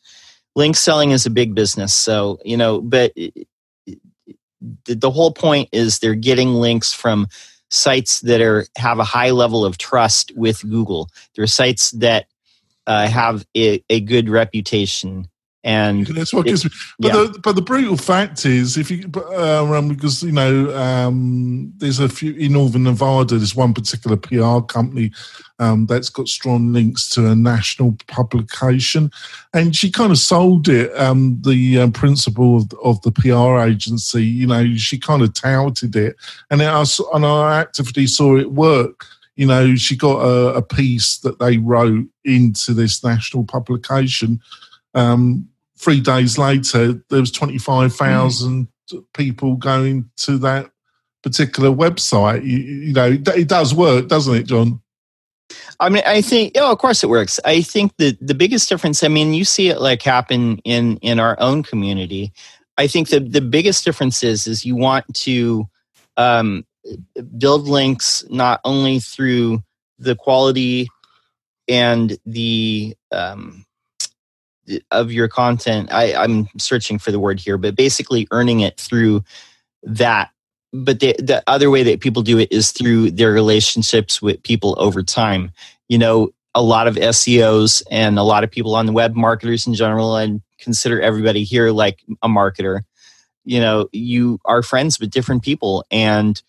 Link 0.56 0.76
selling 0.76 1.12
is 1.12 1.26
a 1.26 1.30
big 1.30 1.56
business 1.56 1.94
so 1.94 2.40
you 2.44 2.58
know 2.58 2.82
but 2.82 3.14
the 4.86 5.12
whole 5.12 5.34
point 5.34 5.70
is 5.72 6.00
they're 6.00 6.16
getting 6.16 6.54
links 6.54 6.94
from 6.94 7.28
sites 7.70 8.20
that 8.22 8.42
are 8.42 8.66
have 8.76 9.00
a 9.00 9.04
high 9.04 9.32
level 9.32 9.66
of 9.66 9.78
trust 9.78 10.32
with 10.36 10.62
google. 10.70 11.10
There 11.36 11.44
are 11.44 11.48
sites 11.48 11.92
that 11.92 12.28
uh, 12.88 13.08
have 13.08 13.46
a, 13.56 13.84
a 13.90 14.02
good 14.02 14.30
reputation 14.30 15.30
and 15.64 16.08
that's 16.08 16.34
what 16.34 16.48
gives 16.48 16.66
me. 16.66 16.72
But, 17.00 17.08
yeah. 17.08 17.14
the, 17.14 17.40
but 17.44 17.56
the 17.56 17.62
brutal 17.62 17.98
fact 17.98 18.46
is, 18.46 18.78
if 18.78 18.90
you 18.90 19.10
uh, 19.16 19.66
um, 19.66 19.90
because 19.90 20.24
you 20.24 20.32
know 20.32 20.76
um, 20.76 21.72
there's 21.78 22.00
a 22.00 22.10
few 22.10 22.34
in 22.34 22.54
Northern 22.54 22.84
Nevada. 22.84 23.38
There's 23.38 23.56
one 23.56 23.74
particular 23.74 24.18
PR 24.18 24.62
company 24.62 25.12
um, 25.60 25.86
that's 25.86 26.10
got 26.10 26.28
strong 26.28 26.74
links 26.74 27.10
to 27.10 27.28
a 27.28 27.36
national 27.36 27.96
publication, 28.08 29.12
and 29.54 29.76
she 29.76 29.92
kind 29.92 30.12
of 30.12 30.18
sold 30.18 30.68
it. 30.68 30.98
Um, 30.98 31.40
the 31.46 31.80
um, 31.80 31.92
principal 31.92 32.58
of, 32.58 32.74
of, 32.84 33.02
the 33.04 33.12
PR 33.12 33.62
agency, 33.70 34.24
you 34.24 34.48
know, 34.48 34.76
she 34.76 34.98
kind 34.98 35.22
of 35.22 35.34
touted 35.36 35.96
it, 35.96 36.16
and 36.50 36.64
I 36.64 36.84
and 37.14 37.26
I 37.26 37.60
actively 37.60 38.08
saw 38.08 38.38
it 38.38 38.52
work 38.52 39.06
you 39.38 39.48
know, 39.48 39.76
she 39.76 39.96
got 39.96 40.20
a, 40.20 40.56
a, 40.56 40.62
piece 40.62 41.18
that 41.20 41.40
they 41.40 41.58
wrote 41.58 42.06
into 42.26 42.74
this 42.74 43.02
national 43.02 43.46
publication 43.46 44.42
um, 44.94 45.48
three 45.82 46.00
days 46.00 46.38
later, 46.38 47.02
there 47.10 47.20
was 47.20 47.32
25,000 47.32 48.68
mm. 48.92 49.06
people 49.14 49.56
going 49.56 50.10
to 50.18 50.38
that 50.38 50.72
particular 51.24 51.70
website. 51.70 52.44
You, 52.46 52.58
you, 52.58 52.94
know, 52.94 53.12
it, 53.12 53.28
it 53.30 53.48
does 53.48 53.74
work, 53.74 54.08
doesn't 54.08 54.36
it, 54.36 54.44
John? 54.48 54.82
I 55.80 55.90
mean, 55.90 56.04
I 56.06 56.22
think, 56.22 56.54
oh, 56.56 56.72
of 56.72 56.78
course 56.78 57.04
it 57.04 57.10
works. 57.10 57.40
I 57.44 57.62
think 57.62 57.98
that 57.98 58.18
the 58.26 58.36
biggest 58.36 58.70
difference, 58.70 59.04
I 59.04 59.08
mean, 59.08 59.34
you 59.34 59.44
see 59.44 59.70
it 59.70 59.82
like 59.82 60.04
happen 60.04 60.60
in, 60.60 60.98
in 60.98 61.20
our 61.20 61.36
own 61.40 61.64
community. 61.64 62.32
I 62.78 62.88
think 62.88 63.10
the, 63.10 63.20
the 63.20 63.42
biggest 63.42 63.84
difference 63.84 64.24
is, 64.24 64.48
is 64.48 64.64
you 64.64 64.76
want 64.76 65.14
to, 65.16 65.68
um, 66.18 66.66
build 67.38 67.68
links 67.68 68.24
not 68.30 68.62
only 68.64 69.00
through 69.00 69.64
the 70.00 70.16
quality 70.16 70.88
and 71.68 72.18
the 72.26 72.96
um, 73.12 73.66
of 74.92 75.12
your 75.12 75.28
content. 75.28 75.92
I, 75.92 76.14
I'm 76.14 76.48
searching 76.58 77.00
for 77.00 77.12
the 77.12 77.20
word 77.20 77.40
here, 77.40 77.58
but 77.58 77.76
basically 77.76 78.28
earning 78.32 78.62
it 78.62 78.80
through 78.80 79.24
that. 79.84 80.32
But 80.74 81.00
the, 81.00 81.16
the 81.20 81.44
other 81.48 81.70
way 81.70 81.84
that 81.84 82.00
people 82.00 82.22
do 82.22 82.40
it 82.40 82.52
is 82.52 82.72
through 82.72 83.12
their 83.12 83.32
relationships 83.32 84.22
with 84.22 84.44
people 84.44 84.76
over 84.78 85.04
time. 85.04 85.52
You 85.90 85.98
know, 85.98 86.34
a 86.56 86.62
lot 86.62 86.88
of 86.88 86.96
SEOs 86.96 87.84
and 87.92 88.18
a 88.18 88.24
lot 88.24 88.44
of 88.44 88.52
people 88.52 88.76
on 88.76 88.86
the 88.86 88.92
web, 88.92 89.16
marketers 89.16 89.68
in 89.68 89.74
general, 89.74 90.16
and 90.16 90.42
consider 90.60 91.02
everybody 91.02 91.44
here 91.44 91.72
like 91.72 92.04
a 92.22 92.28
marketer. 92.28 92.82
You 93.44 93.60
know, 93.60 93.90
you 93.92 94.40
are 94.46 94.62
friends 94.62 95.00
with 95.00 95.12
different 95.12 95.44
people, 95.44 95.86
and 95.90 96.42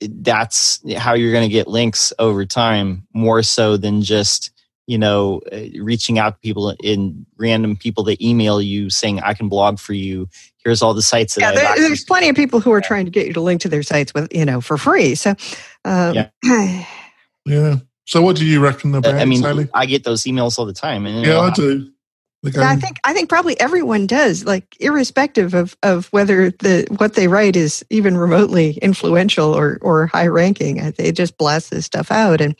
that's 0.00 0.80
how 0.96 1.14
you're 1.14 1.32
going 1.32 1.48
to 1.48 1.52
get 1.52 1.68
links 1.68 2.12
over 2.18 2.44
time 2.44 3.06
more 3.12 3.42
so 3.42 3.76
than 3.76 4.02
just 4.02 4.53
you 4.86 4.98
know 4.98 5.40
uh, 5.52 5.60
reaching 5.80 6.18
out 6.18 6.34
to 6.34 6.40
people 6.40 6.74
in 6.82 7.24
random 7.36 7.76
people 7.76 8.04
that 8.04 8.20
email 8.20 8.60
you 8.60 8.90
saying 8.90 9.20
i 9.20 9.34
can 9.34 9.48
blog 9.48 9.78
for 9.78 9.92
you 9.92 10.28
here's 10.64 10.82
all 10.82 10.94
the 10.94 11.02
sites 11.02 11.34
that 11.34 11.40
yeah, 11.40 11.52
there, 11.52 11.76
there's 11.76 12.04
plenty 12.04 12.28
of 12.28 12.36
people 12.36 12.60
who 12.60 12.72
are 12.72 12.80
trying 12.80 13.04
to 13.04 13.10
get 13.10 13.26
you 13.26 13.32
to 13.32 13.40
link 13.40 13.60
to 13.60 13.68
their 13.68 13.82
sites 13.82 14.12
with 14.14 14.32
you 14.34 14.44
know 14.44 14.60
for 14.60 14.76
free 14.76 15.14
so 15.14 15.34
um, 15.84 16.14
yeah. 16.14 16.28
yeah 17.46 17.76
so 18.06 18.20
what 18.20 18.36
do 18.36 18.44
you 18.44 18.60
reckon 18.60 18.94
about 18.94 19.14
i 19.14 19.24
mean 19.24 19.42
Sally? 19.42 19.68
i 19.74 19.86
get 19.86 20.04
those 20.04 20.22
emails 20.24 20.58
all 20.58 20.66
the 20.66 20.72
time 20.72 21.06
and 21.06 21.24
yeah 21.24 21.40
i 21.40 21.50
do 21.50 21.90
yeah, 22.52 22.70
I 22.70 22.76
think 22.76 22.98
I 23.04 23.14
think 23.14 23.30
probably 23.30 23.58
everyone 23.58 24.06
does, 24.06 24.44
like 24.44 24.76
irrespective 24.78 25.54
of, 25.54 25.76
of 25.82 26.08
whether 26.08 26.50
the 26.50 26.86
what 26.98 27.14
they 27.14 27.26
write 27.26 27.56
is 27.56 27.82
even 27.88 28.18
remotely 28.18 28.76
influential 28.82 29.54
or 29.54 29.78
or 29.80 30.08
high 30.08 30.26
ranking. 30.26 30.78
Uh, 30.78 30.92
they 30.94 31.10
just 31.10 31.38
blast 31.38 31.70
this 31.70 31.86
stuff 31.86 32.10
out, 32.10 32.42
and 32.42 32.54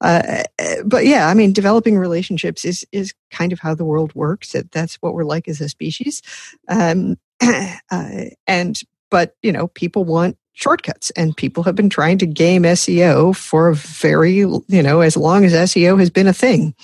uh, 0.00 0.44
but 0.84 1.06
yeah, 1.06 1.28
I 1.28 1.34
mean, 1.34 1.52
developing 1.52 1.98
relationships 1.98 2.64
is 2.64 2.86
is 2.92 3.14
kind 3.30 3.52
of 3.52 3.58
how 3.58 3.74
the 3.74 3.84
world 3.84 4.14
works. 4.14 4.54
That's 4.72 4.96
what 4.96 5.14
we're 5.14 5.24
like 5.24 5.48
as 5.48 5.60
a 5.60 5.68
species, 5.68 6.22
um, 6.68 7.16
uh, 7.42 8.24
and 8.46 8.80
but 9.10 9.34
you 9.42 9.52
know, 9.52 9.68
people 9.68 10.04
want 10.04 10.36
shortcuts 10.52 11.10
and 11.10 11.36
people 11.36 11.62
have 11.62 11.76
been 11.76 11.90
trying 11.90 12.18
to 12.18 12.26
game 12.26 12.64
SEO 12.64 13.34
for 13.34 13.68
a 13.68 13.74
very 13.74 14.34
you 14.34 14.64
know 14.68 15.00
as 15.00 15.16
long 15.16 15.44
as 15.44 15.52
SEO 15.52 15.98
has 15.98 16.10
been 16.10 16.26
a 16.26 16.32
thing. 16.32 16.74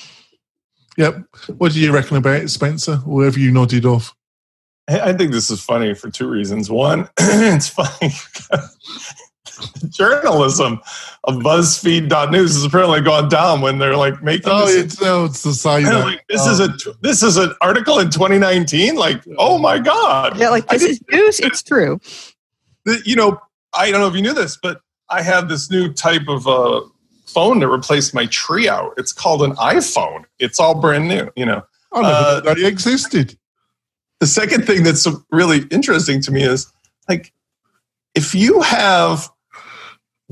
Yep. 0.97 1.25
What 1.57 1.73
do 1.73 1.81
you 1.81 1.93
reckon 1.93 2.17
about 2.17 2.43
it, 2.43 2.51
Spencer? 2.51 2.97
Whoever 2.97 3.39
you 3.39 3.51
nodded 3.51 3.85
off. 3.85 4.15
I 4.87 5.15
think 5.15 5.33
this 5.33 5.51
is 5.51 5.63
funny 5.63 5.95
for 5.95 6.11
two 6.11 6.29
reasons. 6.29 6.71
One, 6.71 7.09
it's 7.19 7.69
funny. 7.69 8.13
journalism 9.89 10.81
of 11.25 11.37
BuzzFeed.news 11.37 12.55
has 12.55 12.65
apparently 12.65 13.01
gone 13.01 13.29
down 13.29 13.61
when 13.61 13.79
they're 13.79 13.97
like 13.97 14.23
making. 14.23 14.51
Oh, 14.53 14.67
this, 14.67 14.77
it's 14.77 15.01
no, 15.01 15.25
it's 15.25 15.43
the 15.43 15.55
site. 15.55 15.85
Like, 15.85 16.25
this 16.29 16.43
um, 16.43 16.53
is 16.53 16.61
a 16.61 16.69
this 17.01 17.23
is 17.23 17.37
an 17.37 17.53
article 17.61 17.99
in 17.99 18.11
2019. 18.11 18.97
Like, 18.97 19.23
oh 19.39 19.59
my 19.59 19.79
god! 19.79 20.39
Yeah, 20.39 20.51
like 20.51 20.67
this 20.69 20.83
is 20.83 21.01
news. 21.11 21.41
It's 21.41 21.63
true. 21.63 22.01
You 23.05 23.17
know, 23.17 23.41
I 23.75 23.91
don't 23.91 24.01
know 24.01 24.09
if 24.09 24.15
you 24.15 24.23
knew 24.23 24.35
this, 24.35 24.59
but 24.63 24.81
I 25.09 25.23
have 25.23 25.49
this 25.49 25.71
new 25.71 25.93
type 25.93 26.29
of 26.29 26.47
uh, 26.47 26.83
phone 27.27 27.61
to 27.61 27.71
replace 27.71 28.15
my 28.15 28.27
Treo. 28.27 28.93
It's 28.97 29.13
called 29.13 29.43
an 29.43 29.53
iPhone. 29.53 30.25
It's 30.39 30.61
all 30.61 30.75
brand 30.75 31.09
new, 31.09 31.31
you 31.37 31.47
know. 31.47 31.63
Oh, 31.93 32.01
no, 32.01 32.09
uh, 32.09 32.41
that 32.41 32.59
existed. 32.59 33.39
The 34.21 34.27
second 34.27 34.67
thing 34.67 34.83
that's 34.83 35.07
really 35.31 35.67
interesting 35.71 36.21
to 36.23 36.31
me 36.31 36.43
is 36.43 36.73
like 37.09 37.33
if 38.15 38.35
you 38.35 38.61
have 38.63 39.29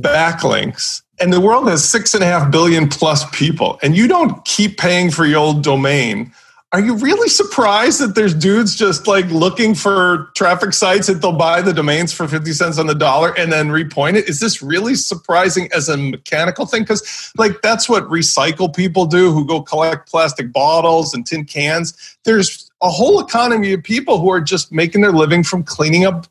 backlinks 0.00 1.02
and 1.20 1.32
the 1.32 1.40
world 1.40 1.68
has 1.68 1.86
six 1.86 2.14
and 2.14 2.22
a 2.22 2.26
half 2.26 2.50
billion 2.50 2.88
plus 2.88 3.28
people 3.36 3.78
and 3.82 3.96
you 3.96 4.08
don't 4.08 4.44
keep 4.44 4.78
paying 4.78 5.10
for 5.10 5.26
your 5.26 5.38
old 5.38 5.62
domain 5.62 6.32
are 6.72 6.80
you 6.80 6.94
really 6.94 7.28
surprised 7.28 8.00
that 8.00 8.14
there's 8.14 8.32
dudes 8.32 8.74
just 8.74 9.06
like 9.06 9.26
looking 9.26 9.74
for 9.74 10.30
traffic 10.34 10.72
sites 10.72 11.06
that 11.06 11.20
they'll 11.20 11.36
buy 11.36 11.60
the 11.60 11.74
domains 11.74 12.14
for 12.14 12.26
50 12.26 12.50
cents 12.54 12.78
on 12.78 12.86
the 12.86 12.94
dollar 12.94 13.38
and 13.38 13.52
then 13.52 13.68
repoint 13.68 14.16
it? 14.16 14.26
Is 14.26 14.40
this 14.40 14.62
really 14.62 14.94
surprising 14.94 15.68
as 15.74 15.90
a 15.90 15.98
mechanical 15.98 16.64
thing? 16.64 16.82
Because, 16.82 17.30
like, 17.36 17.60
that's 17.60 17.90
what 17.90 18.04
recycle 18.04 18.74
people 18.74 19.04
do 19.04 19.32
who 19.32 19.46
go 19.46 19.60
collect 19.60 20.08
plastic 20.08 20.50
bottles 20.50 21.12
and 21.12 21.26
tin 21.26 21.44
cans. 21.44 22.16
There's 22.24 22.70
a 22.82 22.88
whole 22.88 23.20
economy 23.20 23.74
of 23.74 23.82
people 23.82 24.18
who 24.18 24.30
are 24.30 24.40
just 24.40 24.72
making 24.72 25.02
their 25.02 25.12
living 25.12 25.44
from 25.44 25.64
cleaning 25.64 26.06
up 26.06 26.26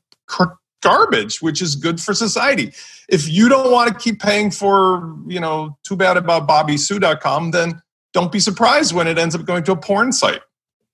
garbage, 0.82 1.42
which 1.42 1.62
is 1.62 1.76
good 1.76 2.00
for 2.02 2.14
society. 2.14 2.74
If 3.10 3.30
you 3.30 3.50
don't 3.50 3.72
want 3.72 3.90
to 3.90 3.96
keep 3.96 4.22
paying 4.22 4.52
for, 4.52 5.16
you 5.28 5.40
know, 5.40 5.78
too 5.84 5.96
bad 5.96 6.18
about 6.18 6.48
bobbysue.com, 6.48 7.52
then 7.52 7.82
don't 8.14 8.32
be 8.32 8.40
surprised 8.40 8.94
when 8.94 9.08
it 9.08 9.18
ends 9.18 9.36
up 9.36 9.46
going 9.46 9.64
to 9.64 9.72
a 9.72 9.78
porn 9.78 10.12
site 10.12 10.42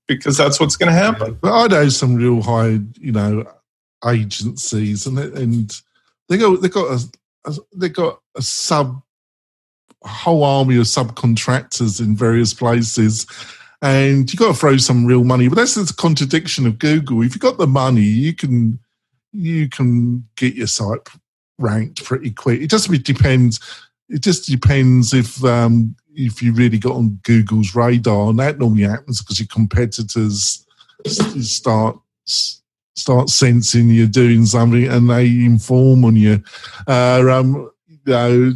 because 0.08 0.38
that's 0.38 0.60
what's 0.60 0.76
going 0.76 0.92
to 0.92 0.98
happen. 0.98 1.38
But 1.42 1.54
I 1.54 1.68
know 1.68 1.90
some 1.90 2.16
real 2.16 2.42
high, 2.42 2.80
you 3.00 3.12
know, 3.12 3.46
agencies, 4.06 5.06
and 5.06 5.18
and 5.18 5.82
they 6.30 6.38
go 6.38 6.56
they 6.56 6.70
got 6.70 6.92
a, 6.92 7.50
a 7.50 7.56
they 7.76 7.90
got 7.90 8.22
a 8.36 8.42
sub 8.42 9.02
whole 10.04 10.44
army 10.44 10.78
of 10.78 10.84
subcontractors 10.84 12.00
in 12.00 12.16
various 12.16 12.54
places. 12.54 13.26
And 13.82 14.32
you 14.32 14.40
got 14.40 14.48
to 14.48 14.54
throw 14.56 14.78
some 14.78 15.06
real 15.06 15.24
money, 15.24 15.48
but 15.48 15.56
that's 15.56 15.76
the 15.76 15.94
contradiction 15.94 16.66
of 16.66 16.80
Google. 16.80 17.22
If 17.22 17.36
you 17.36 17.40
got 17.40 17.60
the 17.60 17.68
money, 17.68 18.02
you 18.02 18.34
can 18.34 18.80
you 19.38 19.70
can 19.70 20.28
get 20.36 20.56
your 20.56 20.68
site 20.68 21.08
ranked 21.60 22.04
pretty 22.04 22.32
quick. 22.32 22.62
It 22.62 22.70
just 22.70 22.92
depends. 23.04 23.60
It 24.10 24.22
just 24.22 24.50
depends 24.50 25.14
if 25.14 25.44
um, 25.44 25.96
if 26.16 26.42
you 26.42 26.54
really 26.54 26.80
got 26.80 26.96
on 26.96 27.20
Google's 27.24 27.76
radar, 27.76 28.30
and 28.30 28.40
that 28.40 28.58
normally 28.58 28.84
happens 28.84 29.22
because 29.22 29.40
your 29.40 29.48
competitors 29.48 30.66
start 31.06 32.00
start 32.96 33.30
sensing 33.30 33.90
you're 33.90 34.08
doing 34.08 34.44
something 34.46 34.88
and 34.88 35.10
they 35.10 35.28
inform 35.28 36.04
on 36.04 36.16
you. 36.16 36.44
Uh, 36.88 37.24
um, 37.30 37.72
you 37.88 38.00
know, 38.06 38.54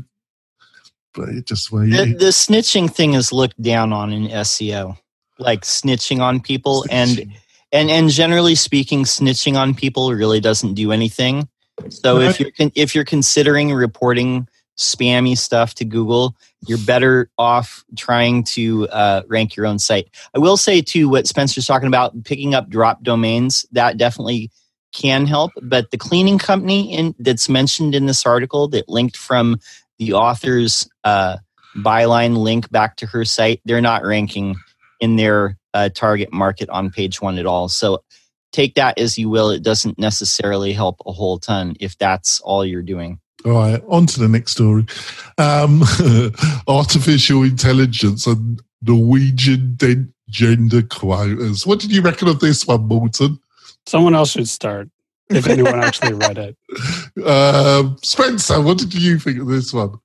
but 1.14 1.30
it 1.30 1.46
just 1.46 1.70
the, 1.70 2.16
the 2.18 2.32
snitching 2.32 2.92
thing 2.92 3.14
is 3.14 3.32
looked 3.32 3.62
down 3.62 3.94
on 3.94 4.12
in 4.12 4.28
SEO, 4.30 4.98
like 5.38 5.62
snitching 5.62 6.22
on 6.22 6.40
people, 6.40 6.86
snitching. 6.90 7.22
and 7.22 7.34
and 7.72 7.90
and 7.90 8.10
generally 8.10 8.56
speaking, 8.56 9.04
snitching 9.04 9.56
on 9.56 9.74
people 9.74 10.12
really 10.14 10.40
doesn't 10.40 10.74
do 10.74 10.92
anything. 10.92 11.48
So 11.90 12.20
if 12.20 12.40
you're 12.40 12.52
if 12.76 12.96
you're 12.96 13.06
considering 13.06 13.74
reporting 13.74 14.48
spammy 14.78 15.38
stuff 15.38 15.76
to 15.76 15.86
Google, 15.86 16.36
you're 16.68 16.78
better 16.80 17.30
off 17.38 17.84
trying 17.98 18.44
to 18.44 18.88
uh, 18.90 19.22
rank 19.28 19.56
your 19.56 19.66
own 19.66 19.80
site. 19.80 20.10
I 20.36 20.40
will 20.40 20.58
say 20.58 20.82
too, 20.82 21.10
what 21.10 21.28
Spencer's 21.28 21.66
talking 21.66 21.88
about, 21.88 22.24
picking 22.24 22.56
up 22.56 22.70
drop 22.70 23.04
domains, 23.04 23.66
that 23.72 23.98
definitely 23.98 24.52
can 24.94 25.26
help. 25.26 25.52
But 25.62 25.92
the 25.92 25.98
cleaning 25.98 26.38
company 26.38 26.94
in, 26.94 27.16
that's 27.20 27.48
mentioned 27.48 27.96
in 27.96 28.06
this 28.06 28.26
article 28.26 28.68
that 28.70 28.90
linked 28.90 29.18
from 29.18 29.60
the 30.00 30.14
author's 30.14 30.90
uh, 31.04 31.38
byline 31.78 32.38
link 32.38 32.70
back 32.72 32.98
to 32.98 33.06
her 33.08 33.24
site, 33.24 33.62
they're 33.66 33.82
not 33.82 34.04
ranking 34.04 34.56
in 35.02 35.18
their 35.18 35.58
uh, 35.74 35.89
target 35.89 36.32
market 36.32 36.70
on 36.70 36.89
page 36.89 37.22
one 37.22 37.38
at 37.38 37.45
all. 37.45 37.68
So 37.68 38.04
take 38.54 38.76
that 38.76 38.97
as 38.97 39.18
you 39.18 39.30
will. 39.30 39.49
It 39.49 39.64
doesn't 39.64 39.99
necessarily 39.99 40.72
help 40.72 41.02
a 41.06 41.12
whole 41.12 41.39
ton 41.39 41.76
if 41.82 41.97
that's 41.97 42.39
all 42.41 42.66
you're 42.66 42.82
doing. 42.82 43.20
All 43.43 43.54
right, 43.54 43.82
on 43.88 44.06
to 44.06 44.20
the 44.20 44.28
next 44.28 44.52
story. 44.52 44.86
Um, 45.39 45.84
artificial 46.68 47.43
intelligence 47.43 48.28
and 48.28 48.62
Norwegian 48.84 49.78
gender 50.30 50.84
quotas. 50.84 51.66
What 51.66 51.80
did 51.80 51.91
you 51.91 52.02
reckon 52.02 52.28
of 52.28 52.39
this 52.39 52.68
one, 52.68 52.88
Morten? 52.88 53.39
Someone 53.88 54.14
else 54.14 54.32
should 54.32 54.47
start 54.47 54.89
if 55.30 55.47
anyone 55.47 55.84
actually 55.84 56.14
read 56.14 56.38
it. 56.38 56.58
Um, 57.26 57.97
Spencer, 58.02 58.62
what 58.62 58.78
did 58.78 58.93
you 58.93 59.20
think 59.20 59.39
of 59.39 59.47
this 59.47 59.74
one? 59.74 59.99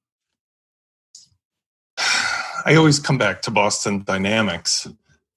I 2.67 2.75
always 2.75 2.99
come 2.99 3.17
back 3.17 3.41
to 3.43 3.51
Boston 3.51 4.03
Dynamics 4.05 4.87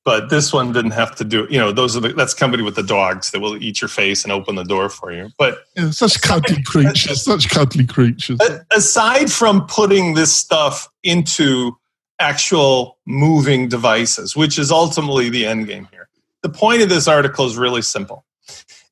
but 0.10 0.30
this 0.30 0.52
one 0.52 0.72
didn't 0.72 0.92
have 0.92 1.16
to 1.16 1.24
do 1.24 1.46
you 1.52 1.60
know 1.60 1.72
those 1.72 1.96
are 1.96 2.00
the 2.00 2.14
that's 2.14 2.34
company 2.34 2.64
with 2.64 2.76
the 2.76 2.82
dogs 2.82 3.30
that 3.30 3.42
will 3.42 3.62
eat 3.62 3.80
your 3.80 3.88
face 3.88 4.24
and 4.24 4.32
open 4.32 4.56
the 4.56 4.64
door 4.64 4.90
for 4.90 5.12
you. 5.12 5.30
But 5.38 5.60
yeah, 5.76 5.92
such 5.92 6.22
cuddly 6.22 6.64
creatures 6.66 7.24
such 7.24 7.50
cuddly 7.50 7.86
creatures. 7.86 8.40
Aside 8.72 9.32
from 9.32 9.68
putting 9.68 10.16
this 10.16 10.34
stuff 10.36 10.90
into 11.04 11.78
actual 12.20 12.98
moving 13.06 13.70
devices 13.70 14.36
which 14.36 14.58
is 14.58 14.72
ultimately 14.72 15.30
the 15.30 15.46
end 15.46 15.68
game 15.68 15.88
here 15.92 16.10
the 16.42 16.50
point 16.50 16.82
of 16.82 16.90
this 16.90 17.08
article 17.08 17.46
is 17.46 17.58
really 17.58 17.82
simple. 17.82 18.26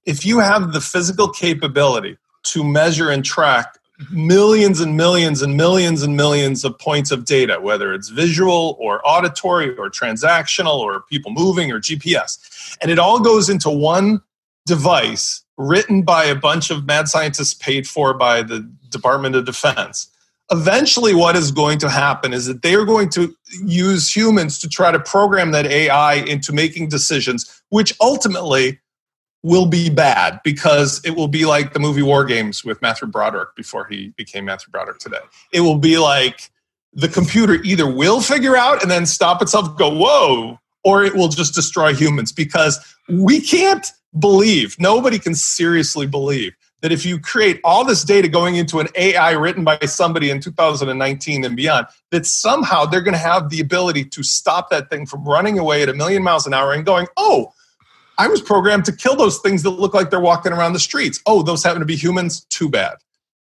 If 0.06 0.26
you 0.26 0.40
have 0.40 0.72
the 0.72 0.82
physical 0.82 1.30
capability 1.30 2.18
to 2.44 2.64
measure 2.64 3.10
and 3.10 3.26
track 3.26 3.77
millions 4.12 4.80
and 4.80 4.96
millions 4.96 5.42
and 5.42 5.58
millions 5.58 6.04
and 6.04 6.16
millions 6.16 6.64
of 6.64 6.78
points 6.78 7.12
of 7.12 7.26
data, 7.26 7.60
whether 7.60 7.94
it's 7.94 8.10
visual 8.10 8.78
or 8.80 9.02
auditory 9.08 9.76
or 9.78 9.90
transactional 9.90 10.80
or 10.80 11.02
people 11.02 11.32
moving 11.32 11.72
or 11.72 11.80
GPS. 11.80 12.78
And 12.82 12.92
it 12.92 13.00
all 13.00 13.20
goes 13.20 13.50
into 13.50 13.70
one 13.70 14.22
device 14.66 15.44
written 15.58 16.04
by 16.04 16.26
a 16.26 16.36
bunch 16.36 16.70
of 16.70 16.86
mad 16.86 17.08
scientists 17.08 17.54
paid 17.54 17.88
for 17.88 18.14
by 18.14 18.44
the 18.44 18.60
Department 18.90 19.36
of 19.36 19.46
Defense. 19.46 20.10
Eventually, 20.52 21.14
what 21.14 21.36
is 21.36 21.52
going 21.52 21.78
to 21.80 21.90
happen 21.90 22.34
is 22.34 22.46
that 22.46 22.62
they 22.62 22.76
are 22.76 22.86
going 22.86 23.10
to 23.10 23.36
use 23.66 24.16
humans 24.16 24.60
to 24.60 24.70
try 24.70 24.92
to 24.92 25.00
program 25.00 25.52
that 25.52 25.66
AI 25.66 26.16
into 26.16 26.54
making 26.54 26.88
decisions, 26.88 27.62
which 27.70 27.94
ultimately 28.00 28.80
will 29.44 29.68
be 29.68 29.90
bad 29.90 30.40
because 30.44 31.02
it 31.06 31.12
will 31.12 31.28
be 31.28 31.46
like 31.46 31.74
the 31.74 31.80
movie 31.80 32.02
War 32.02 32.26
Games 32.26 32.64
with 32.64 32.82
Matthew 32.82 33.08
Broderick 33.08 33.56
before 33.56 33.86
he 33.86 34.10
became 34.18 34.46
Matthew 34.46 34.72
Broderick 34.72 35.00
today. 35.00 35.20
It 35.54 35.62
will 35.62 35.78
be 35.78 35.98
like 35.98 36.52
the 36.94 37.08
computer 37.08 37.56
either 37.64 37.90
will 37.90 38.22
figure 38.22 38.58
out 38.58 38.82
and 38.82 38.90
then 38.90 39.06
stop 39.06 39.42
itself, 39.42 39.78
go, 39.78 39.90
whoa, 39.90 40.60
or 40.84 41.04
it 41.04 41.16
will 41.16 41.28
just 41.28 41.54
destroy 41.54 41.94
humans 41.94 42.32
because 42.32 42.80
we 43.08 43.40
can't 43.40 43.92
believe, 44.18 44.76
nobody 44.80 45.20
can 45.20 45.36
seriously 45.36 46.08
believe 46.08 46.54
that 46.82 46.92
if 46.92 47.06
you 47.06 47.20
create 47.20 47.60
all 47.64 47.84
this 47.84 48.04
data 48.04 48.28
going 48.28 48.56
into 48.56 48.80
an 48.80 48.88
AI 48.96 49.32
written 49.32 49.64
by 49.64 49.80
somebody 49.80 50.30
in 50.30 50.40
2019 50.40 51.44
and 51.44 51.56
beyond, 51.56 51.88
that 52.12 52.26
somehow 52.26 52.86
they're 52.86 53.02
going 53.02 53.14
to 53.14 53.20
have 53.20 53.50
the 53.50 53.60
ability 53.60 54.06
to 54.06 54.24
stop 54.24 54.70
that 54.70 54.90
thing 54.90 55.06
from 55.06 55.24
running 55.24 55.58
away 55.58 55.82
at 55.82 55.90
a 55.90 55.94
million 55.94 56.24
miles 56.24 56.46
an 56.46 56.54
hour 56.54 56.74
and 56.74 56.86
going, 56.86 57.08
oh, 57.18 57.52
I 58.18 58.28
was 58.28 58.42
programmed 58.42 58.86
to 58.86 58.92
kill 58.92 59.16
those 59.16 59.40
things 59.40 59.64
that 59.64 59.72
look 59.72 59.94
like 59.94 60.10
they're 60.10 60.20
walking 60.20 60.52
around 60.52 60.74
the 60.74 60.80
streets. 60.80 61.22
Oh, 61.26 61.44
those 61.44 61.64
happen 61.64 61.80
to 61.80 61.86
be 61.86 61.96
humans? 61.96 62.46
Too 62.50 62.70
bad. 62.70 62.96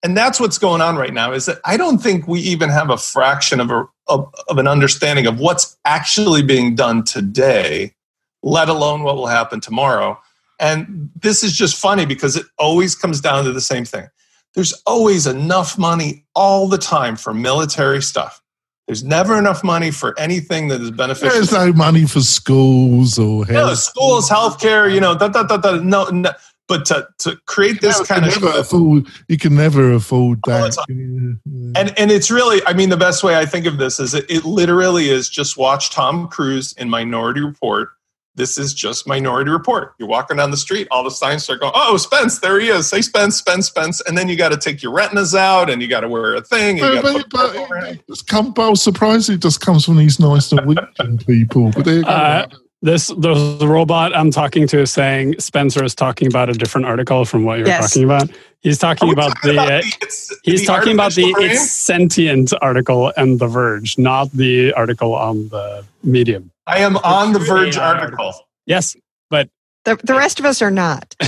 And 0.02 0.16
that's 0.16 0.38
what's 0.38 0.58
going 0.58 0.82
on 0.82 0.96
right 0.96 1.14
now 1.14 1.32
is 1.32 1.46
that 1.46 1.60
I 1.64 1.76
don't 1.76 1.98
think 1.98 2.28
we 2.28 2.40
even 2.40 2.68
have 2.68 2.90
a 2.90 2.98
fraction 2.98 3.58
of, 3.58 3.70
a, 3.70 3.88
of, 4.06 4.32
of 4.48 4.58
an 4.58 4.68
understanding 4.68 5.26
of 5.26 5.40
what's 5.40 5.76
actually 5.86 6.42
being 6.42 6.74
done 6.74 7.04
today, 7.04 7.94
let 8.42 8.68
alone 8.68 9.02
what 9.02 9.16
will 9.16 9.26
happen 9.26 9.60
tomorrow. 9.60 10.20
And 10.60 11.10
this 11.16 11.42
is 11.42 11.56
just 11.56 11.76
funny 11.76 12.04
because 12.04 12.36
it 12.36 12.44
always 12.58 12.94
comes 12.94 13.20
down 13.20 13.44
to 13.44 13.52
the 13.52 13.62
same 13.62 13.86
thing. 13.86 14.08
There's 14.54 14.74
always 14.86 15.26
enough 15.26 15.78
money 15.78 16.26
all 16.34 16.68
the 16.68 16.78
time 16.78 17.16
for 17.16 17.34
military 17.34 18.02
stuff. 18.02 18.42
There's 18.86 19.02
never 19.02 19.38
enough 19.38 19.64
money 19.64 19.90
for 19.90 20.18
anything 20.18 20.68
that 20.68 20.80
is 20.80 20.90
beneficial. 20.90 21.30
There's 21.30 21.52
no 21.52 21.72
money 21.72 22.06
for 22.06 22.20
schools 22.20 23.18
or 23.18 23.46
health. 23.46 23.68
No, 23.68 23.74
schools, 23.74 24.28
healthcare, 24.28 24.92
you 24.92 25.00
know, 25.00 25.16
da, 25.16 25.28
da, 25.28 25.42
da, 25.42 25.56
da, 25.56 25.76
no, 25.76 26.04
no. 26.10 26.30
But 26.66 26.86
to, 26.86 27.06
to 27.18 27.36
create 27.46 27.82
this 27.82 28.00
kind 28.06 28.24
of 28.24 28.40
never 28.40 28.58
afford, 28.58 29.06
you 29.28 29.36
can 29.36 29.54
never 29.54 29.92
afford 29.92 30.40
oh, 30.46 30.50
that. 30.50 30.76
And 30.88 31.98
and 31.98 32.10
it's 32.10 32.30
really, 32.30 32.62
I 32.66 32.72
mean, 32.72 32.88
the 32.88 32.96
best 32.96 33.22
way 33.22 33.36
I 33.36 33.44
think 33.44 33.66
of 33.66 33.76
this 33.76 34.00
is 34.00 34.14
it, 34.14 34.24
it 34.30 34.44
literally 34.44 35.10
is 35.10 35.28
just 35.28 35.58
watch 35.58 35.90
Tom 35.90 36.26
Cruise 36.28 36.72
in 36.78 36.88
Minority 36.88 37.42
Report 37.42 37.90
this 38.34 38.58
is 38.58 38.74
just 38.74 39.06
Minority 39.06 39.50
Report. 39.50 39.94
You're 39.98 40.08
walking 40.08 40.36
down 40.36 40.50
the 40.50 40.56
street, 40.56 40.88
all 40.90 41.04
the 41.04 41.10
signs 41.10 41.44
start 41.44 41.60
going, 41.60 41.72
oh, 41.74 41.96
Spence, 41.96 42.40
there 42.40 42.58
he 42.58 42.68
is. 42.68 42.88
Say 42.88 43.00
Spence, 43.00 43.36
Spence, 43.36 43.66
Spence. 43.66 44.00
And 44.02 44.18
then 44.18 44.28
you 44.28 44.36
got 44.36 44.50
to 44.50 44.58
take 44.58 44.82
your 44.82 44.92
retinas 44.92 45.34
out 45.34 45.70
and 45.70 45.80
you 45.80 45.88
got 45.88 46.00
to 46.00 46.08
wear 46.08 46.34
a 46.34 46.40
thing. 46.40 46.80
And 46.80 47.02
but, 47.02 47.26
but, 47.30 47.68
but 47.68 47.98
it's 48.08 48.22
come, 48.22 48.52
well, 48.56 48.76
surprisingly, 48.76 49.36
it 49.36 49.42
just 49.42 49.60
comes 49.60 49.84
from 49.84 49.96
these 49.96 50.18
nice 50.18 50.52
Norwegian 50.52 51.18
people. 51.18 51.70
But 51.70 51.84
there 51.84 51.96
you 51.96 52.04
go. 52.04 52.08
Uh, 52.10 52.46
this 52.82 53.06
the 53.16 53.66
robot 53.66 54.14
I'm 54.14 54.30
talking 54.30 54.66
to 54.68 54.80
is 54.80 54.92
saying 54.92 55.40
Spencer 55.40 55.82
is 55.82 55.94
talking 55.94 56.28
about 56.28 56.50
a 56.50 56.52
different 56.52 56.86
article 56.86 57.24
from 57.24 57.44
what 57.44 57.58
you're 57.58 57.66
yes. 57.66 57.90
talking 57.90 58.04
about. 58.04 58.30
He's 58.60 58.76
talking 58.76 59.10
about 59.10 59.30
talking 59.30 59.56
the, 59.56 59.62
about 59.62 59.82
the 59.82 60.36
he's 60.42 60.60
the 60.60 60.66
talking 60.66 60.92
about 60.92 61.14
the 61.14 61.32
brain? 61.32 61.50
it's 61.50 61.70
sentient 61.70 62.52
article 62.60 63.10
and 63.16 63.38
The 63.38 63.46
Verge, 63.46 63.96
not 63.96 64.30
the 64.32 64.74
article 64.74 65.14
on 65.14 65.48
the 65.48 65.86
Medium. 66.02 66.50
I 66.66 66.78
am 66.78 66.96
on 66.98 67.32
the 67.32 67.38
Verge 67.38 67.76
article. 67.76 68.32
Yes, 68.66 68.96
but 69.30 69.48
the, 69.84 69.96
the 70.02 70.14
rest 70.14 70.38
of 70.38 70.46
us 70.46 70.62
are 70.62 70.70
not. 70.70 71.14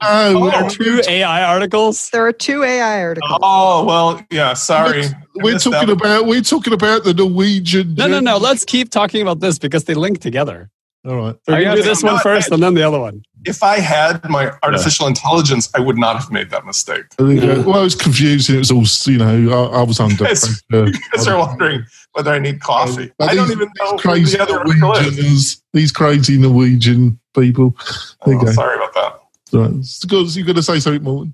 oh, 0.00 0.50
there 0.50 0.64
are 0.64 0.70
two 0.70 1.02
AI 1.06 1.44
articles. 1.44 2.10
There 2.10 2.26
are 2.26 2.32
two 2.32 2.62
AI 2.62 3.02
articles. 3.02 3.38
Oh 3.42 3.84
well, 3.84 4.24
yeah. 4.30 4.54
Sorry, 4.54 5.04
we're, 5.36 5.58
talking 5.58 5.90
about 5.90 6.26
we're 6.26 6.40
talking 6.40 6.72
about 6.72 7.04
the 7.04 7.14
Norwegian. 7.14 7.94
No, 7.94 8.06
no, 8.06 8.20
no. 8.20 8.38
Let's 8.38 8.64
keep 8.64 8.90
talking 8.90 9.20
about 9.20 9.40
this 9.40 9.58
because 9.58 9.84
they 9.84 9.94
link 9.94 10.20
together. 10.20 10.70
All 11.04 11.16
right. 11.16 11.36
We're 11.46 11.60
going 11.62 11.76
to 11.76 11.82
do 11.82 11.88
this 11.88 12.02
one 12.02 12.18
first 12.20 12.50
and 12.50 12.62
then 12.62 12.74
the 12.74 12.82
other 12.82 12.98
one. 12.98 13.24
If 13.44 13.62
I 13.62 13.78
had 13.78 14.26
my 14.30 14.52
artificial 14.62 15.04
yeah. 15.04 15.10
intelligence, 15.10 15.68
I 15.74 15.80
would 15.80 15.98
not 15.98 16.16
have 16.16 16.32
made 16.32 16.48
that 16.48 16.64
mistake. 16.64 17.04
I 17.18 17.22
uh, 17.22 17.62
well, 17.62 17.80
I 17.80 17.82
was 17.82 17.94
confused. 17.94 18.48
It 18.48 18.56
was 18.56 18.70
all, 18.70 18.84
you 19.12 19.18
know, 19.18 19.68
I, 19.70 19.80
I 19.80 19.82
was 19.82 20.00
under 20.00 20.16
pressure. 20.16 20.54
You 20.72 20.92
guys 21.12 21.28
are 21.28 21.38
wondering 21.38 21.84
whether 22.12 22.30
I 22.30 22.38
need 22.38 22.60
coffee. 22.60 23.12
Uh, 23.20 23.24
I 23.24 23.34
don't 23.34 23.50
even 23.50 23.68
know 23.78 23.96
crazy 23.98 24.38
the 24.38 24.44
other 24.44 24.64
Norwegians, 24.64 25.62
These 25.74 25.92
crazy 25.92 26.38
Norwegian 26.38 27.20
people. 27.36 27.76
There 28.24 28.36
oh, 28.36 28.46
Sorry 28.52 28.76
about 28.76 28.94
that. 28.94 29.20
Right. 29.52 30.34
You're 30.36 30.46
going 30.46 30.56
to 30.56 30.62
say 30.62 30.80
something 30.80 31.02
more? 31.02 31.26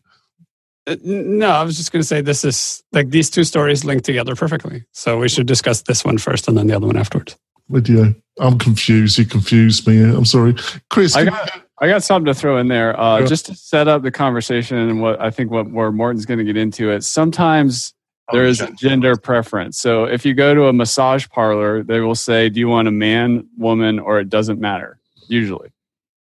Uh, 0.87 0.97
no, 1.05 1.51
I 1.51 1.63
was 1.63 1.77
just 1.77 1.93
going 1.93 2.01
to 2.01 2.07
say 2.07 2.21
this 2.21 2.45
is 2.45 2.83
like 2.91 3.11
these 3.11 3.31
two 3.31 3.45
stories 3.45 3.85
link 3.85 4.03
together 4.03 4.35
perfectly. 4.35 4.85
So 4.93 5.19
we 5.19 5.29
should 5.29 5.47
discuss 5.47 5.83
this 5.83 6.05
one 6.05 6.19
first 6.19 6.49
and 6.49 6.59
then 6.59 6.67
the 6.67 6.75
other 6.75 6.89
one 6.89 6.97
afterwards. 6.97 7.37
With 7.71 7.89
you, 7.89 8.15
I'm 8.39 8.59
confused. 8.59 9.17
You 9.17 9.25
confused 9.25 9.87
me. 9.87 10.03
I'm 10.03 10.25
sorry, 10.25 10.57
Chris. 10.91 11.15
I 11.15 11.25
got, 11.25 11.63
I 11.79 11.87
got 11.87 12.03
something 12.03 12.27
to 12.27 12.35
throw 12.35 12.59
in 12.59 12.67
there 12.67 12.99
uh, 12.99 13.21
yeah. 13.21 13.27
just 13.27 13.47
to 13.47 13.55
set 13.55 13.87
up 13.87 14.03
the 14.03 14.11
conversation 14.11 14.77
and 14.77 15.01
what 15.01 15.21
I 15.21 15.31
think 15.31 15.53
what 15.53 15.71
where 15.71 15.93
Morten's 15.93 16.27
going 16.27 16.39
to 16.39 16.45
get 16.45 16.57
into 16.57 16.91
it. 16.91 17.05
Sometimes 17.05 17.95
oh, 18.29 18.37
there 18.37 18.45
is 18.45 18.61
a 18.61 18.73
gender 18.73 19.17
preference. 19.17 19.79
So 19.79 20.05
if 20.05 20.27
you 20.27 20.35
go 20.35 20.53
to 20.53 20.67
a 20.67 20.73
massage 20.73 21.29
parlor, 21.29 21.85
they 21.85 22.01
will 22.01 22.17
say, 22.17 22.49
"Do 22.49 22.59
you 22.59 22.69
want 22.69 22.89
a 22.89 22.91
man, 22.91 23.49
woman, 23.57 24.01
or 24.01 24.19
it 24.19 24.29
doesn't 24.29 24.61
matter?" 24.61 24.99
Usually. 25.29 25.71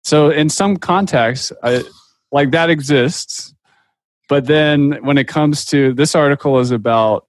So 0.03 0.31
in 0.31 0.49
some 0.49 0.77
contexts, 0.77 1.53
I, 1.63 1.85
like 2.33 2.51
that 2.51 2.71
exists, 2.71 3.55
but 4.29 4.47
then 4.47 4.99
when 5.05 5.17
it 5.17 5.29
comes 5.29 5.65
to 5.67 5.93
this 5.95 6.15
article 6.15 6.59
is 6.59 6.73
about 6.73 7.27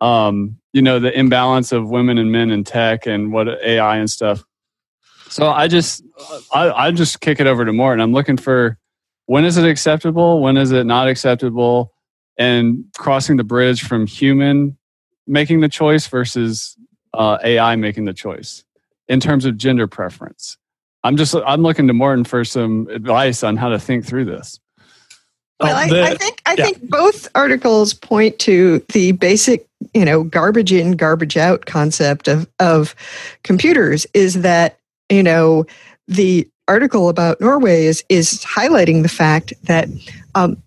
um, 0.00 0.57
you 0.72 0.82
know 0.82 0.98
the 0.98 1.16
imbalance 1.16 1.72
of 1.72 1.88
women 1.88 2.18
and 2.18 2.30
men 2.30 2.50
in 2.50 2.64
tech 2.64 3.06
and 3.06 3.32
what 3.32 3.48
AI 3.62 3.96
and 3.96 4.10
stuff. 4.10 4.44
So 5.28 5.50
I 5.50 5.68
just 5.68 6.02
I, 6.52 6.70
I 6.70 6.90
just 6.90 7.20
kick 7.20 7.40
it 7.40 7.46
over 7.46 7.64
to 7.64 7.72
Morten. 7.72 8.00
I'm 8.00 8.12
looking 8.12 8.36
for 8.36 8.78
when 9.26 9.44
is 9.44 9.56
it 9.56 9.68
acceptable, 9.68 10.40
when 10.40 10.56
is 10.56 10.72
it 10.72 10.84
not 10.84 11.08
acceptable, 11.08 11.92
and 12.38 12.84
crossing 12.96 13.36
the 13.36 13.44
bridge 13.44 13.82
from 13.82 14.06
human 14.06 14.78
making 15.28 15.60
the 15.60 15.68
choice 15.68 16.06
versus 16.08 16.76
uh, 17.14 17.38
AI 17.44 17.76
making 17.76 18.06
the 18.06 18.14
choice 18.14 18.64
in 19.08 19.20
terms 19.20 19.44
of 19.44 19.56
gender 19.56 19.86
preference. 19.86 20.56
I'm 21.04 21.16
just 21.16 21.34
I'm 21.34 21.62
looking 21.62 21.86
to 21.86 21.92
Morten 21.92 22.24
for 22.24 22.44
some 22.44 22.88
advice 22.90 23.42
on 23.42 23.56
how 23.56 23.68
to 23.68 23.78
think 23.78 24.04
through 24.04 24.24
this. 24.24 24.58
Well, 25.60 25.74
I, 25.74 25.88
the, 25.88 26.02
I, 26.02 26.14
think 26.14 26.42
I 26.46 26.54
yeah. 26.56 26.64
think 26.64 26.88
both 26.88 27.28
articles 27.34 27.92
point 27.92 28.38
to 28.40 28.78
the 28.92 29.12
basic, 29.12 29.66
you 29.92 30.04
know, 30.04 30.22
garbage 30.22 30.72
in, 30.72 30.92
garbage 30.92 31.36
out 31.36 31.66
concept 31.66 32.28
of 32.28 32.48
of 32.60 32.94
computers. 33.42 34.06
Is 34.14 34.42
that 34.42 34.78
you 35.08 35.22
know 35.22 35.66
the 36.06 36.48
article 36.68 37.08
about 37.08 37.40
Norway 37.40 37.86
is 37.86 38.04
is 38.08 38.44
highlighting 38.44 39.02
the 39.02 39.08
fact 39.08 39.52
that 39.64 39.88
um, 40.36 40.62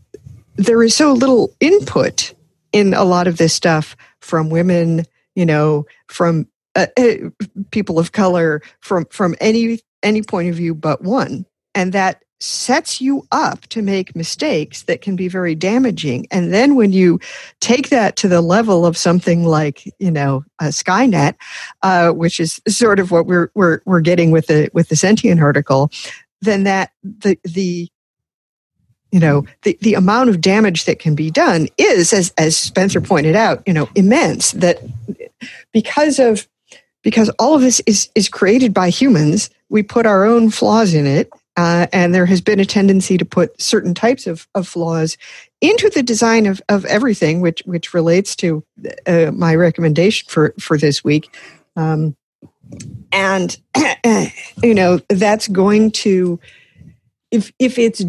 there 0.56 0.84
is 0.84 0.94
so 0.94 1.14
little 1.14 1.56
input 1.62 2.34
in 2.74 2.94
a 2.94 3.06
lot 3.06 3.28
of 3.28 3.38
this 3.38 3.54
stuff 3.54 3.96
from 4.20 4.50
women, 4.50 5.06
you 5.36 5.46
know, 5.46 5.86
from 6.08 6.48
uh, 6.76 6.88
uh 6.98 7.30
people 7.72 7.98
of 7.98 8.12
color, 8.12 8.62
from 8.82 9.06
from 9.06 9.36
any 9.39 9.80
any 10.04 10.22
point 10.22 10.50
of 10.50 10.56
view 10.56 10.76
but 10.76 11.02
one, 11.02 11.46
and 11.76 11.94
that 11.94 12.24
sets 12.42 13.00
you 13.00 13.26
up 13.32 13.62
to 13.68 13.82
make 13.82 14.16
mistakes 14.16 14.84
that 14.84 15.02
can 15.02 15.16
be 15.16 15.28
very 15.28 15.54
damaging. 15.56 16.28
And 16.32 16.54
then 16.54 16.76
when 16.76 16.92
you 16.92 17.20
take 17.60 17.89
that 17.89 18.16
to 18.18 18.28
the 18.28 18.42
level 18.42 18.86
of 18.86 18.98
something 18.98 19.46
like, 19.46 19.86
you 20.00 20.12
know, 20.12 20.44
a 20.60 20.66
Skynet, 20.66 21.36
uh, 21.84 22.12
which 22.12 22.39
is 22.39 22.60
sort 22.68 23.00
of 23.00 23.12
what 23.12 23.28
we're, 23.28 23.52
we're, 23.54 23.82
we're 23.86 24.02
getting 24.02 24.32
with 24.32 24.48
the, 24.48 24.70
with 24.74 24.89
the 24.89 24.96
sentient 24.96 25.42
article, 25.42 25.92
then 26.42 26.64
that 26.64 26.92
the, 27.04 27.38
the, 27.44 27.88
you 29.12 29.20
know, 29.20 29.46
the, 29.64 29.78
the 29.82 29.94
amount 29.94 30.30
of 30.30 30.42
damage 30.42 30.86
that 30.86 31.00
can 31.00 31.16
be 31.16 31.30
done 31.30 31.68
is, 31.78 32.14
as, 32.14 32.34
as 32.38 32.58
Spencer 32.58 33.02
pointed 33.02 33.36
out, 33.36 33.62
you 33.68 33.74
know, 33.74 33.89
immense 33.94 34.52
that 34.54 34.80
because 35.74 36.18
of, 36.18 36.48
because 37.04 37.30
all 37.38 37.56
of 37.56 37.62
this 37.62 37.82
is, 37.86 38.10
is 38.16 38.30
created 38.30 38.74
by 38.74 38.89
humans, 38.89 39.50
we 39.70 39.84
put 39.84 40.06
our 40.06 40.26
own 40.26 40.50
flaws 40.50 40.94
in 40.94 41.06
it 41.06 41.30
uh, 41.58 41.88
and 41.91 42.16
there 42.16 42.26
has 42.26 42.41
been 42.41 42.60
a 42.60 42.66
tendency 42.66 43.18
to 43.18 43.26
put 43.26 43.62
certain 43.62 43.93
types 43.93 44.26
of, 44.26 44.47
of 44.56 44.68
flaws 44.68 45.18
into 45.60 45.89
the 45.89 46.04
design 46.04 46.45
of, 46.45 46.62
of 46.70 46.86
everything, 46.86 47.41
which 47.41 47.62
which 47.66 47.93
relates 47.93 48.36
to 48.38 48.64
uh, 49.06 49.32
my 49.34 49.56
recommendation 49.56 50.28
for 50.30 50.54
for 50.60 50.78
this 50.78 51.04
week. 51.04 51.36
Um, 51.76 52.16
and 53.12 53.58
you 54.64 54.74
know 54.74 54.99
that's 55.10 55.47
going 55.47 55.91
to 55.91 56.39
if 57.32 57.52
if 57.60 57.78
it's 57.78 58.04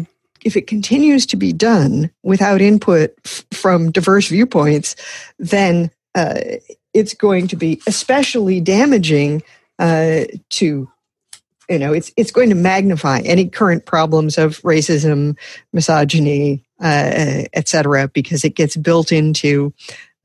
if 0.45 0.55
it 0.55 0.67
continues 0.67 1.25
to 1.25 1.37
be 1.37 1.53
done 1.53 2.11
without 2.23 2.61
input 2.61 3.13
f- 3.25 3.45
from 3.51 3.91
diverse 3.91 4.27
viewpoints, 4.27 4.95
then 5.39 5.89
uh, 6.15 6.39
it's 6.93 7.13
going 7.13 7.47
to 7.47 7.55
be 7.55 7.81
especially 7.87 8.59
damaging 8.59 9.41
uh, 9.79 10.25
to 10.49 10.89
you 11.69 11.79
know 11.79 11.93
it's 11.93 12.11
it's 12.17 12.31
going 12.31 12.49
to 12.49 12.55
magnify 12.55 13.19
any 13.19 13.47
current 13.47 13.85
problems 13.85 14.37
of 14.37 14.61
racism 14.61 15.37
misogyny 15.71 16.63
uh, 16.81 17.43
etc 17.53 18.07
because 18.09 18.43
it 18.43 18.55
gets 18.55 18.75
built 18.75 19.11
into 19.11 19.73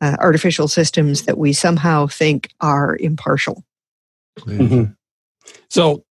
uh, 0.00 0.16
artificial 0.20 0.68
systems 0.68 1.22
that 1.22 1.38
we 1.38 1.52
somehow 1.52 2.06
think 2.06 2.50
are 2.60 2.96
impartial. 3.00 3.64
Mm-hmm. 4.38 4.92
so 5.68 6.04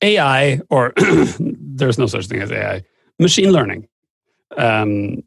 ai 0.00 0.58
or 0.70 0.94
there's 1.38 1.98
no 1.98 2.06
such 2.06 2.28
thing 2.28 2.40
as 2.40 2.50
ai 2.50 2.82
machine 3.18 3.52
learning 3.52 3.86
um, 4.56 5.22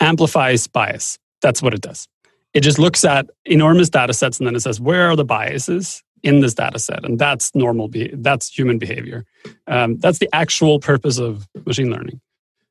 amplifies 0.00 0.66
bias. 0.66 1.18
That's 1.40 1.62
what 1.62 1.74
it 1.74 1.80
does. 1.80 2.08
It 2.52 2.60
just 2.60 2.78
looks 2.78 3.04
at 3.04 3.28
enormous 3.44 3.88
data 3.88 4.12
sets 4.12 4.38
and 4.38 4.46
then 4.46 4.54
it 4.54 4.60
says 4.60 4.80
where 4.80 5.10
are 5.10 5.16
the 5.16 5.24
biases 5.24 6.03
in 6.24 6.40
this 6.40 6.54
data 6.54 6.78
set 6.78 7.04
and 7.04 7.18
that's 7.18 7.54
normal 7.54 7.88
be- 7.88 8.10
that's 8.14 8.48
human 8.48 8.78
behavior. 8.78 9.24
Um, 9.66 9.98
that's 9.98 10.18
the 10.18 10.28
actual 10.32 10.80
purpose 10.80 11.18
of 11.18 11.46
machine 11.66 11.90
learning. 11.90 12.20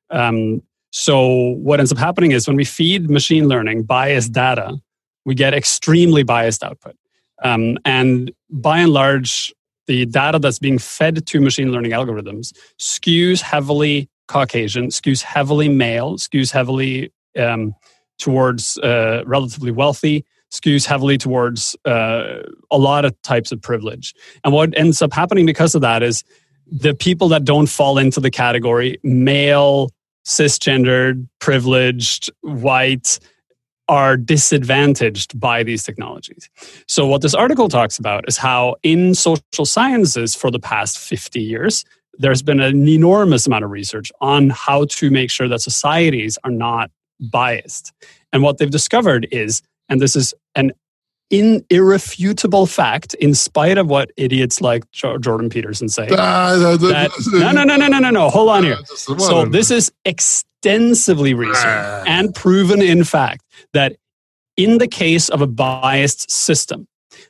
Um, 0.10 0.62
so 0.92 1.56
what 1.68 1.80
ends 1.80 1.92
up 1.92 1.98
happening 1.98 2.32
is 2.32 2.48
when 2.48 2.58
we 2.58 2.66
feed 2.66 3.10
machine 3.10 3.48
learning 3.48 3.84
biased 3.84 4.32
data 4.32 4.78
we 5.26 5.36
get 5.36 5.54
extremely 5.54 6.24
biased 6.24 6.64
output. 6.64 6.96
Um, 7.44 7.78
and 7.86 8.32
by 8.50 8.80
and 8.80 8.92
large 8.92 9.54
the 9.88 10.06
data 10.06 10.40
that's 10.40 10.60
being 10.60 10.78
fed 10.78 11.26
to 11.26 11.42
machine 11.42 11.72
learning 11.72 11.92
algorithms 11.92 12.54
skews 12.80 13.42
heavily 13.42 14.10
caucasian 14.30 14.88
skews 14.88 15.22
heavily 15.22 15.68
male 15.68 16.16
skews 16.18 16.52
heavily 16.52 17.12
um, 17.38 17.76
towards 18.18 18.78
uh, 18.78 19.24
relatively 19.26 19.72
wealthy 19.72 20.24
skews 20.54 20.86
heavily 20.86 21.18
towards 21.18 21.76
uh, 21.86 22.44
a 22.70 22.78
lot 22.78 23.06
of 23.06 23.20
types 23.24 23.52
of 23.52 23.62
privilege. 23.62 24.14
And 24.44 24.54
what 24.54 24.78
ends 24.78 25.02
up 25.02 25.12
happening 25.12 25.46
because 25.46 25.74
of 25.74 25.82
that 25.82 26.04
is 26.04 26.24
the 26.68 26.94
people 26.94 27.28
that 27.30 27.44
don't 27.44 27.68
fall 27.68 27.98
into 27.98 28.20
the 28.20 28.32
category 28.32 29.00
male, 29.04 29.90
cisgendered, 30.26 31.28
privileged, 31.40 32.32
white 32.42 33.20
are 33.90 34.16
disadvantaged 34.16 35.38
by 35.38 35.64
these 35.64 35.84
technologies. 35.84 36.50
So, 36.88 37.06
what 37.06 37.22
this 37.22 37.34
article 37.34 37.68
talks 37.68 38.00
about 38.00 38.24
is 38.28 38.38
how 38.38 38.76
in 38.84 39.14
social 39.14 39.66
sciences 39.66 40.36
for 40.36 40.50
the 40.52 40.60
past 40.60 40.98
50 40.98 41.42
years, 41.42 41.84
there's 42.18 42.42
been 42.42 42.62
an 42.62 42.88
enormous 42.88 43.46
amount 43.46 43.66
of 43.66 43.72
research 43.72 44.12
on 44.22 44.52
how 44.52 44.86
to 44.86 45.10
make 45.10 45.30
sure 45.30 45.50
that 45.50 45.62
societies 45.62 46.38
are 46.44 46.52
not 46.52 46.92
biased. 47.20 47.92
And 48.32 48.42
what 48.42 48.58
they've 48.58 48.70
discovered 48.70 49.28
is 49.32 49.62
and 49.94 50.02
this 50.02 50.16
is 50.16 50.34
an 50.56 50.72
in 51.30 51.64
irrefutable 51.70 52.66
fact, 52.66 53.14
in 53.16 53.34
spite 53.34 53.78
of 53.78 53.88
what 53.88 54.12
idiots 54.18 54.60
like 54.60 54.90
Jordan 54.92 55.50
Peterson 55.50 55.88
say. 55.88 56.08
that, 56.78 57.12
no, 57.32 57.52
no, 57.52 57.64
no, 57.64 57.76
no, 57.76 57.88
no, 57.88 58.00
no, 58.00 58.10
no. 58.10 58.30
Hold 58.30 58.50
on 58.50 58.64
here. 58.64 58.78
So 58.86 59.46
this 59.46 59.72
is 59.72 59.92
extensively 60.04 61.34
researched 61.34 62.08
and 62.08 62.34
proven 62.34 62.82
in 62.82 63.04
fact 63.04 63.44
that 63.74 63.96
in 64.58 64.80
the 64.80 64.88
case 64.88 65.30
of 65.30 65.42
a 65.42 65.48
biased 65.48 66.30
system, 66.30 66.88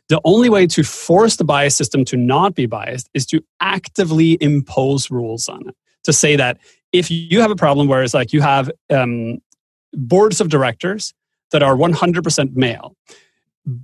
the 0.07 0.21
only 0.23 0.49
way 0.49 0.67
to 0.67 0.83
force 0.83 1.35
the 1.35 1.43
biased 1.43 1.77
system 1.77 2.05
to 2.05 2.17
not 2.17 2.55
be 2.55 2.65
biased 2.65 3.09
is 3.13 3.25
to 3.27 3.43
actively 3.59 4.37
impose 4.41 5.11
rules 5.11 5.49
on 5.49 5.67
it. 5.67 5.75
To 6.05 6.13
say 6.13 6.35
that 6.37 6.57
if 6.91 7.09
you 7.11 7.41
have 7.41 7.51
a 7.51 7.55
problem 7.55 7.87
where 7.87 8.03
it's 8.03 8.13
like 8.13 8.33
you 8.33 8.41
have 8.41 8.69
um, 8.89 9.39
boards 9.93 10.41
of 10.41 10.49
directors 10.49 11.13
that 11.53 11.63
are 11.63 11.75
100% 11.75 12.55
male, 12.55 12.95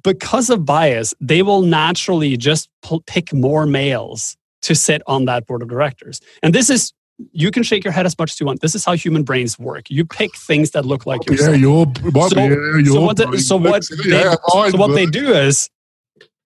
because 0.04 0.50
of 0.50 0.66
bias, 0.66 1.14
they 1.22 1.42
will 1.42 1.62
naturally 1.62 2.36
just 2.36 2.70
pick 3.06 3.34
more 3.34 3.66
males 3.66 4.36
to 4.64 4.76
sit 4.76 5.02
on 5.08 5.26
that 5.26 5.48
board 5.48 5.62
of 5.62 5.70
directors. 5.70 6.20
And 6.44 6.54
this 6.54 6.70
is 6.70 6.92
you 7.32 7.52
can 7.52 7.64
shake 7.64 7.84
your 7.84 7.92
head 7.92 8.06
as 8.06 8.18
much 8.18 8.32
as 8.32 8.40
you 8.40 8.46
want. 8.46 8.62
This 8.62 8.76
is 8.76 8.86
how 8.86 8.94
human 8.94 9.24
brains 9.24 9.60
work. 9.60 9.90
You 9.90 10.06
pick 10.06 10.36
things 10.38 10.72
that 10.72 10.86
look 10.86 11.06
like 11.06 11.26
yourself. 11.30 11.52
Yeah, 11.52 11.62
you're, 11.62 11.86
so, 12.30 12.40
yeah, 12.40 12.94
so 12.94 13.02
what, 13.02 13.18
the, 13.18 13.38
so 13.40 13.58
what 13.58 13.84
they, 14.04 14.10
yeah, 14.10 14.36
so 14.70 14.78
what 14.78 14.96
they 14.96 15.06
do 15.06 15.34
is 15.34 15.70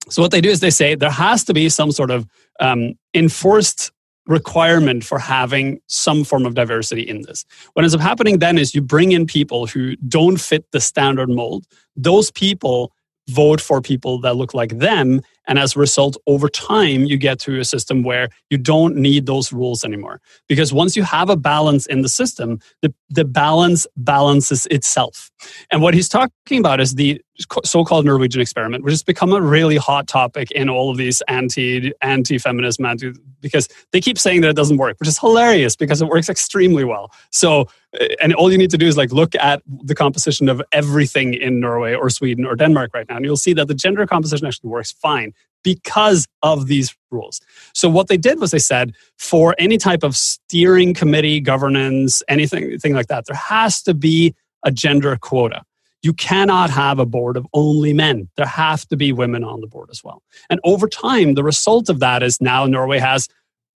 so 0.09 0.21
what 0.21 0.31
they 0.31 0.41
do 0.41 0.49
is 0.49 0.59
they 0.59 0.69
say 0.69 0.95
there 0.95 1.11
has 1.11 1.43
to 1.45 1.53
be 1.53 1.69
some 1.69 1.91
sort 1.91 2.11
of 2.11 2.25
um, 2.59 2.93
enforced 3.13 3.91
requirement 4.25 5.03
for 5.03 5.19
having 5.19 5.79
some 5.87 6.23
form 6.23 6.45
of 6.45 6.55
diversity 6.55 7.01
in 7.01 7.23
this. 7.23 7.45
What 7.73 7.83
ends 7.83 7.95
up 7.95 8.01
happening 8.01 8.39
then 8.39 8.57
is 8.57 8.73
you 8.73 8.81
bring 8.81 9.11
in 9.11 9.25
people 9.25 9.67
who 9.67 9.95
don't 10.07 10.39
fit 10.39 10.65
the 10.71 10.79
standard 10.79 11.29
mold. 11.29 11.65
Those 11.95 12.31
people 12.31 12.93
vote 13.29 13.61
for 13.61 13.81
people 13.81 14.19
that 14.21 14.35
look 14.35 14.53
like 14.53 14.77
them. 14.79 15.21
And 15.47 15.59
as 15.59 15.75
a 15.75 15.79
result, 15.79 16.17
over 16.27 16.47
time, 16.47 17.05
you 17.05 17.17
get 17.17 17.39
to 17.39 17.59
a 17.59 17.65
system 17.65 18.03
where 18.03 18.29
you 18.49 18.57
don't 18.57 18.95
need 18.95 19.25
those 19.25 19.51
rules 19.51 19.83
anymore. 19.83 20.21
Because 20.47 20.73
once 20.73 20.95
you 20.95 21.03
have 21.03 21.29
a 21.29 21.35
balance 21.35 21.85
in 21.85 22.01
the 22.01 22.09
system, 22.09 22.59
the, 22.81 22.93
the 23.09 23.25
balance 23.25 23.85
balances 23.97 24.65
itself. 24.67 25.31
And 25.71 25.81
what 25.81 25.93
he's 25.93 26.09
talking 26.09 26.59
about 26.59 26.79
is 26.79 26.95
the 26.95 27.21
so 27.63 27.83
called 27.83 28.05
Norwegian 28.05 28.41
experiment, 28.41 28.83
which 28.83 28.91
has 28.91 29.03
become 29.03 29.33
a 29.33 29.41
really 29.41 29.77
hot 29.77 30.07
topic 30.07 30.51
in 30.51 30.69
all 30.69 30.91
of 30.91 30.97
these 30.97 31.21
anti 31.27 31.91
anti 32.01 32.37
feminism, 32.37 32.85
anti, 32.85 33.11
because 33.41 33.67
they 33.91 33.99
keep 33.99 34.19
saying 34.19 34.41
that 34.41 34.49
it 34.49 34.55
doesn't 34.55 34.77
work, 34.77 34.99
which 34.99 35.09
is 35.09 35.17
hilarious 35.17 35.75
because 35.75 36.01
it 36.01 36.07
works 36.07 36.29
extremely 36.29 36.83
well. 36.83 37.11
So 37.31 37.67
uh, 37.99 38.07
and 38.21 38.33
all 38.35 38.51
you 38.51 38.57
need 38.57 38.69
to 38.71 38.77
do 38.77 38.87
is 38.87 38.97
like 38.97 39.11
look 39.11 39.35
at 39.35 39.61
the 39.65 39.95
composition 39.95 40.47
of 40.47 40.61
everything 40.71 41.33
in 41.33 41.59
Norway 41.59 41.95
or 41.95 42.09
Sweden 42.09 42.45
or 42.45 42.55
Denmark 42.55 42.91
right 42.93 43.07
now, 43.09 43.17
and 43.17 43.25
you'll 43.25 43.35
see 43.35 43.53
that 43.53 43.67
the 43.67 43.75
gender 43.75 44.05
composition 44.05 44.47
actually 44.47 44.69
works 44.69 44.91
fine 44.91 45.32
because 45.63 46.27
of 46.41 46.67
these 46.67 46.95
rules. 47.11 47.39
So 47.73 47.89
what 47.89 48.07
they 48.07 48.17
did 48.17 48.39
was 48.39 48.51
they 48.51 48.59
said 48.59 48.93
for 49.17 49.55
any 49.57 49.77
type 49.77 50.03
of 50.03 50.15
steering 50.15 50.93
committee, 50.93 51.39
governance, 51.39 52.21
anything, 52.27 52.63
anything 52.65 52.93
like 52.93 53.07
that, 53.07 53.25
there 53.25 53.35
has 53.35 53.81
to 53.83 53.93
be 53.93 54.35
a 54.63 54.71
gender 54.71 55.17
quota. 55.17 55.63
You 56.01 56.13
cannot 56.13 56.69
have 56.69 56.99
a 56.99 57.05
board 57.05 57.37
of 57.37 57.47
only 57.53 57.93
men. 57.93 58.29
There 58.35 58.45
have 58.45 58.85
to 58.89 58.97
be 58.97 59.13
women 59.13 59.43
on 59.43 59.61
the 59.61 59.67
board 59.67 59.89
as 59.89 60.03
well. 60.03 60.21
And 60.49 60.59
over 60.65 60.87
time, 60.87 61.35
the 61.35 61.43
result 61.43 61.89
of 61.89 61.99
that 61.99 62.21
is 62.21 62.41
now 62.41 62.65
Norway 62.65 62.99
has 62.99 63.29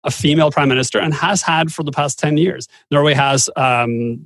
a 0.04 0.12
female 0.12 0.52
prime 0.52 0.70
minister 0.70 1.00
and 1.00 1.14
has 1.14 1.42
had 1.42 1.72
for 1.72 1.84
the 1.84 1.92
past 1.92 2.20
10 2.20 2.38
years. 2.38 2.68
Norway 2.92 3.14
has 3.14 3.50
um, 3.56 4.22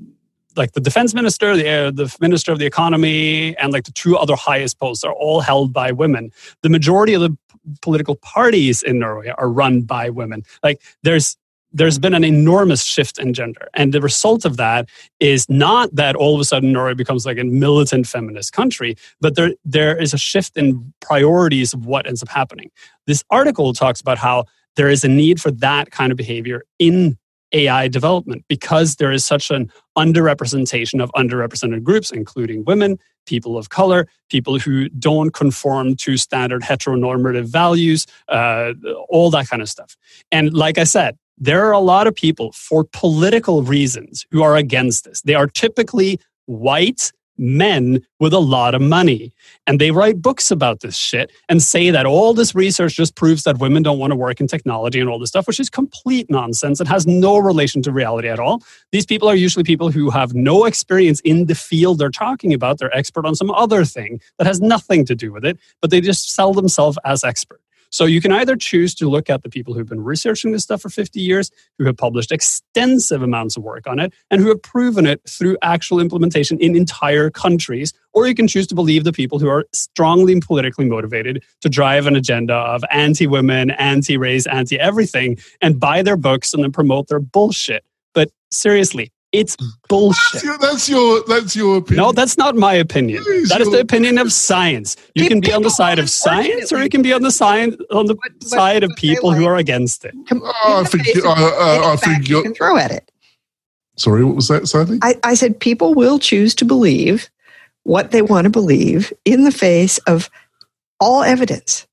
like 0.55 0.73
the 0.73 0.79
defense 0.79 1.13
minister, 1.13 1.55
the, 1.55 1.69
uh, 1.69 1.91
the 1.91 2.15
minister 2.19 2.51
of 2.51 2.59
the 2.59 2.65
economy, 2.65 3.55
and 3.57 3.71
like 3.71 3.85
the 3.85 3.91
two 3.91 4.17
other 4.17 4.35
highest 4.35 4.79
posts 4.79 5.03
are 5.03 5.13
all 5.13 5.41
held 5.41 5.73
by 5.73 5.91
women. 5.91 6.31
The 6.61 6.69
majority 6.69 7.13
of 7.13 7.21
the 7.21 7.37
political 7.81 8.15
parties 8.15 8.83
in 8.83 8.99
Norway 8.99 9.33
are 9.37 9.49
run 9.49 9.81
by 9.81 10.09
women. 10.09 10.43
Like 10.63 10.81
there's 11.03 11.37
there's 11.73 11.99
been 11.99 12.13
an 12.13 12.23
enormous 12.23 12.83
shift 12.83 13.17
in 13.17 13.33
gender. 13.33 13.69
And 13.73 13.93
the 13.93 14.01
result 14.01 14.45
of 14.45 14.57
that 14.57 14.89
is 15.19 15.49
not 15.49 15.93
that 15.95 16.15
all 16.15 16.35
of 16.35 16.41
a 16.41 16.43
sudden 16.43 16.73
Norway 16.73 16.93
becomes 16.93 17.25
like 17.25 17.37
a 17.37 17.43
militant 17.43 18.07
feminist 18.07 18.53
country, 18.53 18.95
but 19.21 19.35
there, 19.35 19.53
there 19.63 19.97
is 19.97 20.13
a 20.13 20.17
shift 20.17 20.57
in 20.57 20.93
priorities 20.99 21.73
of 21.73 21.85
what 21.85 22.07
ends 22.07 22.21
up 22.21 22.29
happening. 22.29 22.69
This 23.07 23.23
article 23.29 23.73
talks 23.73 24.01
about 24.01 24.17
how 24.17 24.45
there 24.75 24.89
is 24.89 25.03
a 25.03 25.07
need 25.07 25.41
for 25.41 25.51
that 25.51 25.91
kind 25.91 26.11
of 26.11 26.17
behavior 26.17 26.63
in 26.79 27.17
AI 27.53 27.87
development 27.87 28.45
because 28.47 28.95
there 28.95 29.11
is 29.11 29.25
such 29.25 29.51
an 29.51 29.71
underrepresentation 29.97 31.01
of 31.01 31.11
underrepresented 31.11 31.83
groups, 31.83 32.11
including 32.11 32.63
women, 32.65 32.97
people 33.25 33.57
of 33.57 33.69
color, 33.69 34.07
people 34.29 34.59
who 34.59 34.89
don't 34.89 35.33
conform 35.33 35.95
to 35.95 36.17
standard 36.17 36.61
heteronormative 36.61 37.45
values, 37.45 38.07
uh, 38.29 38.73
all 39.09 39.29
that 39.31 39.47
kind 39.47 39.61
of 39.61 39.69
stuff. 39.69 39.95
And 40.31 40.53
like 40.53 40.77
I 40.77 40.85
said, 40.85 41.17
there 41.37 41.65
are 41.65 41.71
a 41.71 41.79
lot 41.79 42.07
of 42.07 42.15
people 42.15 42.51
for 42.51 42.83
political 42.83 43.63
reasons 43.63 44.25
who 44.31 44.43
are 44.43 44.55
against 44.55 45.05
this. 45.05 45.21
They 45.21 45.33
are 45.33 45.47
typically 45.47 46.19
white, 46.45 47.11
men 47.41 48.05
with 48.19 48.33
a 48.33 48.39
lot 48.39 48.75
of 48.75 48.81
money. 48.81 49.33
And 49.67 49.81
they 49.81 49.91
write 49.91 50.21
books 50.21 50.51
about 50.51 50.81
this 50.81 50.95
shit 50.95 51.31
and 51.49 51.61
say 51.61 51.89
that 51.89 52.05
all 52.05 52.33
this 52.33 52.55
research 52.55 52.95
just 52.95 53.15
proves 53.15 53.43
that 53.43 53.57
women 53.57 53.83
don't 53.83 53.99
want 53.99 54.11
to 54.11 54.15
work 54.15 54.39
in 54.39 54.47
technology 54.47 54.99
and 54.99 55.09
all 55.09 55.19
this 55.19 55.29
stuff, 55.29 55.47
which 55.47 55.59
is 55.59 55.69
complete 55.69 56.29
nonsense 56.29 56.79
and 56.79 56.87
has 56.87 57.07
no 57.07 57.37
relation 57.37 57.81
to 57.81 57.91
reality 57.91 58.29
at 58.29 58.39
all. 58.39 58.61
These 58.91 59.05
people 59.05 59.27
are 59.27 59.35
usually 59.35 59.63
people 59.63 59.91
who 59.91 60.09
have 60.11 60.33
no 60.33 60.65
experience 60.65 61.19
in 61.21 61.47
the 61.47 61.55
field 61.55 61.97
they're 61.97 62.09
talking 62.09 62.53
about. 62.53 62.77
They're 62.77 62.95
expert 62.95 63.25
on 63.25 63.35
some 63.35 63.51
other 63.51 63.83
thing 63.85 64.21
that 64.37 64.47
has 64.47 64.61
nothing 64.61 65.05
to 65.05 65.15
do 65.15 65.33
with 65.33 65.43
it, 65.43 65.57
but 65.81 65.89
they 65.89 65.99
just 65.99 66.31
sell 66.33 66.53
themselves 66.53 66.97
as 67.03 67.23
expert. 67.23 67.59
So 67.91 68.05
you 68.05 68.21
can 68.21 68.31
either 68.31 68.55
choose 68.55 68.95
to 68.95 69.09
look 69.09 69.29
at 69.29 69.43
the 69.43 69.49
people 69.49 69.73
who've 69.73 69.87
been 69.87 70.03
researching 70.03 70.53
this 70.53 70.63
stuff 70.63 70.81
for 70.81 70.89
50 70.89 71.19
years, 71.19 71.51
who 71.77 71.85
have 71.85 71.97
published 71.97 72.31
extensive 72.31 73.21
amounts 73.21 73.57
of 73.57 73.63
work 73.63 73.85
on 73.85 73.99
it, 73.99 74.13
and 74.31 74.41
who 74.41 74.47
have 74.47 74.61
proven 74.63 75.05
it 75.05 75.21
through 75.27 75.57
actual 75.61 75.99
implementation 75.99 76.57
in 76.59 76.75
entire 76.75 77.29
countries, 77.29 77.93
or 78.13 78.27
you 78.27 78.33
can 78.33 78.47
choose 78.47 78.65
to 78.67 78.75
believe 78.75 79.03
the 79.03 79.11
people 79.11 79.39
who 79.39 79.49
are 79.49 79.65
strongly 79.73 80.39
politically 80.39 80.85
motivated 80.85 81.43
to 81.59 81.69
drive 81.69 82.07
an 82.07 82.15
agenda 82.15 82.55
of 82.55 82.83
anti 82.91 83.27
women, 83.27 83.71
anti 83.71 84.17
race, 84.17 84.47
anti 84.47 84.79
everything, 84.79 85.37
and 85.61 85.79
buy 85.79 86.01
their 86.01 86.17
books 86.17 86.53
and 86.53 86.63
then 86.63 86.71
promote 86.71 87.09
their 87.09 87.19
bullshit. 87.19 87.83
But 88.13 88.31
seriously, 88.51 89.11
It's 89.31 89.55
bullshit. 89.87 90.33
That's 90.33 90.43
your, 90.43 90.57
that's 90.57 90.89
your, 90.89 91.23
that's 91.27 91.55
your 91.55 91.77
opinion. 91.77 92.03
No, 92.03 92.11
that's 92.11 92.37
not 92.37 92.55
my 92.57 92.73
opinion. 92.73 93.23
It 93.25 93.29
is 93.29 93.49
That 93.49 93.61
is 93.61 93.69
the 93.71 93.79
opinion 93.79 94.17
of 94.17 94.31
science. 94.33 94.97
You 95.15 95.27
can 95.29 95.39
be 95.39 95.53
on 95.53 95.61
the 95.61 95.69
side 95.69 95.99
of 95.99 96.09
science, 96.09 96.73
or 96.73 96.83
you 96.83 96.89
can 96.89 97.01
be 97.01 97.13
on 97.13 97.21
the 97.21 97.31
side 97.31 97.75
on 97.91 98.07
the 98.07 98.15
What- 98.15 98.31
what- 98.33 98.43
side 98.43 98.83
of 98.83 98.89
what 98.89 98.97
they 98.97 99.07
people 99.13 99.31
who 99.33 99.45
are 99.45 99.55
against 99.55 100.03
it. 100.03 100.13
Oh, 100.31 100.81
I 100.81 100.83
think 100.83 101.05
face 101.05 101.15
you- 101.15 101.21
of 101.31 101.37
I- 101.37 101.91
I- 101.93 101.95
think 101.95 102.01
fact 102.15 102.27
you 102.29 102.35
you're- 102.35 102.43
can 102.43 102.53
throw 102.53 102.75
at 102.77 102.91
it. 102.91 103.09
Sorry, 103.97 104.23
what 104.25 104.35
was 104.35 104.47
that, 104.49 104.67
Sally? 104.67 104.99
I, 105.01 105.15
I 105.23 105.33
said 105.35 105.59
people 105.59 105.93
will 105.93 106.17
choose 106.19 106.53
to 106.55 106.65
believe 106.65 107.29
what 107.83 108.11
they 108.11 108.21
want 108.21 108.45
to 108.45 108.49
believe 108.49 109.13
in 109.25 109.43
the 109.43 109.51
face 109.51 109.97
of 109.99 110.29
all 110.99 111.23
evidence. 111.23 111.87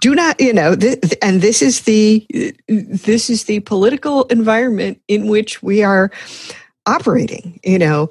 Do 0.00 0.14
not, 0.14 0.40
you 0.40 0.52
know, 0.52 0.74
th- 0.76 1.00
th- 1.00 1.14
and 1.22 1.40
this 1.40 1.62
is 1.62 1.82
the 1.82 2.26
this 2.68 3.30
is 3.30 3.44
the 3.44 3.60
political 3.60 4.24
environment 4.24 5.00
in 5.08 5.28
which 5.28 5.62
we 5.62 5.82
are 5.82 6.10
operating. 6.86 7.60
You 7.64 7.78
know, 7.78 8.10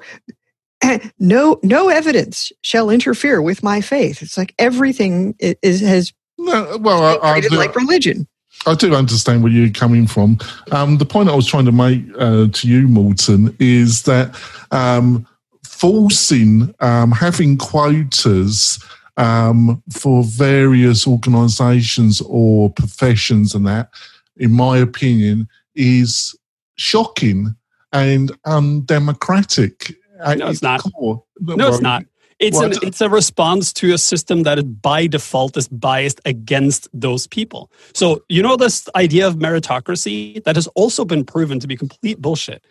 no 1.18 1.58
no 1.62 1.88
evidence 1.88 2.52
shall 2.62 2.90
interfere 2.90 3.42
with 3.42 3.62
my 3.62 3.80
faith. 3.80 4.22
It's 4.22 4.36
like 4.36 4.54
everything 4.58 5.34
is 5.40 5.80
has 5.80 6.12
No, 6.38 6.78
well, 6.80 7.18
been 7.18 7.28
I, 7.28 7.34
I, 7.34 7.40
do, 7.40 7.48
like 7.50 7.74
religion. 7.74 8.26
I 8.66 8.74
do 8.74 8.94
understand 8.94 9.42
where 9.42 9.52
you're 9.52 9.70
coming 9.70 10.06
from. 10.06 10.38
Um, 10.70 10.98
the 10.98 11.06
point 11.06 11.28
I 11.28 11.34
was 11.34 11.46
trying 11.46 11.66
to 11.66 11.72
make 11.72 12.04
uh, 12.18 12.48
to 12.52 12.68
you, 12.68 12.88
Morten, 12.88 13.56
is 13.58 14.02
that 14.04 14.38
um, 14.70 15.26
forcing 15.64 16.74
um, 16.80 17.12
having 17.12 17.58
quotas 17.58 18.82
um, 19.16 19.82
for 19.92 20.24
various 20.24 21.06
organisations 21.06 22.20
or 22.22 22.70
professions 22.70 23.54
and 23.54 23.66
that, 23.66 23.90
in 24.36 24.52
my 24.52 24.76
opinion, 24.78 25.48
is 25.74 26.34
shocking 26.76 27.54
and 27.92 28.32
undemocratic. 28.44 29.94
No, 30.18 30.48
it's 30.48 30.62
not. 30.62 30.82
core. 30.94 31.22
No, 31.40 31.68
it's 31.68 31.80
not. 31.80 32.04
It's 32.38 32.56
Well, 32.56 32.66
an, 32.66 32.78
it's 32.82 33.00
a 33.00 33.08
response 33.08 33.72
to 33.74 33.94
a 33.94 33.98
system 33.98 34.42
that 34.42 34.58
is 34.58 34.64
by 34.64 35.06
default 35.06 35.56
is 35.56 35.68
biased 35.68 36.20
against 36.26 36.86
those 36.92 37.26
people. 37.26 37.70
So 37.94 38.22
you 38.28 38.42
know 38.42 38.56
this 38.56 38.88
idea 38.94 39.26
of 39.26 39.36
meritocracy 39.36 40.44
that 40.44 40.54
has 40.54 40.66
also 40.68 41.04
been 41.04 41.24
proven 41.24 41.60
to 41.60 41.66
be 41.66 41.76
complete 41.76 42.20
bullshit. 42.20 42.62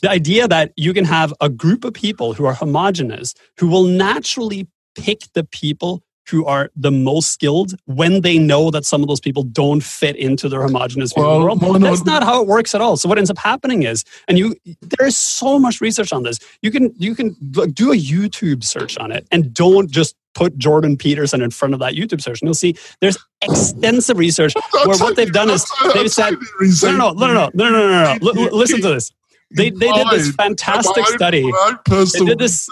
The 0.00 0.10
idea 0.10 0.48
that 0.48 0.72
you 0.76 0.94
can 0.94 1.04
have 1.04 1.34
a 1.40 1.50
group 1.50 1.84
of 1.84 1.92
people 1.92 2.32
who 2.32 2.46
are 2.46 2.54
homogenous 2.54 3.34
who 3.58 3.68
will 3.68 3.84
naturally 3.84 4.66
pick 4.94 5.20
the 5.34 5.44
people 5.44 6.02
who 6.30 6.44
are 6.46 6.70
the 6.76 6.90
most 6.90 7.30
skilled 7.32 7.74
when 7.86 8.20
they 8.20 8.38
know 8.38 8.70
that 8.70 8.84
some 8.84 9.02
of 9.02 9.08
those 9.08 9.20
people 9.20 9.42
don't 9.42 9.82
fit 9.82 10.14
into 10.16 10.48
their 10.48 10.62
homogenous 10.62 11.12
view 11.12 11.22
of 11.24 11.28
the 11.28 11.36
Well, 11.38 11.44
world. 11.46 11.62
why 11.62 11.78
not- 11.78 11.90
That's 11.90 12.04
not 12.04 12.22
how 12.22 12.40
it 12.42 12.46
works 12.46 12.74
at 12.74 12.80
all. 12.80 12.96
So 12.96 13.08
what 13.08 13.18
ends 13.18 13.30
up 13.30 13.38
happening 13.38 13.82
is, 13.82 14.04
and 14.28 14.38
you, 14.38 14.54
there 14.98 15.06
is 15.06 15.16
so 15.18 15.58
much 15.58 15.80
research 15.80 16.12
on 16.12 16.22
this. 16.22 16.38
You 16.62 16.70
can 16.70 16.92
you 16.98 17.14
can 17.14 17.34
do 17.72 17.92
a 17.92 17.96
YouTube 17.96 18.62
search 18.64 18.96
on 18.98 19.10
it, 19.12 19.26
and 19.32 19.52
don't 19.52 19.90
just 19.90 20.14
put 20.34 20.56
Jordan 20.56 20.96
Peterson 20.96 21.42
in 21.42 21.50
front 21.50 21.74
of 21.74 21.80
that 21.80 21.92
YouTube 21.94 22.22
search, 22.22 22.40
and 22.40 22.46
you'll 22.46 22.54
see 22.54 22.74
there's 23.00 23.18
extensive 23.42 24.16
research 24.16 24.54
where 24.86 24.96
what 24.98 25.14
they've 25.16 25.32
done 25.32 25.50
is 25.50 25.66
they've 25.94 26.10
said, 26.10 26.34
no, 26.82 26.88
no, 26.88 27.12
no, 27.12 27.26
no, 27.34 27.50
no, 27.52 27.70
no, 27.70 27.70
no, 27.70 28.14
no, 28.16 28.18
no. 28.32 28.56
Listen 28.56 28.80
to 28.80 28.88
this. 28.88 29.10
They 29.56 29.70
they 29.70 29.92
did 29.92 30.06
this 30.10 30.26
fantastic 30.34 30.96
My 31.04 31.10
study. 31.16 31.42
my 31.42 31.76
They 32.12 32.18
did 32.26 32.38
this- 32.38 32.68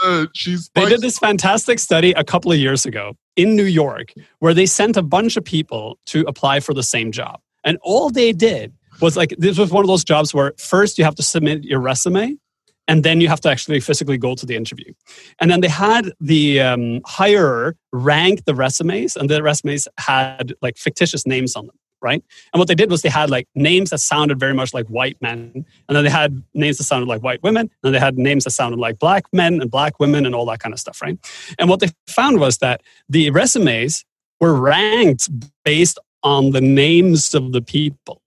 They 0.75 0.83
did 0.91 1.01
this 1.01 1.19
fantastic 1.19 1.79
study 1.79 2.13
a 2.13 2.25
couple 2.25 2.51
of 2.53 2.59
years 2.59 2.87
ago 2.87 3.17
in 3.37 3.57
New 3.57 3.65
York 3.65 4.13
where 4.41 4.55
they 4.55 4.67
sent 4.67 4.97
a 4.97 5.03
bunch 5.03 5.37
of 5.37 5.45
people 5.45 5.99
to 6.07 6.23
apply 6.27 6.61
for 6.61 6.75
the 6.75 6.83
same 6.83 7.13
job. 7.13 7.41
And 7.65 7.79
all 7.83 8.11
they 8.11 8.33
did 8.33 8.73
was 9.01 9.17
like, 9.17 9.35
this 9.39 9.59
was 9.59 9.71
one 9.71 9.83
of 9.85 9.89
those 9.89 10.05
jobs 10.05 10.33
where 10.35 10.53
first 10.59 10.99
you 10.99 11.05
have 11.05 11.15
to 11.17 11.23
submit 11.23 11.65
your 11.65 11.81
resume 11.81 12.37
and 12.89 13.05
then 13.05 13.21
you 13.21 13.29
have 13.29 13.41
to 13.43 13.49
actually 13.51 13.79
physically 13.81 14.19
go 14.19 14.35
to 14.35 14.45
the 14.45 14.57
interview. 14.57 14.93
And 15.39 15.51
then 15.51 15.61
they 15.61 15.69
had 15.69 16.11
the 16.21 16.61
um, 16.61 17.01
hirer 17.07 17.75
rank 17.93 18.45
the 18.47 18.55
resumes, 18.55 19.15
and 19.17 19.31
the 19.31 19.43
resumes 19.43 19.87
had 19.99 20.55
like 20.61 20.77
fictitious 20.77 21.25
names 21.27 21.55
on 21.55 21.67
them, 21.69 21.77
right? 22.03 22.23
And 22.53 22.59
what 22.59 22.69
they 22.69 22.75
did 22.75 22.91
was 22.91 23.03
they 23.03 23.09
had 23.09 23.31
like 23.31 23.49
names 23.55 23.91
that 23.91 23.99
sounded 23.99 24.39
very 24.39 24.55
much 24.55 24.75
like 24.75 24.87
white 24.87 25.17
men, 25.21 25.65
and 25.89 25.97
then 25.97 26.05
they 26.05 26.11
had 26.11 26.43
names 26.55 26.79
that 26.79 26.85
sounded 26.85 27.09
like 27.09 27.23
white 27.23 27.43
women, 27.43 27.71
and 27.83 27.95
they 27.95 27.99
had 27.99 28.19
names 28.19 28.45
that 28.45 28.51
sounded 28.51 28.79
like 28.79 28.99
black 28.99 29.25
men 29.33 29.61
and 29.61 29.71
black 29.71 29.99
women 30.01 30.27
and 30.27 30.35
all 30.35 30.47
that 30.47 30.61
kind 30.61 30.73
of 30.73 30.81
stuff, 30.81 31.01
right? 31.03 31.19
And 31.59 31.69
what 31.69 31.81
they 31.81 31.89
found 32.07 32.41
was 32.41 32.59
that 32.59 32.83
the 33.09 33.31
resumes 33.31 34.05
were 34.41 34.55
ranked 34.55 35.29
based 35.65 35.99
on 36.23 36.51
the 36.51 36.61
names 36.61 37.35
of 37.35 37.53
the 37.53 37.63
people. 37.63 38.20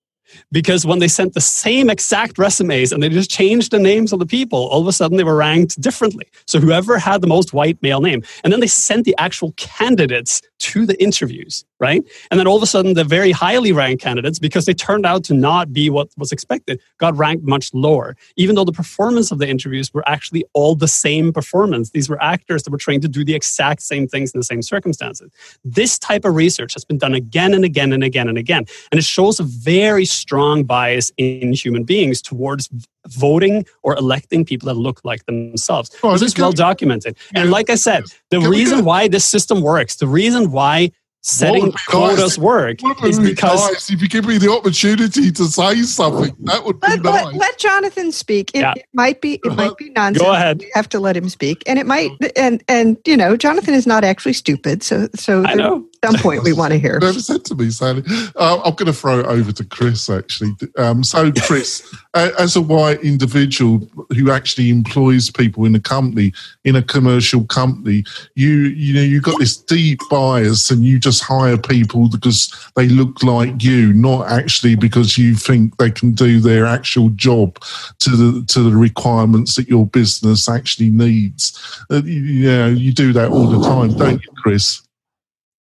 Because 0.52 0.86
when 0.86 1.00
they 1.00 1.08
sent 1.08 1.34
the 1.34 1.42
same 1.42 1.90
exact 1.90 2.38
resumes 2.38 2.92
and 2.92 3.02
they 3.02 3.10
just 3.10 3.30
changed 3.30 3.72
the 3.72 3.80
names 3.80 4.14
of 4.14 4.20
the 4.20 4.26
people, 4.26 4.68
all 4.68 4.82
of 4.82 4.88
a 4.88 4.94
sudden 4.94 5.18
they 5.18 5.24
were 5.24 5.36
ranked 5.36 5.80
differently. 5.82 6.28
So 6.46 6.60
whoever 6.60 6.98
had 6.98 7.22
the 7.22 7.28
most 7.28 7.54
white 7.54 7.82
male 7.82 8.02
name, 8.02 8.24
and 8.44 8.52
then 8.52 8.60
they 8.60 8.68
sent 8.68 9.06
the 9.06 9.16
actual 9.18 9.54
candidates 9.54 10.42
to 10.60 10.86
the 10.86 11.02
interviews, 11.02 11.66
right? 11.80 12.04
And 12.32 12.40
then 12.40 12.48
all 12.48 12.56
of 12.56 12.64
a 12.64 12.68
sudden 12.68 12.94
the 12.94 13.04
very 13.04 13.32
highly 13.32 13.72
ranked 13.72 14.02
candidates, 14.02 14.40
because 14.40 14.66
they 14.66 14.74
turned 14.74 15.06
out 15.06 15.24
to 15.26 15.34
not 15.34 15.74
be 15.74 15.90
what 15.90 16.10
was 16.18 16.32
expected, 16.32 16.80
got 16.98 17.16
ranked 17.18 17.46
much 17.46 17.74
lower, 17.74 18.16
even 18.38 18.56
though 18.56 18.64
the 18.64 18.72
performance 18.72 19.32
of 19.32 19.40
the 19.40 19.48
interviews 19.48 19.94
were 19.94 20.08
actually 20.08 20.46
all 20.54 20.76
the 20.76 20.88
same 20.88 21.34
performance. 21.34 21.92
These 21.92 22.10
were 22.10 22.22
actors 22.24 22.64
that 22.64 22.72
were 22.72 22.78
trained 22.78 23.02
to 23.02 23.08
do 23.08 23.26
the 23.26 23.36
exact 23.36 23.82
same 23.82 24.08
things 24.08 24.32
in 24.34 24.40
the 24.40 24.46
same 24.46 24.62
circumstances. 24.62 25.32
This 25.66 26.00
type 26.00 26.26
of 26.26 26.36
research 26.36 26.74
has 26.74 26.86
been 26.86 26.98
done 26.98 27.14
again 27.14 27.54
and 27.54 27.66
again 27.66 27.92
and 27.92 28.04
again 28.04 28.30
and 28.30 28.38
again. 28.38 28.66
And 28.92 29.00
it 29.00 29.04
shows 29.04 29.40
a 29.40 29.44
very 29.44 30.06
strong 30.24 30.64
bias 30.64 31.12
in 31.18 31.54
human 31.64 31.84
beings 31.84 32.22
towards 32.22 32.70
voting 33.08 33.66
or 33.86 33.92
electing 33.98 34.42
people 34.46 34.68
that 34.68 34.80
look 34.88 35.00
like 35.04 35.22
themselves. 35.26 35.88
Oh, 36.04 36.14
this 36.14 36.22
is 36.34 36.38
well 36.38 36.52
documented. 36.70 37.14
And 37.36 37.52
like 37.58 37.70
I 37.70 37.76
said, 37.76 38.04
the 38.32 38.40
Can 38.40 38.50
reason 38.50 38.78
get- 38.80 38.86
why 38.86 39.02
this 39.16 39.26
system 39.26 39.62
works, 39.62 39.98
the 39.98 40.08
reason 40.22 40.52
why 40.52 40.92
setting 41.26 41.64
would 41.68 41.76
quotas 41.88 42.38
nice? 42.38 42.38
work 42.38 42.78
is 43.06 43.18
because 43.18 43.62
nice 43.72 43.90
if 43.90 44.02
you 44.02 44.10
give 44.10 44.26
me 44.26 44.38
the 44.38 44.52
opportunity 44.52 45.32
to 45.32 45.46
say 45.46 45.82
something. 45.84 46.36
That 46.50 46.66
would 46.66 46.80
be 46.82 46.88
Let, 46.88 47.02
nice. 47.02 47.26
let, 47.26 47.36
let 47.36 47.58
Jonathan 47.58 48.12
speak. 48.12 48.52
It, 48.54 48.60
Yeah. 48.60 48.74
it 48.76 48.86
might 48.94 49.22
be 49.22 49.40
it 49.44 49.54
might 49.56 49.78
be 49.78 49.90
nonsense. 49.92 50.22
Go 50.24 50.34
ahead. 50.34 50.60
We 50.60 50.72
have 50.74 50.90
to 50.90 51.00
let 51.00 51.16
him 51.16 51.30
speak, 51.30 51.64
and 51.66 51.80
it 51.80 51.86
might 51.86 52.12
and 52.36 52.62
and 52.68 52.98
you 53.06 53.16
know 53.16 53.38
Jonathan 53.38 53.74
is 53.74 53.88
not 53.88 54.04
actually 54.04 54.34
stupid. 54.34 54.84
So 54.84 55.08
so 55.16 55.46
I 55.46 55.54
know. 55.56 55.86
Some 56.04 56.16
point 56.16 56.44
we 56.44 56.54
want 56.54 56.74
to 56.74 56.80
hear. 56.80 57.00
Never 57.00 57.20
said 57.20 57.46
to 57.46 57.56
me, 57.56 57.70
Sally. 57.70 58.04
Uh, 58.36 58.62
I'm 58.64 58.76
going 58.76 58.88
to 58.88 58.94
throw 58.94 59.20
it 59.20 59.26
over 59.26 59.52
to 59.52 59.66
Chris, 59.66 60.10
actually. 60.10 60.52
Um, 60.78 61.04
so, 61.04 61.32
Chris, 61.32 61.96
as 62.14 62.56
a 62.56 62.62
white 62.62 63.02
individual 63.04 63.88
who 64.16 64.32
actually 64.32 64.70
employs 64.70 65.30
people 65.30 65.66
in 65.66 65.76
a 65.76 65.80
company, 65.80 66.34
in 66.64 66.76
a 66.76 66.82
commercial 66.82 67.46
company, 67.46 68.04
you 68.36 68.50
you 68.50 68.94
know 68.94 69.02
you've 69.02 69.24
got 69.24 69.40
this 69.40 69.58
deep 69.58 70.00
bias, 70.10 70.70
and 70.72 70.84
you 70.84 71.00
just 71.00 71.24
hire 71.24 71.58
people 71.58 72.10
because 72.10 72.54
they 72.76 72.88
look 72.88 73.24
like 73.24 73.64
you, 73.64 73.94
not 73.94 74.30
actually 74.30 74.76
because 74.76 75.18
you 75.18 75.36
think 75.36 75.78
they 75.78 75.92
can 75.92 76.12
do 76.12 76.40
their 76.40 76.66
actual 76.66 77.10
job 77.10 77.60
to 78.00 78.10
the 78.12 78.46
to 78.48 78.62
the 78.62 78.76
requirements 78.76 79.56
that 79.56 79.68
your 79.68 79.86
business 79.88 80.50
actually 80.50 80.90
needs. 80.90 81.86
Uh, 81.90 82.02
you, 82.04 82.22
you 82.22 82.52
know, 82.52 82.68
you 82.68 82.94
do 82.94 83.14
that 83.14 83.32
all 83.32 83.48
the 83.48 83.64
time, 83.68 83.96
don't 83.98 84.22
you, 84.22 84.32
Chris? 84.38 84.82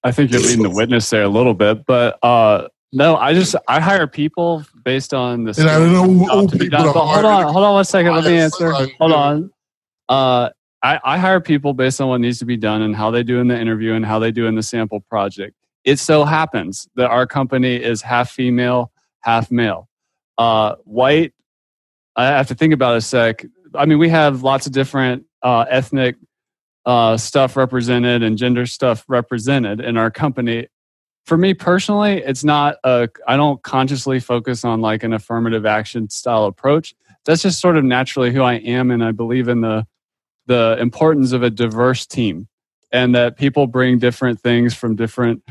I 0.05 0.11
think 0.11 0.31
you're 0.31 0.39
leading 0.39 0.63
the 0.63 0.69
witness 0.73 1.09
there 1.09 1.23
a 1.23 1.27
little 1.27 1.55
bit, 1.55 1.85
but 1.85 2.23
uh, 2.23 2.67
no, 2.93 3.17
I 3.17 3.33
just 3.33 3.55
I 3.67 3.81
hire 3.81 4.07
people 4.07 4.63
based 4.83 5.13
on 5.13 5.43
the. 5.43 5.51
Know, 5.63 6.03
and 6.03 6.25
job 6.25 6.49
to 6.51 6.55
be 6.55 6.65
people 6.65 6.77
done. 6.77 6.93
But 6.93 7.05
hold 7.05 7.25
on, 7.25 7.43
hold 7.51 7.65
on 7.65 7.73
one 7.73 7.85
second. 7.85 8.13
Let 8.13 8.23
me 8.23 8.37
answer. 8.37 8.71
Hold 8.71 9.11
on. 9.11 9.51
Uh, 10.07 10.49
I, 10.83 10.99
I 11.03 11.17
hire 11.17 11.41
people 11.41 11.73
based 11.73 11.99
on 11.99 12.09
what 12.09 12.21
needs 12.21 12.37
to 12.39 12.45
be 12.45 12.57
done 12.57 12.83
and 12.83 12.95
how 12.95 13.09
they 13.09 13.23
do 13.23 13.39
in 13.39 13.47
the 13.47 13.59
interview 13.59 13.93
and 13.93 14.05
how 14.05 14.19
they 14.19 14.31
do 14.31 14.45
in 14.45 14.53
the 14.53 14.61
sample 14.61 15.01
project. 15.01 15.55
It 15.83 15.97
so 15.97 16.23
happens 16.25 16.87
that 16.95 17.09
our 17.09 17.25
company 17.25 17.75
is 17.75 18.03
half 18.03 18.29
female, 18.29 18.91
half 19.21 19.49
male. 19.49 19.89
Uh, 20.37 20.75
white. 20.83 21.33
I 22.15 22.27
have 22.27 22.47
to 22.49 22.55
think 22.55 22.71
about 22.71 22.93
it 22.93 22.97
a 22.97 23.01
sec. 23.01 23.45
I 23.73 23.85
mean, 23.87 23.97
we 23.97 24.09
have 24.09 24.43
lots 24.43 24.67
of 24.67 24.73
different 24.73 25.25
uh, 25.41 25.65
ethnic 25.69 26.17
uh, 26.85 27.17
stuff 27.17 27.57
represented 27.57 28.23
and 28.23 28.37
gender 28.37 28.65
stuff 28.65 29.05
represented 29.07 29.79
in 29.79 29.97
our 29.97 30.11
company. 30.11 30.67
For 31.25 31.37
me 31.37 31.53
personally, 31.53 32.21
it's 32.21 32.43
not 32.43 32.77
a. 32.83 33.09
I 33.27 33.35
don't 33.35 33.61
consciously 33.63 34.19
focus 34.19 34.63
on 34.63 34.81
like 34.81 35.03
an 35.03 35.13
affirmative 35.13 35.65
action 35.65 36.09
style 36.09 36.45
approach. 36.45 36.93
That's 37.25 37.41
just 37.41 37.59
sort 37.59 37.77
of 37.77 37.83
naturally 37.83 38.31
who 38.31 38.43
I 38.43 38.55
am, 38.55 38.91
and 38.91 39.03
I 39.03 39.11
believe 39.11 39.47
in 39.47 39.61
the 39.61 39.87
the 40.45 40.77
importance 40.79 41.31
of 41.31 41.41
a 41.41 41.49
diverse 41.49 42.05
team, 42.05 42.47
and 42.91 43.15
that 43.15 43.37
people 43.37 43.65
bring 43.65 43.97
different 43.97 44.39
things 44.39 44.75
from 44.75 44.95
different 44.95 45.43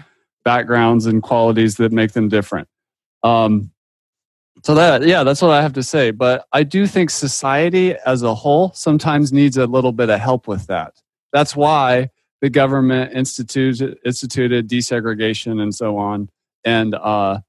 backgrounds 0.44 1.06
and 1.06 1.22
qualities 1.22 1.76
that 1.76 1.90
make 1.90 2.12
them 2.12 2.28
different. 2.28 2.68
Um, 3.24 3.72
so 4.62 4.74
that 4.76 5.04
yeah, 5.04 5.24
that's 5.24 5.42
what 5.42 5.50
I 5.50 5.60
have 5.60 5.72
to 5.72 5.82
say. 5.82 6.12
But 6.12 6.46
I 6.52 6.62
do 6.62 6.86
think 6.86 7.10
society 7.10 7.96
as 8.06 8.22
a 8.22 8.34
whole 8.34 8.70
sometimes 8.74 9.32
needs 9.32 9.56
a 9.56 9.66
little 9.66 9.92
bit 9.92 10.08
of 10.08 10.20
help 10.20 10.46
with 10.46 10.68
that. 10.68 10.94
That's 11.34 11.54
why 11.54 12.10
the 12.40 12.48
government 12.48 13.12
instituted 13.12 13.98
instituted 14.04 14.68
desegregation 14.68 15.60
and 15.60 15.74
so 15.74 15.98
on. 15.98 16.30
And 16.64 16.94
uh, 16.94 17.40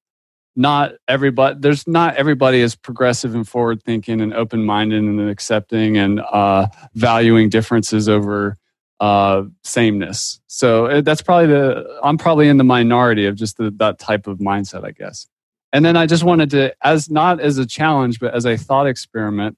not 0.55 0.93
everybody 1.07 1.57
there's 1.59 1.87
not 1.87 2.15
everybody 2.15 2.61
is 2.61 2.75
progressive 2.75 3.35
and 3.35 3.47
forward 3.47 3.83
thinking 3.83 4.21
and 4.21 4.33
open 4.33 4.65
minded 4.65 5.03
and 5.03 5.29
accepting 5.29 5.97
and 5.97 6.19
uh, 6.19 6.67
valuing 6.95 7.47
differences 7.49 8.09
over 8.09 8.57
uh, 8.99 9.43
sameness. 9.63 10.41
So 10.47 10.87
uh, 10.87 11.01
that's 11.01 11.21
probably 11.21 11.47
the 11.47 11.99
I'm 12.03 12.17
probably 12.17 12.47
in 12.49 12.57
the 12.57 12.63
minority 12.63 13.27
of 13.27 13.35
just 13.35 13.57
the, 13.57 13.69
that 13.77 13.99
type 13.99 14.25
of 14.25 14.39
mindset, 14.39 14.83
I 14.83 14.91
guess. 14.91 15.27
And 15.73 15.85
then 15.85 15.95
I 15.95 16.07
just 16.07 16.23
wanted 16.23 16.49
to, 16.51 16.73
as 16.81 17.09
not 17.09 17.39
as 17.39 17.59
a 17.59 17.65
challenge, 17.67 18.19
but 18.19 18.33
as 18.33 18.45
a 18.45 18.57
thought 18.57 18.87
experiment 18.87 19.57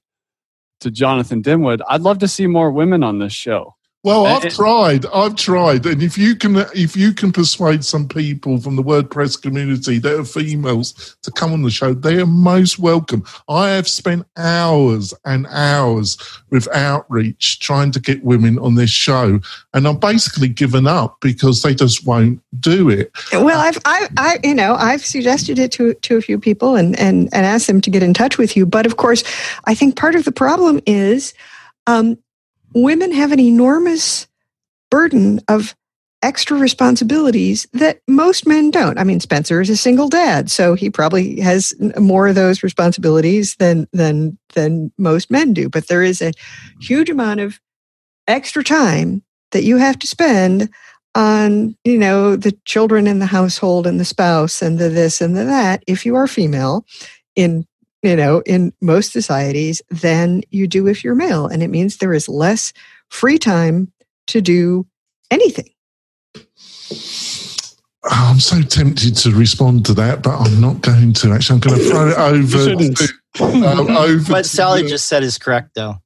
to 0.80 0.90
Jonathan 0.90 1.42
Denwood, 1.42 1.80
I'd 1.88 2.02
love 2.02 2.18
to 2.18 2.28
see 2.28 2.46
more 2.46 2.70
women 2.70 3.02
on 3.02 3.20
this 3.20 3.32
show. 3.32 3.76
Well, 4.04 4.26
I've 4.26 4.44
it, 4.44 4.52
tried. 4.52 5.06
I've 5.06 5.34
tried, 5.34 5.84
and 5.84 6.00
if 6.00 6.16
you 6.16 6.36
can, 6.36 6.56
if 6.72 6.96
you 6.96 7.12
can 7.12 7.32
persuade 7.32 7.84
some 7.84 8.06
people 8.06 8.60
from 8.60 8.76
the 8.76 8.82
WordPress 8.82 9.42
community 9.42 9.98
that 9.98 10.20
are 10.20 10.24
females 10.24 11.16
to 11.22 11.32
come 11.32 11.52
on 11.52 11.62
the 11.62 11.70
show, 11.70 11.94
they 11.94 12.20
are 12.20 12.26
most 12.26 12.78
welcome. 12.78 13.24
I 13.48 13.70
have 13.70 13.88
spent 13.88 14.24
hours 14.36 15.12
and 15.24 15.48
hours 15.48 16.16
with 16.50 16.68
outreach 16.72 17.58
trying 17.58 17.90
to 17.90 18.00
get 18.00 18.22
women 18.22 18.56
on 18.60 18.76
this 18.76 18.90
show, 18.90 19.40
and 19.74 19.88
I'm 19.88 19.98
basically 19.98 20.48
given 20.48 20.86
up 20.86 21.16
because 21.20 21.62
they 21.62 21.74
just 21.74 22.06
won't 22.06 22.40
do 22.60 22.88
it. 22.88 23.10
Well, 23.32 23.58
I've, 23.58 23.78
I, 23.84 24.08
I, 24.16 24.38
you 24.44 24.54
know, 24.54 24.74
I've 24.74 25.04
suggested 25.04 25.58
it 25.58 25.72
to 25.72 25.94
to 25.94 26.16
a 26.16 26.22
few 26.22 26.38
people 26.38 26.76
and 26.76 26.96
and 27.00 27.28
and 27.34 27.44
asked 27.44 27.66
them 27.66 27.80
to 27.80 27.90
get 27.90 28.04
in 28.04 28.14
touch 28.14 28.38
with 28.38 28.56
you, 28.56 28.64
but 28.64 28.86
of 28.86 28.96
course, 28.96 29.24
I 29.64 29.74
think 29.74 29.96
part 29.96 30.14
of 30.14 30.24
the 30.24 30.32
problem 30.32 30.80
is. 30.86 31.34
Um, 31.88 32.18
women 32.74 33.12
have 33.12 33.32
an 33.32 33.40
enormous 33.40 34.26
burden 34.90 35.40
of 35.48 35.74
extra 36.22 36.56
responsibilities 36.58 37.66
that 37.72 38.00
most 38.08 38.46
men 38.46 38.70
don't. 38.70 38.98
I 38.98 39.04
mean, 39.04 39.20
Spencer 39.20 39.60
is 39.60 39.70
a 39.70 39.76
single 39.76 40.08
dad, 40.08 40.50
so 40.50 40.74
he 40.74 40.90
probably 40.90 41.40
has 41.40 41.74
more 41.98 42.26
of 42.26 42.34
those 42.34 42.62
responsibilities 42.62 43.54
than 43.56 43.86
than 43.92 44.38
than 44.54 44.92
most 44.98 45.30
men 45.30 45.52
do. 45.52 45.68
But 45.68 45.88
there 45.88 46.02
is 46.02 46.20
a 46.20 46.32
huge 46.80 47.10
amount 47.10 47.40
of 47.40 47.60
extra 48.26 48.64
time 48.64 49.22
that 49.52 49.64
you 49.64 49.76
have 49.76 49.98
to 50.00 50.06
spend 50.06 50.68
on, 51.14 51.76
you 51.84 51.98
know, 51.98 52.36
the 52.36 52.52
children 52.64 53.06
in 53.06 53.18
the 53.18 53.26
household 53.26 53.86
and 53.86 53.98
the 53.98 54.04
spouse 54.04 54.60
and 54.60 54.78
the 54.78 54.88
this 54.88 55.20
and 55.20 55.36
the 55.36 55.44
that 55.44 55.82
if 55.86 56.04
you 56.04 56.16
are 56.16 56.26
female 56.26 56.84
in 57.34 57.66
you 58.02 58.16
know, 58.16 58.42
in 58.46 58.72
most 58.80 59.12
societies 59.12 59.82
than 59.90 60.42
you 60.50 60.66
do 60.66 60.86
if 60.86 61.02
you're 61.02 61.14
male. 61.14 61.46
And 61.46 61.62
it 61.62 61.68
means 61.68 61.96
there 61.96 62.14
is 62.14 62.28
less 62.28 62.72
free 63.08 63.38
time 63.38 63.92
to 64.28 64.40
do 64.40 64.86
anything. 65.30 65.70
Oh, 68.04 68.30
I'm 68.30 68.40
so 68.40 68.62
tempted 68.62 69.16
to 69.16 69.34
respond 69.34 69.84
to 69.86 69.94
that, 69.94 70.22
but 70.22 70.38
I'm 70.38 70.60
not 70.60 70.80
going 70.80 71.12
to. 71.14 71.32
Actually, 71.32 71.54
I'm 71.56 71.60
going 71.60 71.78
to 71.80 71.90
throw 71.90 72.08
it 72.08 72.18
over. 72.18 72.76
to, 72.94 73.68
um, 73.68 73.96
over 73.96 74.32
what 74.32 74.46
Sally 74.46 74.82
the, 74.82 74.88
just 74.88 75.08
said 75.08 75.22
is 75.22 75.36
correct, 75.36 75.74
though. 75.74 75.96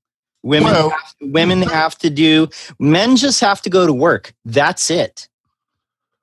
Women, 0.42 0.72
well, 0.72 0.90
have, 0.90 1.14
women 1.20 1.62
have 1.62 1.96
to 1.98 2.10
do. 2.10 2.48
Men 2.80 3.16
just 3.16 3.40
have 3.40 3.62
to 3.62 3.70
go 3.70 3.86
to 3.86 3.92
work. 3.92 4.34
That's 4.44 4.90
it 4.90 5.28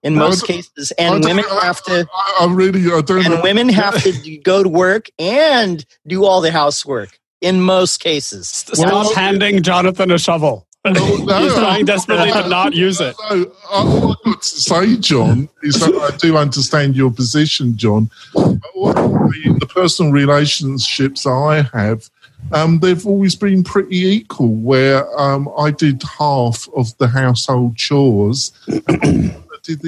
in 0.04 0.16
no, 0.16 0.22
most 0.22 0.46
cases, 0.46 0.92
and 0.98 1.24
women 1.24 1.44
have 1.62 1.84
to. 1.84 2.08
I, 2.14 2.38
I 2.42 2.54
really, 2.54 2.92
I 2.92 3.02
don't. 3.02 3.26
And 3.26 3.44
women 3.44 3.70
have 3.70 4.02
to 4.04 4.38
go 4.38 4.64
to 4.64 4.70
work 4.70 5.10
and 5.20 5.86
do 6.08 6.26
all 6.26 6.42
the 6.42 6.52
housework 6.52 7.20
in 7.42 7.62
most 7.62 8.00
cases. 8.00 8.48
Stop 8.48 8.78
well, 8.78 9.16
handing 9.16 9.62
Jonathan 9.62 10.12
a 10.12 10.18
shovel. 10.18 10.66
No, 10.86 10.94
no, 11.18 11.40
He's 11.40 11.54
trying 11.54 11.86
desperately 11.86 12.32
to 12.32 12.48
not 12.48 12.74
use 12.74 13.02
it. 13.02 13.16
So, 13.18 13.52
all 13.70 14.12
I've 14.12 14.24
got 14.24 14.42
to 14.42 14.48
say, 14.48 14.96
John, 14.96 15.50
is 15.62 15.80
that 15.82 15.94
I 15.94 16.16
do 16.16 16.38
understand 16.38 16.96
your 16.96 17.12
position, 17.12 17.76
John. 17.76 18.10
The, 18.34 19.58
the 19.60 19.68
personal 19.68 20.14
relationships 20.14 21.26
I 21.26 21.64
have, 21.74 22.10
um, 22.54 22.80
they've 22.80 23.06
always 23.06 23.36
been 23.36 23.64
pretty 23.64 23.98
equal, 23.98 24.56
where 24.56 25.20
um, 25.20 25.50
I 25.58 25.72
did 25.72 26.02
half 26.18 26.70
of 26.76 26.98
the 26.98 27.08
household 27.08 27.76
chores 27.76 28.54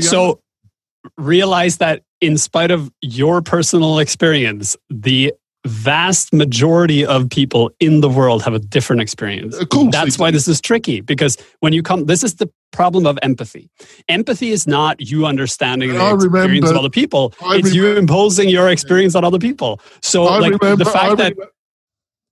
so 0.01 0.41
realize 1.17 1.77
that 1.77 2.03
in 2.19 2.37
spite 2.37 2.71
of 2.71 2.91
your 3.01 3.41
personal 3.41 3.99
experience, 3.99 4.77
the 4.89 5.33
vast 5.65 6.33
majority 6.33 7.05
of 7.05 7.29
people 7.29 7.71
in 7.79 8.01
the 8.01 8.09
world 8.09 8.41
have 8.43 8.53
a 8.53 8.59
different 8.59 9.01
experience. 9.01 9.55
Uh, 9.55 9.89
That's 9.91 10.17
why 10.17 10.31
this 10.31 10.47
is 10.47 10.59
tricky 10.59 11.01
because 11.01 11.37
when 11.59 11.71
you 11.73 11.83
come, 11.83 12.05
this 12.05 12.23
is 12.23 12.35
the 12.35 12.49
problem 12.71 13.05
of 13.05 13.19
empathy. 13.21 13.69
Empathy 14.07 14.49
is 14.49 14.65
not 14.65 14.99
you 14.99 15.25
understanding 15.25 15.93
the 15.93 15.99
I 15.99 16.13
experience 16.13 16.47
remember, 16.47 16.71
of 16.71 16.77
other 16.77 16.89
people; 16.89 17.33
I 17.43 17.57
it's 17.57 17.69
remember, 17.69 17.93
you 17.93 17.97
imposing 17.97 18.49
your 18.49 18.69
experience 18.69 19.13
on 19.13 19.23
other 19.23 19.39
people. 19.39 19.79
So, 20.01 20.25
I 20.25 20.39
like 20.39 20.53
remember, 20.61 20.83
the 20.83 20.89
fact 20.89 21.17
that 21.17 21.35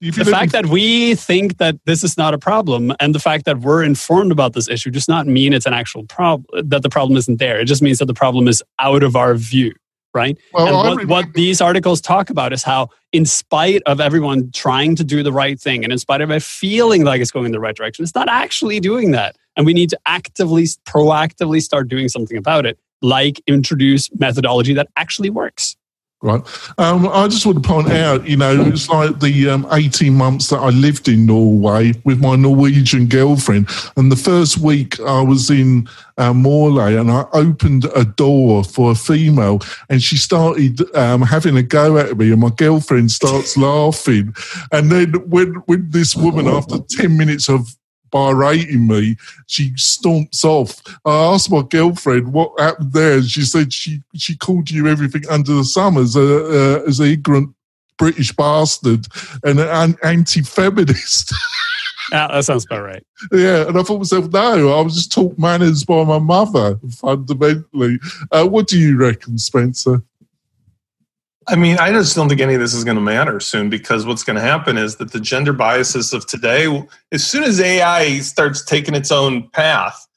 the 0.01 0.25
fact 0.25 0.51
that 0.53 0.67
we 0.67 1.15
think 1.15 1.57
that 1.57 1.75
this 1.85 2.03
is 2.03 2.17
not 2.17 2.33
a 2.33 2.37
problem 2.37 2.93
and 2.99 3.13
the 3.13 3.19
fact 3.19 3.45
that 3.45 3.59
we're 3.59 3.83
informed 3.83 4.31
about 4.31 4.53
this 4.53 4.69
issue 4.69 4.89
does 4.89 5.07
not 5.07 5.27
mean 5.27 5.51
it's 5.51 5.65
an 5.65 5.73
actual 5.73 6.05
problem 6.05 6.45
that 6.69 6.83
the 6.83 6.89
problem 6.89 7.17
isn't 7.17 7.37
there. 7.37 7.59
It 7.59 7.65
just 7.65 7.81
means 7.81 7.97
that 7.97 8.05
the 8.05 8.13
problem 8.13 8.47
is 8.47 8.63
out 8.79 9.03
of 9.03 9.15
our 9.15 9.35
view 9.35 9.73
right? 10.13 10.39
Well, 10.53 10.67
and 10.67 10.97
what, 10.97 11.07
what 11.07 11.33
these 11.33 11.61
articles 11.61 12.01
talk 12.01 12.31
about 12.31 12.51
is 12.51 12.63
how 12.63 12.89
in 13.11 13.25
spite 13.25 13.83
of 13.85 14.01
everyone 14.01 14.51
trying 14.51 14.95
to 14.95 15.03
do 15.03 15.21
the 15.21 15.31
right 15.31 15.59
thing 15.59 15.83
and 15.83 15.93
in 15.93 15.99
spite 15.99 16.21
of 16.21 16.31
it 16.31 16.41
feeling 16.41 17.03
like 17.03 17.21
it's 17.21 17.29
going 17.29 17.45
in 17.45 17.51
the 17.51 17.59
right 17.59 17.75
direction 17.75 18.03
it's 18.03 18.15
not 18.15 18.27
actually 18.27 18.79
doing 18.79 19.11
that. 19.11 19.35
And 19.55 19.65
we 19.65 19.73
need 19.73 19.89
to 19.91 19.99
actively 20.05 20.63
proactively 20.63 21.61
start 21.61 21.89
doing 21.89 22.09
something 22.09 22.37
about 22.37 22.65
it 22.65 22.79
like 23.01 23.41
introduce 23.47 24.09
methodology 24.15 24.73
that 24.73 24.87
actually 24.95 25.29
works 25.29 25.75
Right. 26.21 26.41
Um, 26.77 27.07
I 27.07 27.29
just 27.29 27.45
want 27.45 27.63
to 27.63 27.69
point 27.69 27.89
out, 27.91 28.27
you 28.27 28.35
know, 28.35 28.61
it's 28.65 28.89
like 28.89 29.21
the 29.21 29.49
um, 29.49 29.65
18 29.71 30.13
months 30.13 30.49
that 30.49 30.57
I 30.57 30.67
lived 30.67 31.07
in 31.07 31.25
Norway 31.25 31.93
with 32.03 32.19
my 32.19 32.35
Norwegian 32.35 33.07
girlfriend. 33.07 33.69
And 33.95 34.11
the 34.11 34.17
first 34.17 34.57
week 34.57 34.99
I 34.99 35.21
was 35.21 35.49
in 35.49 35.87
uh, 36.17 36.33
Morley 36.33 36.97
and 36.97 37.09
I 37.09 37.23
opened 37.31 37.85
a 37.95 38.03
door 38.03 38.65
for 38.65 38.91
a 38.91 38.95
female 38.95 39.61
and 39.87 40.03
she 40.03 40.17
started 40.17 40.93
um, 40.93 41.21
having 41.21 41.55
a 41.55 41.63
go 41.63 41.97
at 41.97 42.17
me 42.17 42.33
and 42.33 42.41
my 42.41 42.49
girlfriend 42.49 43.11
starts 43.11 43.55
laughing. 43.55 44.35
And 44.73 44.91
then 44.91 45.13
when, 45.29 45.53
when 45.67 45.89
this 45.89 46.17
woman, 46.17 46.47
after 46.47 46.79
10 46.97 47.17
minutes 47.17 47.47
of 47.47 47.77
berating 48.11 48.87
me. 48.87 49.15
She 49.47 49.71
stomps 49.71 50.43
off. 50.43 50.81
I 51.05 51.33
asked 51.33 51.51
my 51.51 51.61
girlfriend 51.61 52.33
what 52.33 52.59
happened 52.59 52.93
there, 52.93 53.17
and 53.17 53.25
she 53.25 53.41
said 53.41 53.73
she 53.73 54.01
she 54.15 54.35
called 54.35 54.69
you 54.69 54.87
everything 54.87 55.23
under 55.29 55.53
the 55.53 55.63
sun 55.63 55.97
as 55.97 56.15
a 56.15 56.21
uh, 56.21 56.83
as 56.87 56.99
an 56.99 57.07
ignorant 57.07 57.55
British 57.97 58.31
bastard 58.31 59.05
and 59.43 59.59
an 59.59 59.95
anti-feminist. 60.03 61.33
Yeah, 62.11 62.27
that 62.31 62.45
sounds 62.45 62.65
about 62.65 62.83
right. 62.83 63.03
Yeah, 63.31 63.67
and 63.67 63.77
I 63.77 63.83
thought 63.83 63.99
myself, 63.99 64.31
no, 64.31 64.79
I 64.79 64.81
was 64.81 64.95
just 64.95 65.11
taught 65.11 65.37
manners 65.37 65.83
by 65.83 66.03
my 66.05 66.17
mother, 66.17 66.79
fundamentally. 66.91 67.99
Uh, 68.31 68.47
what 68.47 68.67
do 68.67 68.79
you 68.79 68.97
reckon, 68.97 69.37
Spencer? 69.37 70.01
I 71.49 71.55
mean, 71.55 71.77
I 71.79 71.91
just 71.91 72.15
don't 72.15 72.29
think 72.29 72.41
any 72.41 72.53
of 72.53 72.59
this 72.59 72.75
is 72.75 72.83
going 72.83 72.95
to 72.95 73.01
matter 73.01 73.39
soon 73.39 73.69
because 73.69 74.05
what's 74.05 74.23
going 74.23 74.35
to 74.35 74.41
happen 74.41 74.77
is 74.77 74.97
that 74.97 75.11
the 75.11 75.19
gender 75.19 75.51
biases 75.51 76.13
of 76.13 76.27
today, 76.27 76.87
as 77.11 77.25
soon 77.25 77.43
as 77.43 77.59
AI 77.59 78.19
starts 78.19 78.63
taking 78.63 78.93
its 78.93 79.11
own 79.11 79.49
path, 79.49 80.07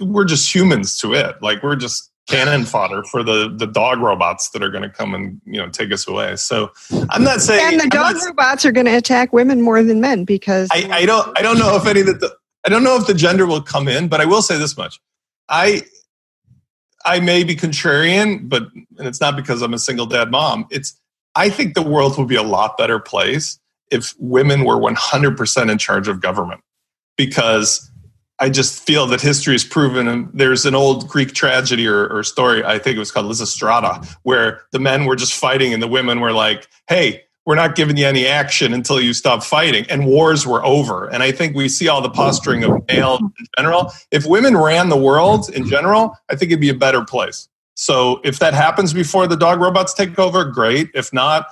we're 0.00 0.24
just 0.24 0.52
humans 0.52 0.98
to 0.98 1.14
it. 1.14 1.40
Like 1.40 1.62
we're 1.62 1.76
just 1.76 2.10
cannon 2.28 2.64
fodder 2.64 3.02
for 3.04 3.22
the 3.22 3.52
the 3.56 3.66
dog 3.66 4.00
robots 4.00 4.50
that 4.50 4.62
are 4.62 4.70
going 4.70 4.82
to 4.82 4.88
come 4.88 5.14
and 5.14 5.40
you 5.44 5.58
know 5.58 5.68
take 5.68 5.92
us 5.92 6.06
away. 6.08 6.36
So 6.36 6.70
I'm 7.10 7.22
not 7.22 7.40
saying 7.40 7.74
and 7.74 7.80
the 7.80 7.88
dog 7.88 8.14
not, 8.14 8.26
robots 8.26 8.64
are 8.64 8.72
going 8.72 8.86
to 8.86 8.96
attack 8.96 9.32
women 9.32 9.60
more 9.60 9.82
than 9.82 10.00
men 10.00 10.24
because 10.24 10.68
I, 10.72 10.88
I 10.90 11.06
don't 11.06 11.38
I 11.38 11.42
don't 11.42 11.58
know 11.58 11.76
if 11.76 11.86
any 11.86 12.02
that 12.02 12.20
the 12.20 12.34
I 12.64 12.68
don't 12.68 12.84
know 12.84 12.96
if 12.96 13.06
the 13.06 13.14
gender 13.14 13.46
will 13.46 13.62
come 13.62 13.88
in, 13.88 14.08
but 14.08 14.20
I 14.20 14.24
will 14.24 14.42
say 14.42 14.58
this 14.58 14.76
much: 14.76 15.00
I 15.48 15.82
I 17.04 17.20
may 17.20 17.44
be 17.44 17.56
contrarian, 17.56 18.48
but 18.48 18.64
and 18.98 19.08
it's 19.08 19.20
not 19.20 19.36
because 19.36 19.62
I'm 19.62 19.74
a 19.74 19.78
single 19.78 20.06
dad 20.06 20.30
mom. 20.30 20.66
It's 20.70 20.98
I 21.34 21.50
think 21.50 21.74
the 21.74 21.82
world 21.82 22.18
would 22.18 22.28
be 22.28 22.36
a 22.36 22.42
lot 22.42 22.76
better 22.76 22.98
place 22.98 23.58
if 23.90 24.14
women 24.18 24.64
were 24.64 24.76
100% 24.76 25.70
in 25.70 25.78
charge 25.78 26.08
of 26.08 26.20
government 26.20 26.62
because 27.16 27.90
I 28.38 28.48
just 28.48 28.82
feel 28.82 29.06
that 29.08 29.20
history 29.20 29.54
has 29.54 29.64
proven, 29.64 30.08
and 30.08 30.28
there's 30.32 30.66
an 30.66 30.74
old 30.74 31.08
Greek 31.08 31.32
tragedy 31.32 31.86
or, 31.86 32.08
or, 32.08 32.22
story, 32.24 32.64
I 32.64 32.78
think 32.78 32.96
it 32.96 32.98
was 32.98 33.12
called 33.12 33.26
Lysistrata, 33.26 34.04
where 34.22 34.62
the 34.72 34.78
men 34.78 35.04
were 35.04 35.14
just 35.14 35.34
fighting 35.34 35.72
and 35.72 35.82
the 35.82 35.88
women 35.88 36.20
were 36.20 36.32
like, 36.32 36.66
hey, 36.88 37.22
we're 37.44 37.56
not 37.56 37.74
giving 37.74 37.96
you 37.96 38.06
any 38.06 38.26
action 38.26 38.72
until 38.72 39.00
you 39.00 39.12
stop 39.12 39.42
fighting. 39.42 39.84
And 39.90 40.06
wars 40.06 40.46
were 40.46 40.64
over. 40.64 41.08
And 41.08 41.22
I 41.22 41.32
think 41.32 41.56
we 41.56 41.68
see 41.68 41.88
all 41.88 42.00
the 42.00 42.10
posturing 42.10 42.62
of 42.62 42.86
male 42.88 43.18
in 43.38 43.46
general. 43.58 43.92
If 44.10 44.26
women 44.26 44.56
ran 44.56 44.88
the 44.88 44.96
world 44.96 45.50
in 45.50 45.66
general, 45.66 46.16
I 46.30 46.36
think 46.36 46.52
it'd 46.52 46.60
be 46.60 46.68
a 46.68 46.74
better 46.74 47.04
place. 47.04 47.48
So 47.74 48.20
if 48.22 48.38
that 48.38 48.54
happens 48.54 48.92
before 48.92 49.26
the 49.26 49.36
dog 49.36 49.60
robots 49.60 49.92
take 49.92 50.18
over, 50.18 50.44
great. 50.44 50.90
If 50.94 51.12
not, 51.12 51.46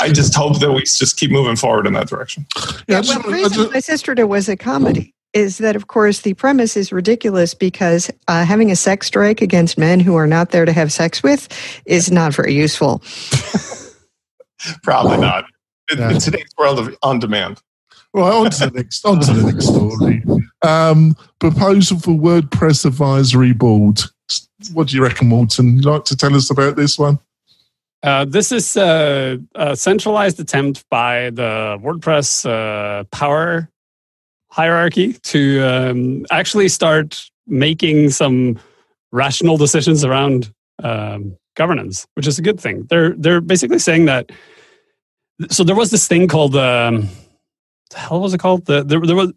I 0.00 0.10
just 0.10 0.34
hope 0.34 0.58
that 0.58 0.72
we 0.72 0.80
just 0.80 1.16
keep 1.16 1.30
moving 1.30 1.54
forward 1.54 1.86
in 1.86 1.92
that 1.92 2.08
direction. 2.08 2.46
Yeah, 2.88 3.02
well, 3.06 3.22
the 3.22 3.28
reason 3.28 3.66
Lysistrata 3.66 4.26
was 4.26 4.48
a 4.48 4.56
comedy 4.56 5.14
is 5.32 5.58
that, 5.58 5.76
of 5.76 5.86
course, 5.86 6.22
the 6.22 6.34
premise 6.34 6.76
is 6.76 6.92
ridiculous 6.92 7.54
because 7.54 8.10
uh, 8.26 8.44
having 8.44 8.70
a 8.70 8.76
sex 8.76 9.06
strike 9.06 9.42
against 9.42 9.76
men 9.78 10.00
who 10.00 10.16
are 10.16 10.26
not 10.26 10.50
there 10.50 10.64
to 10.64 10.72
have 10.72 10.90
sex 10.90 11.22
with 11.22 11.46
is 11.84 12.10
not 12.10 12.34
very 12.34 12.54
useful. 12.54 13.02
Probably 14.82 15.18
not. 15.18 15.44
In, 15.90 16.00
in 16.00 16.18
today's 16.18 16.50
world 16.58 16.78
of 16.78 16.96
on 17.02 17.18
demand. 17.18 17.60
Right, 18.12 18.32
on 18.32 18.50
to 18.50 18.70
the 18.70 18.70
next, 18.70 19.04
on 19.04 19.20
to 19.20 19.32
the 19.32 19.52
next 19.52 19.66
story. 19.66 20.24
Um, 20.62 21.14
proposal 21.38 21.98
for 21.98 22.12
WordPress 22.12 22.86
advisory 22.86 23.52
board. 23.52 24.00
What 24.72 24.88
do 24.88 24.96
you 24.96 25.02
reckon, 25.02 25.28
Morten? 25.28 25.76
You 25.76 25.82
like 25.82 26.04
to 26.06 26.16
tell 26.16 26.34
us 26.34 26.50
about 26.50 26.76
this 26.76 26.98
one? 26.98 27.18
Uh, 28.02 28.24
this 28.24 28.52
is 28.52 28.76
uh, 28.76 29.36
a 29.54 29.76
centralized 29.76 30.40
attempt 30.40 30.84
by 30.90 31.30
the 31.30 31.78
WordPress 31.82 32.48
uh, 32.48 33.04
power 33.04 33.68
hierarchy 34.48 35.12
to 35.12 35.60
um, 35.62 36.24
actually 36.30 36.68
start 36.68 37.30
making 37.46 38.10
some 38.10 38.58
rational 39.12 39.56
decisions 39.56 40.04
around 40.04 40.52
um, 40.82 41.36
governance, 41.56 42.06
which 42.14 42.26
is 42.26 42.38
a 42.38 42.42
good 42.42 42.60
thing. 42.60 42.86
They're 42.88 43.14
they're 43.16 43.40
basically 43.40 43.78
saying 43.78 44.06
that. 44.06 44.30
So 45.50 45.64
there 45.64 45.76
was 45.76 45.90
this 45.90 46.06
thing 46.06 46.28
called. 46.28 46.56
Um, 46.56 47.08
the 47.90 47.98
hell 47.98 48.20
was 48.20 48.34
it 48.34 48.38
called? 48.38 48.66
The, 48.66 48.82
there, 48.82 49.00
there 49.00 49.14
was 49.14 49.32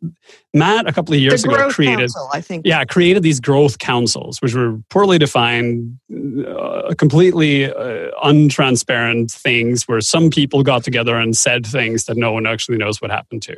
Matt 0.55 0.87
a 0.87 0.91
couple 0.91 1.13
of 1.13 1.19
years 1.19 1.43
ago 1.43 1.69
created. 1.69 1.99
Council, 1.99 2.29
I 2.33 2.41
think. 2.41 2.65
Yeah, 2.65 2.83
created 2.83 3.21
these 3.21 3.39
growth 3.39 3.77
councils, 3.77 4.41
which 4.41 4.55
were 4.55 4.79
poorly 4.89 5.19
defined, 5.19 5.99
uh, 6.47 6.95
completely 6.97 7.65
uh, 7.65 8.09
untransparent 8.23 9.31
things, 9.31 9.87
where 9.87 10.01
some 10.01 10.31
people 10.31 10.63
got 10.63 10.83
together 10.83 11.15
and 11.15 11.37
said 11.37 11.65
things 11.65 12.05
that 12.05 12.17
no 12.17 12.31
one 12.31 12.47
actually 12.47 12.77
knows 12.77 12.99
what 12.99 13.11
happened 13.11 13.43
to. 13.43 13.57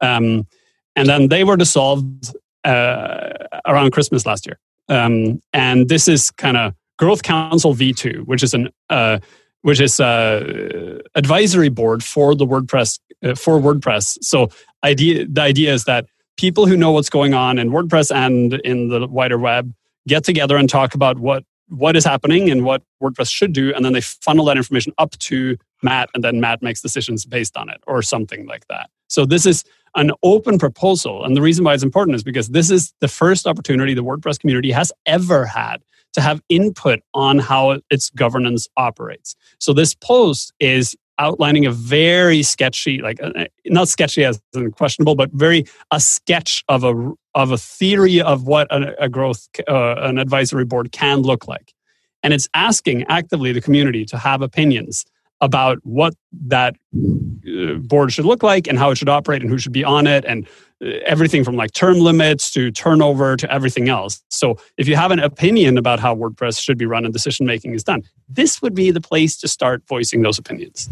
Um, 0.00 0.46
and 0.94 1.08
then 1.08 1.28
they 1.28 1.42
were 1.42 1.56
dissolved 1.56 2.32
uh, 2.64 3.30
around 3.66 3.90
Christmas 3.90 4.24
last 4.24 4.46
year. 4.46 4.60
Um, 4.88 5.42
and 5.52 5.88
this 5.88 6.06
is 6.06 6.30
kind 6.30 6.56
of 6.56 6.74
Growth 6.98 7.22
Council 7.22 7.74
V2, 7.74 8.26
which 8.26 8.42
is 8.42 8.54
an 8.54 8.68
uh, 8.90 9.18
which 9.62 9.80
is 9.80 9.98
a 10.00 11.00
advisory 11.14 11.68
board 11.68 12.04
for 12.04 12.34
the 12.34 12.46
WordPress 12.46 12.98
uh, 13.24 13.34
for 13.34 13.58
WordPress. 13.58 14.18
So 14.22 14.50
idea 14.84 15.26
the 15.26 15.40
idea 15.40 15.72
is 15.72 15.84
that 15.84 16.06
people 16.36 16.66
who 16.66 16.76
know 16.76 16.92
what's 16.92 17.10
going 17.10 17.34
on 17.34 17.58
in 17.58 17.70
WordPress 17.70 18.14
and 18.14 18.54
in 18.54 18.88
the 18.88 19.06
wider 19.06 19.38
web 19.38 19.72
get 20.06 20.24
together 20.24 20.56
and 20.56 20.68
talk 20.68 20.94
about 20.94 21.18
what 21.18 21.44
what 21.68 21.96
is 21.96 22.04
happening 22.04 22.50
and 22.50 22.64
what 22.64 22.82
WordPress 23.02 23.30
should 23.30 23.52
do, 23.52 23.74
and 23.74 23.84
then 23.84 23.92
they 23.92 24.00
funnel 24.00 24.46
that 24.46 24.56
information 24.56 24.92
up 24.98 25.10
to 25.18 25.56
Matt, 25.82 26.08
and 26.14 26.24
then 26.24 26.40
Matt 26.40 26.62
makes 26.62 26.80
decisions 26.80 27.26
based 27.26 27.56
on 27.56 27.68
it, 27.68 27.82
or 27.86 28.02
something 28.02 28.46
like 28.46 28.66
that. 28.68 28.88
So 29.08 29.26
this 29.26 29.44
is 29.44 29.64
an 29.94 30.10
open 30.22 30.58
proposal, 30.58 31.24
and 31.24 31.36
the 31.36 31.42
reason 31.42 31.64
why 31.64 31.74
it's 31.74 31.82
important 31.82 32.14
is 32.14 32.22
because 32.22 32.48
this 32.48 32.70
is 32.70 32.94
the 33.00 33.08
first 33.08 33.46
opportunity 33.46 33.94
the 33.94 34.04
WordPress 34.04 34.40
community 34.40 34.70
has 34.70 34.92
ever 35.06 35.44
had 35.44 35.82
to 36.14 36.20
have 36.20 36.40
input 36.48 37.00
on 37.14 37.38
how 37.38 37.78
its 37.90 38.10
governance 38.10 38.68
operates. 38.76 39.36
So 39.58 39.72
this 39.72 39.94
post 39.94 40.52
is 40.60 40.96
outlining 41.18 41.66
a 41.66 41.70
very 41.70 42.42
sketchy, 42.42 43.02
like 43.02 43.22
uh, 43.22 43.46
not 43.66 43.88
sketchy 43.88 44.24
as 44.24 44.40
in 44.54 44.70
questionable, 44.70 45.14
but 45.14 45.30
very 45.32 45.64
a 45.90 46.00
sketch 46.00 46.64
of 46.68 46.84
a 46.84 47.12
of 47.34 47.50
a 47.50 47.58
theory 47.58 48.20
of 48.20 48.46
what 48.46 48.70
a, 48.72 49.04
a 49.04 49.08
growth 49.08 49.48
uh, 49.68 49.96
an 49.98 50.18
advisory 50.18 50.64
board 50.64 50.92
can 50.92 51.22
look 51.22 51.46
like, 51.46 51.74
and 52.22 52.32
it's 52.32 52.48
asking 52.54 53.04
actively 53.08 53.52
the 53.52 53.60
community 53.60 54.04
to 54.06 54.16
have 54.16 54.42
opinions 54.42 55.04
about 55.40 55.78
what 55.84 56.14
that 56.32 56.76
uh, 56.96 57.74
board 57.74 58.12
should 58.12 58.24
look 58.24 58.42
like 58.42 58.66
and 58.66 58.78
how 58.78 58.90
it 58.90 58.98
should 58.98 59.08
operate 59.08 59.40
and 59.40 59.50
who 59.50 59.58
should 59.58 59.72
be 59.72 59.84
on 59.84 60.06
it 60.06 60.24
and 60.24 60.48
everything 60.80 61.44
from 61.44 61.56
like 61.56 61.72
term 61.72 61.98
limits 61.98 62.50
to 62.52 62.70
turnover 62.70 63.36
to 63.36 63.52
everything 63.52 63.88
else. 63.88 64.22
So 64.28 64.58
if 64.76 64.86
you 64.86 64.96
have 64.96 65.10
an 65.10 65.18
opinion 65.18 65.76
about 65.76 65.98
how 66.00 66.14
WordPress 66.14 66.60
should 66.60 66.78
be 66.78 66.86
run 66.86 67.04
and 67.04 67.12
decision 67.12 67.46
making 67.46 67.74
is 67.74 67.82
done, 67.82 68.04
this 68.28 68.62
would 68.62 68.74
be 68.74 68.90
the 68.90 69.00
place 69.00 69.36
to 69.38 69.48
start 69.48 69.82
voicing 69.88 70.22
those 70.22 70.38
opinions. 70.38 70.88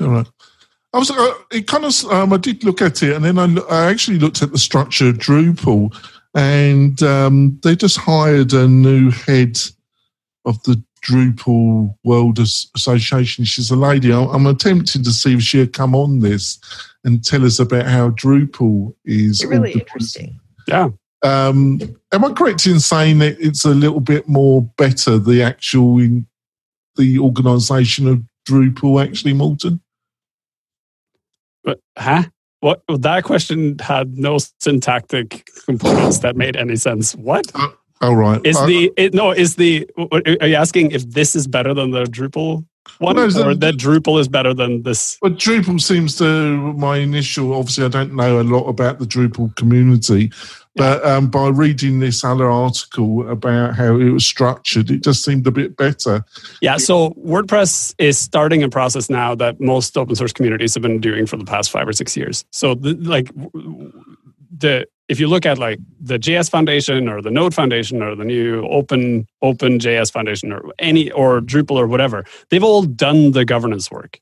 All 0.00 0.08
right. 0.08 0.26
I 0.92 0.98
was, 0.98 1.10
uh, 1.10 1.34
it 1.52 1.66
kind 1.66 1.84
of, 1.84 2.04
um, 2.06 2.32
I 2.32 2.38
did 2.38 2.64
look 2.64 2.80
at 2.80 3.02
it 3.02 3.14
and 3.14 3.24
then 3.24 3.38
I, 3.38 3.60
I 3.70 3.90
actually 3.90 4.18
looked 4.18 4.42
at 4.42 4.52
the 4.52 4.58
structure 4.58 5.08
of 5.08 5.18
Drupal 5.18 5.94
and 6.34 7.02
um, 7.02 7.58
they 7.62 7.76
just 7.76 7.98
hired 7.98 8.52
a 8.52 8.66
new 8.66 9.10
head 9.10 9.58
of 10.44 10.62
the 10.64 10.82
Drupal 11.06 11.96
World 12.04 12.38
Association. 12.38 13.44
She's 13.44 13.70
a 13.70 13.76
lady. 13.76 14.12
I'm 14.12 14.46
attempting 14.46 15.04
to 15.04 15.10
see 15.10 15.34
if 15.34 15.42
she'll 15.42 15.66
come 15.66 15.94
on 15.94 16.20
this 16.20 16.58
and 17.04 17.24
tell 17.24 17.44
us 17.44 17.58
about 17.58 17.86
how 17.86 18.10
Drupal 18.10 18.94
is. 19.04 19.40
It's 19.40 19.50
really 19.50 19.72
interesting. 19.72 20.40
Yeah. 20.66 20.88
Um, 21.22 21.80
am 22.12 22.24
I 22.24 22.32
correct 22.32 22.66
in 22.66 22.80
saying 22.80 23.18
that 23.18 23.36
it's 23.40 23.64
a 23.64 23.70
little 23.70 24.00
bit 24.00 24.28
more 24.28 24.62
better 24.76 25.18
the 25.18 25.42
actual 25.42 25.98
in 25.98 26.26
the 26.96 27.18
organisation 27.18 28.08
of 28.08 28.22
Drupal 28.48 29.04
actually, 29.04 29.32
Morten? 29.32 29.80
But 31.62 31.80
huh? 31.96 32.24
What 32.60 32.82
that 32.88 33.24
question 33.24 33.78
had 33.78 34.16
no 34.16 34.38
syntactic 34.60 35.48
components 35.66 36.18
that 36.18 36.36
made 36.36 36.56
any 36.56 36.76
sense. 36.76 37.14
What? 37.14 37.46
Uh, 38.02 38.14
right. 38.14 38.40
Is 38.44 38.56
uh, 38.56 38.66
the 38.66 38.92
it, 38.96 39.14
no? 39.14 39.30
Is 39.30 39.56
the 39.56 39.88
are 40.12 40.46
you 40.46 40.54
asking 40.54 40.90
if 40.90 41.08
this 41.10 41.34
is 41.34 41.46
better 41.46 41.72
than 41.72 41.90
the 41.90 42.04
Drupal 42.04 42.64
one, 42.98 43.16
well, 43.16 43.48
or 43.48 43.54
that 43.54 43.74
Drupal 43.74 44.20
is 44.20 44.28
better 44.28 44.54
than 44.54 44.82
this? 44.82 45.18
But 45.20 45.34
Drupal 45.34 45.80
seems 45.80 46.16
to 46.18 46.72
my 46.74 46.98
initial. 46.98 47.54
Obviously, 47.54 47.84
I 47.84 47.88
don't 47.88 48.14
know 48.14 48.40
a 48.40 48.42
lot 48.42 48.64
about 48.64 48.98
the 48.98 49.06
Drupal 49.06 49.54
community, 49.56 50.30
but 50.76 51.04
um, 51.04 51.28
by 51.28 51.48
reading 51.48 52.00
this 52.00 52.22
other 52.22 52.50
article 52.50 53.28
about 53.30 53.74
how 53.74 53.98
it 53.98 54.10
was 54.10 54.26
structured, 54.26 54.90
it 54.90 55.02
just 55.02 55.24
seemed 55.24 55.46
a 55.46 55.50
bit 55.50 55.76
better. 55.76 56.24
Yeah. 56.60 56.76
So 56.76 57.10
WordPress 57.12 57.94
is 57.98 58.18
starting 58.18 58.62
a 58.62 58.68
process 58.68 59.08
now 59.08 59.34
that 59.36 59.60
most 59.60 59.96
open 59.96 60.14
source 60.14 60.32
communities 60.32 60.74
have 60.74 60.82
been 60.82 61.00
doing 61.00 61.26
for 61.26 61.36
the 61.36 61.44
past 61.44 61.70
five 61.70 61.88
or 61.88 61.92
six 61.92 62.16
years. 62.16 62.44
So, 62.50 62.74
the, 62.74 62.94
like 62.94 63.30
the 64.58 64.86
if 65.08 65.20
you 65.20 65.28
look 65.28 65.46
at 65.46 65.58
like 65.58 65.78
the 66.00 66.18
JS 66.18 66.50
Foundation 66.50 67.08
or 67.08 67.22
the 67.22 67.30
Node 67.30 67.54
Foundation 67.54 68.02
or 68.02 68.14
the 68.14 68.24
new 68.24 68.66
Open 68.66 69.26
Open 69.42 69.78
JS 69.78 70.12
Foundation 70.12 70.52
or 70.52 70.72
any 70.78 71.10
or 71.12 71.40
Drupal 71.40 71.76
or 71.76 71.86
whatever, 71.86 72.24
they've 72.50 72.64
all 72.64 72.82
done 72.82 73.32
the 73.32 73.44
governance 73.44 73.90
work. 73.90 74.20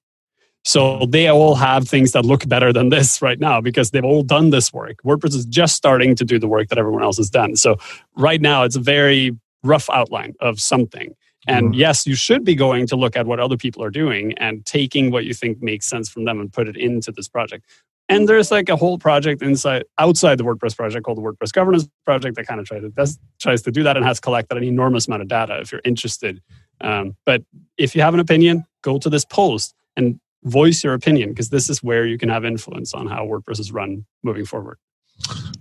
So 0.66 1.04
they 1.06 1.28
all 1.28 1.54
have 1.56 1.86
things 1.86 2.12
that 2.12 2.24
look 2.24 2.48
better 2.48 2.72
than 2.72 2.88
this 2.88 3.20
right 3.28 3.38
now 3.38 3.60
because 3.60 3.90
they've 3.90 4.04
all 4.04 4.22
done 4.22 4.50
this 4.50 4.72
work. 4.72 4.96
WordPress 5.04 5.34
is 5.34 5.46
just 5.46 5.76
starting 5.76 6.14
to 6.16 6.24
do 6.24 6.38
the 6.38 6.48
work 6.48 6.68
that 6.68 6.78
everyone 6.78 7.02
else 7.02 7.18
has 7.18 7.30
done. 7.30 7.56
So 7.56 7.76
right 8.16 8.40
now 8.40 8.62
it's 8.64 8.76
a 8.76 8.80
very 8.80 9.36
rough 9.62 9.88
outline 9.90 10.34
of 10.40 10.60
something. 10.60 11.14
And 11.46 11.66
mm-hmm. 11.66 11.74
yes, 11.74 12.06
you 12.06 12.14
should 12.14 12.44
be 12.44 12.54
going 12.54 12.86
to 12.88 12.96
look 12.96 13.16
at 13.16 13.26
what 13.26 13.40
other 13.40 13.56
people 13.56 13.82
are 13.82 13.90
doing 13.90 14.32
and 14.38 14.64
taking 14.64 15.10
what 15.10 15.24
you 15.24 15.34
think 15.34 15.62
makes 15.62 15.86
sense 15.86 16.08
from 16.08 16.24
them 16.24 16.40
and 16.40 16.52
put 16.52 16.68
it 16.68 16.76
into 16.76 17.12
this 17.12 17.28
project. 17.28 17.64
And 18.08 18.28
there's 18.28 18.50
like 18.50 18.68
a 18.68 18.76
whole 18.76 18.98
project 18.98 19.42
inside 19.42 19.84
outside 19.98 20.36
the 20.36 20.44
WordPress 20.44 20.76
project 20.76 21.04
called 21.04 21.16
the 21.16 21.22
WordPress 21.22 21.52
Governance 21.52 21.88
Project 22.04 22.36
that 22.36 22.46
kind 22.46 22.60
of 22.60 22.66
tries 22.66 22.82
to 22.82 22.90
does, 22.90 23.18
tries 23.40 23.62
to 23.62 23.70
do 23.70 23.82
that 23.82 23.96
and 23.96 24.04
has 24.04 24.20
collected 24.20 24.58
an 24.58 24.64
enormous 24.64 25.06
amount 25.06 25.22
of 25.22 25.28
data 25.28 25.58
if 25.60 25.72
you're 25.72 25.80
interested. 25.84 26.42
Um, 26.82 27.16
but 27.24 27.42
if 27.78 27.94
you 27.94 28.02
have 28.02 28.12
an 28.12 28.20
opinion, 28.20 28.66
go 28.82 28.98
to 28.98 29.08
this 29.08 29.24
post 29.24 29.74
and 29.96 30.20
voice 30.42 30.84
your 30.84 30.92
opinion 30.92 31.30
because 31.30 31.48
this 31.48 31.70
is 31.70 31.82
where 31.82 32.06
you 32.06 32.18
can 32.18 32.28
have 32.28 32.44
influence 32.44 32.92
on 32.92 33.06
how 33.06 33.24
WordPress 33.24 33.58
is 33.58 33.72
run 33.72 34.04
moving 34.22 34.44
forward. 34.44 34.78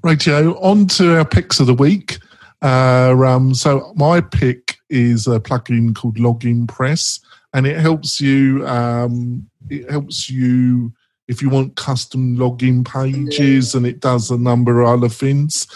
Right, 0.03 0.19
Joe. 0.19 0.53
On 0.61 0.87
to 0.87 1.17
our 1.17 1.25
picks 1.25 1.59
of 1.61 1.67
the 1.67 1.73
week. 1.73 2.19
Uh, 2.61 3.15
um, 3.25 3.53
so 3.53 3.93
my 3.95 4.21
pick 4.21 4.62
is 4.93 5.27
a 5.27 5.39
plugin 5.39 5.95
called 5.95 6.17
Login 6.17 6.67
Press, 6.67 7.19
and 7.53 7.65
it 7.65 7.79
helps 7.79 8.21
you. 8.21 8.65
Um, 8.67 9.49
it 9.69 9.89
helps 9.89 10.29
you 10.29 10.93
if 11.27 11.41
you 11.41 11.49
want 11.49 11.75
custom 11.75 12.37
login 12.37 12.85
pages, 12.85 13.75
and 13.75 13.85
it 13.85 13.99
does 13.99 14.29
a 14.29 14.37
number 14.37 14.81
of 14.81 14.89
other 14.89 15.09
things. 15.09 15.67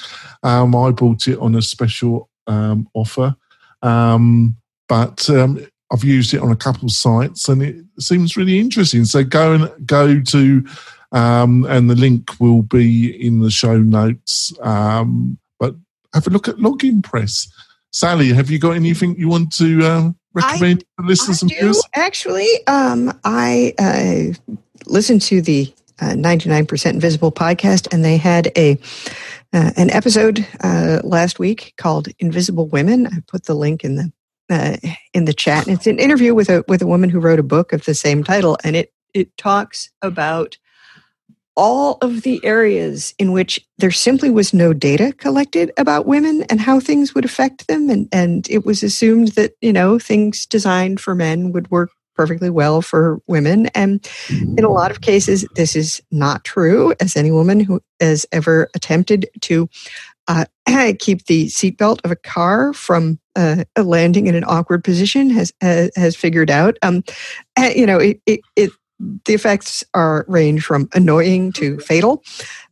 Um, 0.44 0.76
I 0.76 0.92
bought 0.92 1.28
it 1.28 1.40
on 1.40 1.56
a 1.56 1.62
special 1.62 2.30
um, 2.48 2.88
offer, 2.94 3.36
um, 3.82 4.56
but 4.88 5.30
um, 5.30 5.66
I've 5.92 6.04
used 6.04 6.34
it 6.34 6.42
on 6.42 6.52
a 6.52 6.56
couple 6.56 6.86
of 6.86 6.92
sites, 6.92 7.50
and 7.50 7.64
it 7.64 7.76
seems 8.00 8.38
really 8.38 8.60
interesting. 8.60 9.06
So 9.06 9.24
go 9.24 9.54
and 9.54 9.88
go 9.88 10.22
to, 10.22 10.66
um, 11.12 11.66
and 11.66 11.90
the 11.90 11.96
link 11.96 12.40
will 12.40 12.62
be 12.62 13.10
in 13.26 13.40
the 13.40 13.52
show 13.52 13.78
notes. 13.78 14.54
But 14.62 15.76
have 16.14 16.28
a 16.28 16.30
look 16.30 16.48
at 16.48 16.58
Login 16.58 17.02
Press. 17.02 17.48
Sally, 17.92 18.34
have 18.34 18.50
you 18.50 18.60
got 18.60 18.72
anything 18.72 19.18
you 19.18 19.28
want 19.28 19.52
to 19.54 19.84
uh, 19.84 20.10
recommend 20.34 20.84
I, 20.98 21.02
to 21.02 21.08
listeners 21.08 21.42
I 21.42 21.46
and 21.46 21.52
viewers? 21.52 21.84
Actually, 21.96 22.50
um, 22.68 23.18
I 23.24 23.74
uh, 23.80 24.54
listened 24.86 25.22
to 25.24 25.42
the 25.42 25.74
uh, 26.00 26.12
99% 26.12 26.86
Invisible 26.92 27.32
podcast, 27.32 27.92
and 27.92 28.04
they 28.04 28.18
had 28.18 28.52
a 28.56 28.78
uh, 29.54 29.72
an 29.78 29.90
episode 29.92 30.46
uh, 30.62 31.00
last 31.04 31.40
week 31.40 31.74
called 31.78 32.10
"Invisible 32.20 32.68
Women." 32.68 33.08
I 33.08 33.24
put 33.28 33.46
the 33.46 33.56
link 33.56 33.84
in 33.84 33.96
the 33.96 34.12
uh, 34.50 34.78
in 35.14 35.26
the 35.26 35.34
chat. 35.34 35.68
And 35.68 35.76
it's 35.76 35.88
an 35.88 36.00
interview 36.00 36.34
with 36.34 36.50
a 36.50 36.64
with 36.68 36.82
a 36.82 36.88
woman 36.88 37.10
who 37.10 37.20
wrote 37.20 37.40
a 37.40 37.44
book 37.44 37.74
of 37.74 37.86
the 37.86 37.94
same 37.94 38.24
title, 38.24 38.58
and 38.64 38.76
it 38.76 38.94
it 39.14 39.36
talks 39.38 39.90
about 40.02 40.58
all 41.58 41.98
of 42.02 42.22
the 42.22 42.40
areas 42.46 43.16
in 43.18 43.32
which 43.32 43.60
there 43.80 43.92
simply 43.92 44.30
was 44.30 44.54
no 44.54 44.74
data 44.74 45.12
collected 45.18 45.72
about 45.78 46.06
women 46.06 46.44
and 46.44 46.62
how 46.62 46.80
things 46.80 47.16
would 47.16 47.26
affect 47.26 47.68
them. 47.68 47.90
And, 47.90 48.08
and 48.12 48.48
it 48.50 48.64
was 48.64 48.84
assumed 48.84 49.30
that, 49.30 49.54
you 49.60 49.74
know, 49.74 49.98
things 49.98 50.46
designed 50.46 51.02
for 51.02 51.16
men 51.16 51.52
would 51.52 51.70
work 51.72 51.90
perfectly 52.16 52.50
well 52.50 52.82
for 52.82 53.20
women. 53.28 53.68
And 53.68 54.08
in 54.30 54.64
a 54.64 54.72
lot 54.72 54.92
of 54.92 55.02
cases, 55.02 55.46
this 55.56 55.76
is 55.76 56.02
not 56.12 56.44
true, 56.44 56.94
as 57.00 57.16
any 57.16 57.32
woman 57.32 57.60
who 57.60 57.82
has 58.00 58.26
ever 58.32 58.70
attempted 58.76 59.28
to 59.42 59.68
uh, 60.28 60.46
keep 61.00 61.26
the 61.26 61.48
seatbelt 61.48 62.00
of 62.04 62.12
a 62.12 62.16
car 62.16 62.74
from 62.74 63.20
uh, 63.36 63.64
landing 63.78 64.28
in 64.28 64.36
an 64.36 64.44
awkward 64.46 64.84
position 64.84 65.30
has 65.30 65.54
has, 65.62 65.92
has 65.96 66.16
figured 66.16 66.50
out. 66.50 66.78
Um, 66.82 67.04
you 67.76 67.86
know, 67.86 67.98
it, 67.98 68.20
it, 68.26 68.42
it 68.56 68.72
the 69.00 69.34
effects 69.34 69.84
are 69.94 70.26
range 70.28 70.64
from 70.64 70.90
annoying 70.94 71.52
to 71.54 71.80
fatal. 71.80 72.24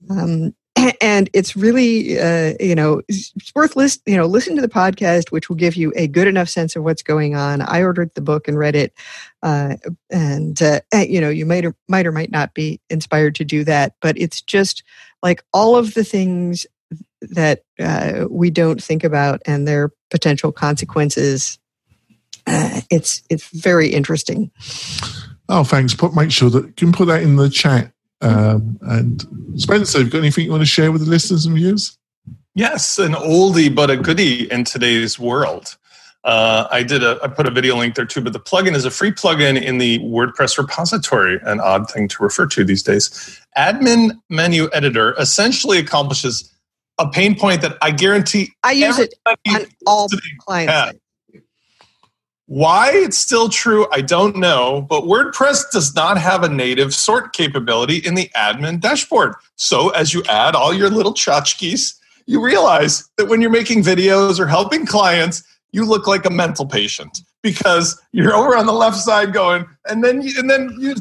Um, 0.10 0.56
and 1.02 1.30
it's 1.34 1.56
really 1.56 2.20
uh, 2.20 2.54
you 2.60 2.76
know 2.76 3.02
it's 3.08 3.34
worth 3.56 3.76
list 3.76 4.02
you 4.06 4.16
know 4.16 4.26
listen 4.26 4.56
to 4.56 4.62
the 4.62 4.68
podcast 4.68 5.32
which 5.32 5.50
will 5.50 5.56
give 5.56 5.76
you 5.76 5.94
a 5.96 6.08
good 6.08 6.28
enough 6.28 6.50
sense 6.50 6.76
of 6.76 6.84
what's 6.84 7.04
going 7.04 7.36
on. 7.36 7.62
I 7.62 7.82
ordered 7.82 8.14
the 8.14 8.22
book 8.22 8.48
and 8.48 8.58
read 8.58 8.76
it 8.76 8.94
uh, 9.44 9.78
and 10.10 10.62
uh, 10.62 10.82
you 10.94 11.22
know 11.22 11.30
you 11.30 11.46
might 11.46 11.66
or 11.66 11.76
might 11.88 12.06
or 12.06 12.12
might 12.12 12.32
not 12.32 12.54
be 12.54 12.80
inspired 12.90 13.36
to 13.36 13.46
do 13.46 13.64
that 13.64 13.94
but 14.02 14.18
it's 14.18 14.42
just 14.42 14.84
like 15.24 15.44
all 15.54 15.76
of 15.76 15.94
the 15.94 16.04
things 16.04 16.66
that 17.22 17.64
uh, 17.80 18.26
we 18.30 18.50
don't 18.50 18.84
think 18.84 19.04
about 19.04 19.42
and 19.46 19.68
their 19.68 19.92
potential 20.12 20.52
consequences 20.52 21.58
uh, 22.48 22.82
it's 22.92 23.24
it's 23.30 23.48
very 23.50 23.90
interesting 23.90 24.52
Oh, 25.50 25.64
thanks. 25.64 25.94
Put 25.94 26.16
make 26.16 26.32
sure 26.32 26.50
that 26.50 26.66
you 26.66 26.74
can 26.74 26.92
put 26.92 27.06
that 27.06 27.22
in 27.24 27.36
the 27.36 27.50
chat. 27.50 27.92
Um, 28.22 28.80
and 28.82 29.24
Spencer, 29.60 30.00
have 30.00 30.08
you 30.08 30.12
got 30.12 30.20
anything 30.20 30.46
you 30.46 30.52
want 30.52 30.62
to 30.62 30.68
share 30.68 30.92
with 30.92 31.04
the 31.04 31.10
listeners 31.10 31.46
and 31.46 31.56
viewers? 31.56 31.98
Yes, 32.56 32.98
an 32.98 33.14
oldie 33.14 33.74
but 33.74 33.92
a 33.92 33.98
goodie 33.98 34.50
in 34.52 34.64
today's 34.64 35.20
world. 35.20 35.78
Uh, 36.24 36.68
I 36.72 36.82
did 36.82 37.04
a 37.04 37.20
I 37.22 37.28
put 37.28 37.48
a 37.48 37.52
video 37.52 37.76
link 37.76 37.94
there 37.94 38.06
too, 38.06 38.22
but 38.22 38.34
the 38.34 38.40
plugin 38.40 38.74
is 38.74 38.84
a 38.84 38.90
free 38.90 39.12
plugin 39.12 39.62
in 39.62 39.78
the 39.78 40.00
WordPress 40.00 40.58
repository. 40.58 41.40
An 41.44 41.60
odd 41.60 41.92
thing 41.92 42.08
to 42.08 42.24
refer 42.24 42.48
to 42.48 42.64
these 42.64 42.82
days. 42.82 43.40
Admin 43.56 44.20
menu 44.30 44.68
editor 44.74 45.14
essentially 45.20 45.78
accomplishes 45.78 46.52
a 46.98 47.08
pain 47.08 47.38
point 47.38 47.62
that 47.62 47.78
I 47.82 47.92
guarantee 47.92 48.54
I 48.64 48.72
use 48.72 48.98
it 48.98 49.14
on 49.28 49.66
all 49.86 50.08
clients. 50.40 50.98
Why 52.48 52.92
it's 52.94 53.18
still 53.18 53.50
true, 53.50 53.88
I 53.92 54.02
don't 54.02 54.36
know, 54.36 54.86
but 54.88 55.04
WordPress 55.04 55.72
does 55.72 55.96
not 55.96 56.18
have 56.20 56.44
a 56.44 56.50
native 56.50 56.94
sort 56.94 57.34
capability 57.34 57.98
in 57.98 58.14
the 58.14 58.30
admin 58.36 58.80
dashboard. 58.80 59.34
So 59.56 59.90
as 59.90 60.14
you 60.14 60.24
add 60.30 60.54
all 60.54 60.72
your 60.74 60.90
little 60.90 61.14
tchotchkes, 61.14 61.96
you 62.28 62.44
realize 62.44 63.10
that 63.18 63.30
when 63.30 63.42
you're 63.42 63.50
making 63.50 63.82
videos 63.82 64.40
or 64.40 64.46
helping 64.46 64.86
clients, 64.86 65.44
you 65.72 65.86
look 65.86 66.08
like 66.08 66.26
a 66.26 66.30
mental 66.30 66.66
patient 66.66 67.20
because 67.42 68.00
you're 68.12 68.34
over 68.34 68.56
on 68.56 68.66
the 68.66 68.74
left 68.74 68.98
side 68.98 69.34
going, 69.34 69.66
and 69.86 70.04
then 70.04 70.22
you, 70.22 70.34
and 70.38 70.50
then 70.50 70.76
you, 70.80 70.96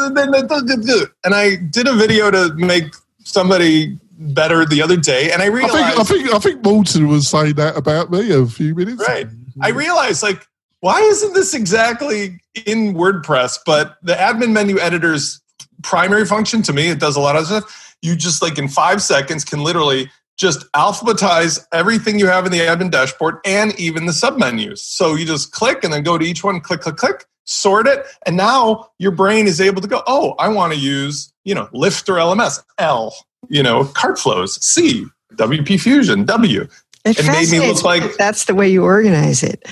and 0.00 0.16
then 0.16 0.32
and 0.34 1.34
I 1.34 1.56
did 1.56 1.88
a 1.88 1.94
video 1.94 2.30
to 2.30 2.54
make 2.54 2.84
somebody 3.24 3.98
better 4.18 4.64
the 4.64 4.82
other 4.82 4.96
day, 4.96 5.32
and 5.32 5.42
I 5.42 5.46
realized 5.46 5.74
I 5.74 5.90
think 5.90 5.98
I 5.98 6.04
think, 6.04 6.34
I 6.34 6.38
think 6.38 6.64
Morten 6.64 7.08
was 7.08 7.26
saying 7.26 7.54
that 7.54 7.76
about 7.76 8.10
me 8.12 8.32
a 8.32 8.46
few 8.46 8.74
minutes. 8.74 9.02
Right. 9.08 9.26
Ago. 9.26 9.36
I 9.60 9.70
realized 9.70 10.22
like 10.22 10.46
why 10.82 11.00
isn't 11.00 11.32
this 11.32 11.54
exactly 11.54 12.40
in 12.66 12.94
WordPress? 12.94 13.60
But 13.64 13.96
the 14.02 14.14
admin 14.14 14.50
menu 14.50 14.80
editor's 14.80 15.40
primary 15.82 16.26
function 16.26 16.60
to 16.62 16.72
me, 16.72 16.88
it 16.88 16.98
does 16.98 17.16
a 17.16 17.20
lot 17.20 17.36
of 17.36 17.46
stuff. 17.46 17.96
You 18.02 18.16
just 18.16 18.42
like 18.42 18.58
in 18.58 18.66
five 18.66 19.00
seconds 19.00 19.44
can 19.44 19.62
literally 19.62 20.10
just 20.36 20.70
alphabetize 20.72 21.64
everything 21.72 22.18
you 22.18 22.26
have 22.26 22.46
in 22.46 22.52
the 22.52 22.58
admin 22.58 22.90
dashboard 22.90 23.36
and 23.44 23.78
even 23.78 24.06
the 24.06 24.12
submenus. 24.12 24.78
So 24.78 25.14
you 25.14 25.24
just 25.24 25.52
click 25.52 25.84
and 25.84 25.92
then 25.92 26.02
go 26.02 26.18
to 26.18 26.24
each 26.24 26.42
one, 26.42 26.60
click, 26.60 26.80
click, 26.80 26.96
click, 26.96 27.26
sort 27.44 27.86
it, 27.86 28.04
and 28.26 28.36
now 28.36 28.88
your 28.98 29.12
brain 29.12 29.46
is 29.46 29.60
able 29.60 29.82
to 29.82 29.88
go, 29.88 30.02
oh, 30.08 30.34
I 30.40 30.48
want 30.48 30.72
to 30.72 30.78
use, 30.78 31.32
you 31.44 31.54
know, 31.54 31.68
Lifter 31.72 32.14
LMS, 32.14 32.60
L, 32.78 33.14
you 33.48 33.62
know, 33.62 33.84
cart 33.84 34.18
flows, 34.18 34.60
C, 34.64 35.06
WP 35.36 35.80
Fusion, 35.80 36.24
W. 36.24 36.66
It, 37.04 37.18
it 37.18 37.26
made 37.26 37.50
me 37.50 37.58
look 37.66 37.82
like 37.82 38.16
that's 38.16 38.44
the 38.44 38.54
way 38.54 38.68
you 38.68 38.84
organize 38.84 39.42
it. 39.42 39.66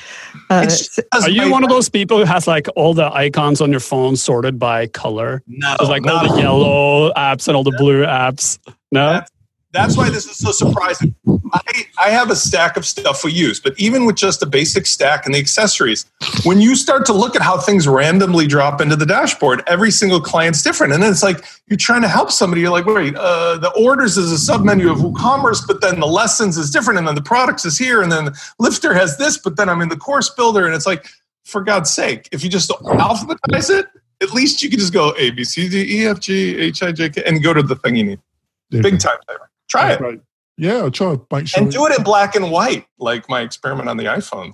Uh, 0.51 0.69
are 1.13 1.31
you 1.31 1.49
one 1.49 1.63
of 1.63 1.71
those 1.71 1.89
people 1.89 2.19
who 2.19 2.25
has 2.25 2.49
like 2.49 2.67
all 2.75 2.93
the 2.93 3.13
icons 3.15 3.61
on 3.61 3.71
your 3.71 3.79
phone 3.81 4.17
sorted 4.17 4.59
by 4.59 4.89
color? 4.89 5.41
No, 5.47 5.77
There's 5.79 5.89
like 5.91 6.03
no. 6.03 6.17
all 6.17 6.35
the 6.35 6.41
yellow 6.41 7.13
apps 7.13 7.47
and 7.47 7.57
all 7.57 7.63
the 7.63 7.75
blue 7.79 8.03
apps. 8.05 8.59
No, 8.91 9.23
that's, 9.73 9.97
why 9.97 10.11
this 10.11 10.27
is 10.27 10.37
so 10.37 10.51
surprising. 10.51 11.15
I, 11.53 11.85
I 11.99 12.11
have 12.11 12.31
a 12.31 12.37
stack 12.37 12.77
of 12.77 12.85
stuff 12.85 13.25
we 13.25 13.33
use, 13.33 13.61
but 13.61 13.79
even 13.79 14.05
with 14.05 14.17
just 14.17 14.43
a 14.43 14.47
basic 14.47 14.87
stack 14.87 15.27
and 15.27 15.35
the 15.35 15.39
accessories, 15.39 16.07
when 16.45 16.61
you 16.61 16.75
start 16.75 17.07
to 17.07 17.13
look 17.13 17.37
at 17.37 17.43
how 17.43 17.59
things 17.59 17.87
randomly 17.87 18.47
drop 18.47 18.81
into 18.81 18.97
the 18.97 19.07
dashboard, 19.07 19.63
every 19.67 19.91
single 19.91 20.21
client's 20.21 20.63
different. 20.63 20.93
And 20.93 21.03
then 21.03 21.11
it's 21.11 21.23
like 21.23 21.45
you're 21.67 21.77
trying 21.77 22.03
to 22.03 22.09
help 22.09 22.31
somebody. 22.31 22.63
You're 22.63 22.71
like, 22.71 22.87
wait, 22.87 23.15
uh, 23.17 23.59
the 23.59 23.71
orders 23.71 24.17
is 24.17 24.33
a 24.33 24.53
submenu 24.53 24.91
of 24.91 24.99
WooCommerce, 24.99 25.67
but 25.67 25.81
then 25.81 26.01
the 26.01 26.07
lessons 26.07 26.57
is 26.57 26.71
different, 26.71 26.99
and 26.99 27.07
then 27.07 27.15
the 27.15 27.23
products 27.23 27.65
is 27.65 27.79
here, 27.79 28.03
and 28.03 28.11
then 28.11 28.31
Lifter 28.59 28.95
has 28.95 29.17
this, 29.19 29.39
but 29.39 29.57
then 29.57 29.69
I'm 29.69 29.81
in 29.83 29.89
the 29.89 29.97
course 29.97 30.31
builder, 30.31 30.67
and 30.67 30.75
it's 30.75 30.87
like, 30.87 31.07
for 31.45 31.63
God's 31.63 31.91
sake, 31.91 32.29
if 32.33 32.45
you 32.45 32.51
just 32.51 32.71
alphabetize 32.71 33.71
it, 33.71 33.87
at 34.21 34.33
least 34.33 34.63
you 34.63 34.71
can 34.71 34.79
just 34.79 34.93
go 34.93 35.15
A, 35.17 35.31
B, 35.31 35.43
C, 35.43 35.69
D, 35.69 36.03
E, 36.03 36.07
F, 36.07 36.21
G, 36.21 36.57
H, 36.57 36.83
I, 36.83 36.93
J, 36.93 37.09
K, 37.09 37.23
and 37.25 37.43
go 37.43 37.55
to 37.55 37.63
the 37.63 37.77
thing 37.77 37.97
you 37.97 38.05
need. 38.05 38.21
Big 38.71 39.01
time 39.01 39.17
saver. 39.29 39.50
Try 39.71 39.89
That's 39.89 40.01
it. 40.01 40.05
Right. 40.05 40.21
Yeah, 40.59 40.77
I'll 40.77 40.91
try. 40.91 41.17
Make 41.33 41.49
sure 41.49 41.63
and 41.63 41.73
do 41.73 41.87
it 41.87 41.97
in 41.97 42.03
black 42.03 42.35
and 42.35 42.51
white, 42.51 42.87
like 42.99 43.29
my 43.31 43.41
experiment 43.41 43.89
on 43.89 43.97
the 43.97 44.05
iPhone 44.05 44.53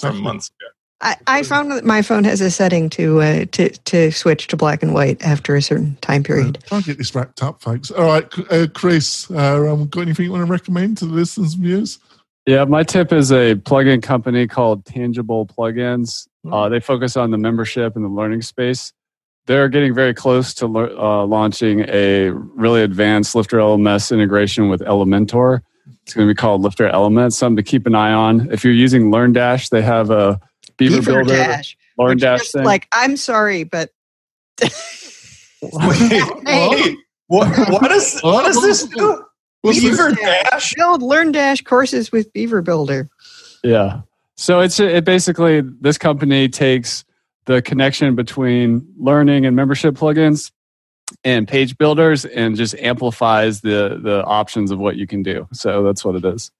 from 0.00 0.20
months 0.20 0.48
ago. 0.48 0.70
I, 1.02 1.16
I 1.26 1.42
found 1.42 1.70
that 1.72 1.84
my 1.84 2.00
phone 2.00 2.24
has 2.24 2.40
a 2.40 2.50
setting 2.50 2.88
to 2.90 3.20
uh, 3.20 3.44
to 3.52 3.68
to 3.68 4.10
switch 4.10 4.48
to 4.48 4.56
black 4.56 4.82
and 4.82 4.94
white 4.94 5.22
after 5.22 5.54
a 5.54 5.62
certain 5.62 5.96
time 6.00 6.22
period. 6.22 6.64
I'll 6.72 6.80
get 6.80 6.98
this 6.98 7.14
wrapped 7.14 7.42
up, 7.42 7.60
folks. 7.60 7.90
All 7.90 8.06
right, 8.06 8.26
uh, 8.50 8.66
Chris, 8.74 9.30
uh, 9.30 9.70
um, 9.70 9.86
got 9.86 10.00
anything 10.00 10.24
you 10.24 10.32
want 10.32 10.46
to 10.46 10.50
recommend 10.50 10.96
to 10.98 11.06
the 11.06 11.14
listeners 11.14 11.52
and 11.52 11.62
viewers? 11.62 11.98
Yeah, 12.46 12.64
my 12.64 12.82
tip 12.82 13.12
is 13.12 13.30
a 13.30 13.56
plugin 13.56 14.02
company 14.02 14.46
called 14.46 14.84
Tangible 14.84 15.46
Plugins. 15.46 16.28
Uh, 16.50 16.68
they 16.68 16.80
focus 16.80 17.16
on 17.16 17.32
the 17.32 17.38
membership 17.38 17.96
and 17.96 18.04
the 18.04 18.08
learning 18.08 18.42
space 18.42 18.92
they're 19.46 19.68
getting 19.68 19.94
very 19.94 20.12
close 20.12 20.52
to 20.54 20.66
uh, 20.66 21.24
launching 21.24 21.80
a 21.88 22.30
really 22.30 22.82
advanced 22.82 23.34
Lifter 23.34 23.58
LMS 23.58 24.12
integration 24.12 24.68
with 24.68 24.80
Elementor. 24.80 25.60
It's 26.02 26.14
going 26.14 26.26
to 26.28 26.32
be 26.32 26.36
called 26.36 26.62
Lifter 26.62 26.88
Element, 26.88 27.32
something 27.32 27.56
to 27.56 27.62
keep 27.62 27.86
an 27.86 27.94
eye 27.94 28.12
on. 28.12 28.52
If 28.52 28.64
you're 28.64 28.72
using 28.72 29.10
LearnDash, 29.10 29.70
they 29.70 29.82
have 29.82 30.10
a 30.10 30.40
Beaver, 30.76 30.96
Beaver 30.96 31.12
Builder, 31.24 31.36
Dash, 31.36 31.76
LearnDash 31.98 32.52
thing. 32.52 32.64
Like, 32.64 32.88
I'm 32.92 33.16
sorry, 33.16 33.64
but. 33.64 33.90
wait, 35.62 36.22
wait, 36.44 36.98
what, 37.28 37.70
what, 37.70 37.92
is, 37.92 38.20
what 38.22 38.44
does 38.44 38.60
this 38.62 38.84
do? 38.84 39.24
Beaver 39.62 40.12
Dash? 40.12 40.74
Build 40.74 41.02
Learn 41.02 41.32
Dash 41.32 41.60
courses 41.62 42.12
with 42.12 42.32
Beaver 42.32 42.62
Builder. 42.62 43.08
Yeah. 43.62 44.02
So 44.36 44.60
it's 44.60 44.78
it 44.78 45.04
basically 45.04 45.62
this 45.62 45.96
company 45.96 46.48
takes 46.48 47.05
the 47.46 47.62
connection 47.62 48.14
between 48.14 48.86
learning 48.98 49.46
and 49.46 49.56
membership 49.56 49.94
plugins 49.94 50.52
and 51.24 51.46
page 51.46 51.78
builders 51.78 52.24
and 52.24 52.56
just 52.56 52.74
amplifies 52.76 53.60
the 53.60 53.98
the 54.02 54.24
options 54.24 54.70
of 54.70 54.78
what 54.78 54.96
you 54.96 55.06
can 55.06 55.22
do. 55.22 55.48
So 55.52 55.82
that's 55.82 56.04
what 56.04 56.16
it 56.16 56.24
is. 56.24 56.50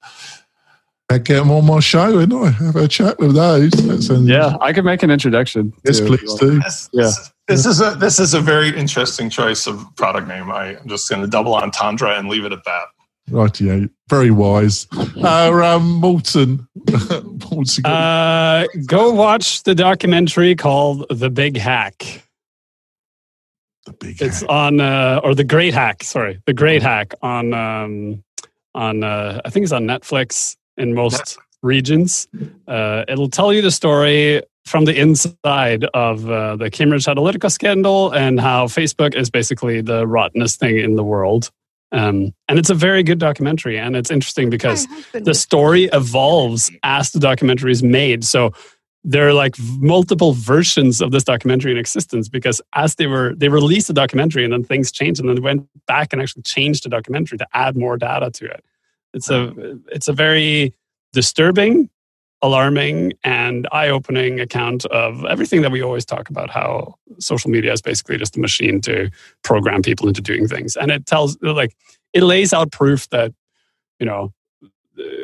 I 1.08 1.18
get 1.18 1.36
them 1.36 1.52
on 1.52 1.64
my 1.64 1.78
show, 1.78 2.18
and 2.18 2.34
I 2.34 2.50
have 2.50 2.74
a 2.74 2.88
chat 2.88 3.18
with 3.20 3.34
those. 3.34 3.70
yeah, 4.28 4.56
I 4.60 4.72
can 4.72 4.84
make 4.84 5.04
an 5.04 5.10
introduction. 5.10 5.72
Yes, 5.84 6.00
too, 6.00 6.06
please 6.06 6.34
do. 6.34 6.58
This, 6.58 6.90
yeah, 6.92 7.12
this 7.46 7.64
is 7.64 7.80
a 7.80 7.92
this 7.92 8.18
is 8.18 8.34
a 8.34 8.40
very 8.40 8.76
interesting 8.76 9.30
choice 9.30 9.68
of 9.68 9.84
product 9.94 10.26
name. 10.26 10.50
I, 10.50 10.76
am 10.76 10.88
just 10.88 11.08
going 11.08 11.22
to 11.22 11.28
double 11.28 11.54
entendre 11.54 12.18
and 12.18 12.28
leave 12.28 12.44
it 12.44 12.52
at 12.52 12.64
that. 12.64 12.86
Right, 13.30 13.60
yeah, 13.60 13.86
very 14.08 14.30
wise. 14.30 14.86
Uh, 15.16 15.52
um, 15.64 15.94
Morten, 16.00 16.68
uh, 17.84 18.66
go 18.86 19.12
watch 19.12 19.62
the 19.64 19.74
documentary 19.74 20.54
called 20.54 21.06
"The 21.10 21.30
Big 21.30 21.56
Hack." 21.56 22.22
The 23.84 23.92
big. 23.92 24.22
It's 24.22 24.40
hack. 24.40 24.50
on, 24.50 24.80
uh, 24.80 25.20
or 25.22 25.34
the 25.34 25.44
Great 25.44 25.74
Hack. 25.74 26.02
Sorry, 26.02 26.40
the 26.46 26.52
Great 26.52 26.82
Hack 26.82 27.14
on 27.22 27.52
um, 27.54 28.24
on. 28.74 29.02
Uh, 29.02 29.40
I 29.44 29.50
think 29.50 29.64
it's 29.64 29.72
on 29.72 29.84
Netflix 29.84 30.56
in 30.76 30.94
most 30.94 31.38
regions. 31.62 32.28
Uh, 32.68 33.04
it'll 33.08 33.30
tell 33.30 33.52
you 33.52 33.62
the 33.62 33.70
story 33.70 34.42
from 34.64 34.84
the 34.84 34.98
inside 34.98 35.84
of 35.94 36.28
uh, 36.28 36.56
the 36.56 36.70
Cambridge 36.70 37.04
Analytica 37.04 37.50
scandal 37.50 38.10
and 38.12 38.40
how 38.40 38.66
Facebook 38.66 39.14
is 39.14 39.30
basically 39.30 39.80
the 39.80 40.06
rottenest 40.06 40.58
thing 40.58 40.78
in 40.78 40.96
the 40.96 41.04
world. 41.04 41.50
Um, 41.92 42.34
and 42.48 42.58
it's 42.58 42.70
a 42.70 42.74
very 42.74 43.02
good 43.02 43.18
documentary, 43.18 43.78
and 43.78 43.96
it's 43.96 44.10
interesting 44.10 44.50
because 44.50 44.86
the 45.12 45.34
story 45.34 45.84
evolves 45.92 46.70
as 46.82 47.12
the 47.12 47.20
documentary 47.20 47.72
is 47.72 47.82
made. 47.82 48.24
So 48.24 48.52
there 49.04 49.28
are 49.28 49.32
like 49.32 49.54
multiple 49.78 50.32
versions 50.32 51.00
of 51.00 51.12
this 51.12 51.22
documentary 51.22 51.70
in 51.70 51.78
existence 51.78 52.28
because 52.28 52.60
as 52.74 52.96
they 52.96 53.06
were 53.06 53.34
they 53.36 53.48
released 53.48 53.86
the 53.86 53.92
documentary 53.92 54.42
and 54.42 54.52
then 54.52 54.64
things 54.64 54.90
changed 54.90 55.20
and 55.20 55.28
then 55.28 55.36
they 55.36 55.40
went 55.40 55.68
back 55.86 56.12
and 56.12 56.20
actually 56.20 56.42
changed 56.42 56.84
the 56.84 56.88
documentary 56.88 57.38
to 57.38 57.46
add 57.54 57.76
more 57.76 57.96
data 57.96 58.32
to 58.32 58.46
it. 58.46 58.64
It's 59.14 59.30
a 59.30 59.78
it's 59.92 60.08
a 60.08 60.12
very 60.12 60.74
disturbing 61.12 61.88
alarming 62.42 63.12
and 63.24 63.66
eye-opening 63.72 64.40
account 64.40 64.84
of 64.86 65.24
everything 65.24 65.62
that 65.62 65.70
we 65.70 65.82
always 65.82 66.04
talk 66.04 66.28
about 66.28 66.50
how 66.50 66.94
social 67.18 67.50
media 67.50 67.72
is 67.72 67.80
basically 67.80 68.18
just 68.18 68.36
a 68.36 68.40
machine 68.40 68.80
to 68.80 69.10
program 69.42 69.80
people 69.82 70.06
into 70.06 70.20
doing 70.20 70.46
things 70.46 70.76
and 70.76 70.90
it 70.90 71.06
tells 71.06 71.36
like 71.40 71.74
it 72.12 72.22
lays 72.22 72.52
out 72.52 72.70
proof 72.70 73.08
that 73.08 73.32
you 73.98 74.06
know 74.06 74.32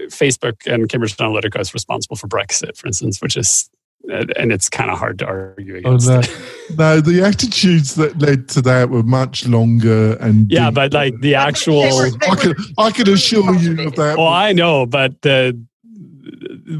Facebook 0.08 0.66
and 0.66 0.88
Cambridge 0.88 1.16
Analytica 1.16 1.60
is 1.60 1.72
responsible 1.72 2.16
for 2.16 2.28
Brexit, 2.28 2.76
for 2.76 2.86
instance, 2.86 3.20
which 3.22 3.36
is 3.36 3.70
and 4.08 4.50
it's 4.50 4.68
kind 4.68 4.90
of 4.90 4.98
hard 4.98 5.18
to 5.20 5.26
argue 5.26 5.76
oh, 5.76 5.78
against. 5.78 6.10
Oh, 6.10 6.20
no. 6.70 6.76
no, 6.76 7.00
the 7.00 7.22
attitudes 7.22 7.94
that 7.94 8.18
led 8.18 8.48
to 8.48 8.62
that 8.62 8.90
were 8.90 9.04
much 9.04 9.46
longer 9.46 10.14
and 10.14 10.50
yeah, 10.50 10.70
deeper. 10.70 10.74
but 10.74 10.92
like 10.92 11.20
the 11.20 11.36
actual, 11.36 11.82
I 11.82 12.34
can 12.34 12.54
I 12.78 12.90
can 12.90 13.08
assure 13.08 13.54
you 13.54 13.86
of 13.86 13.94
that. 13.94 14.18
Well, 14.18 14.26
I 14.26 14.52
know, 14.52 14.86
but 14.86 15.22
the 15.22 15.60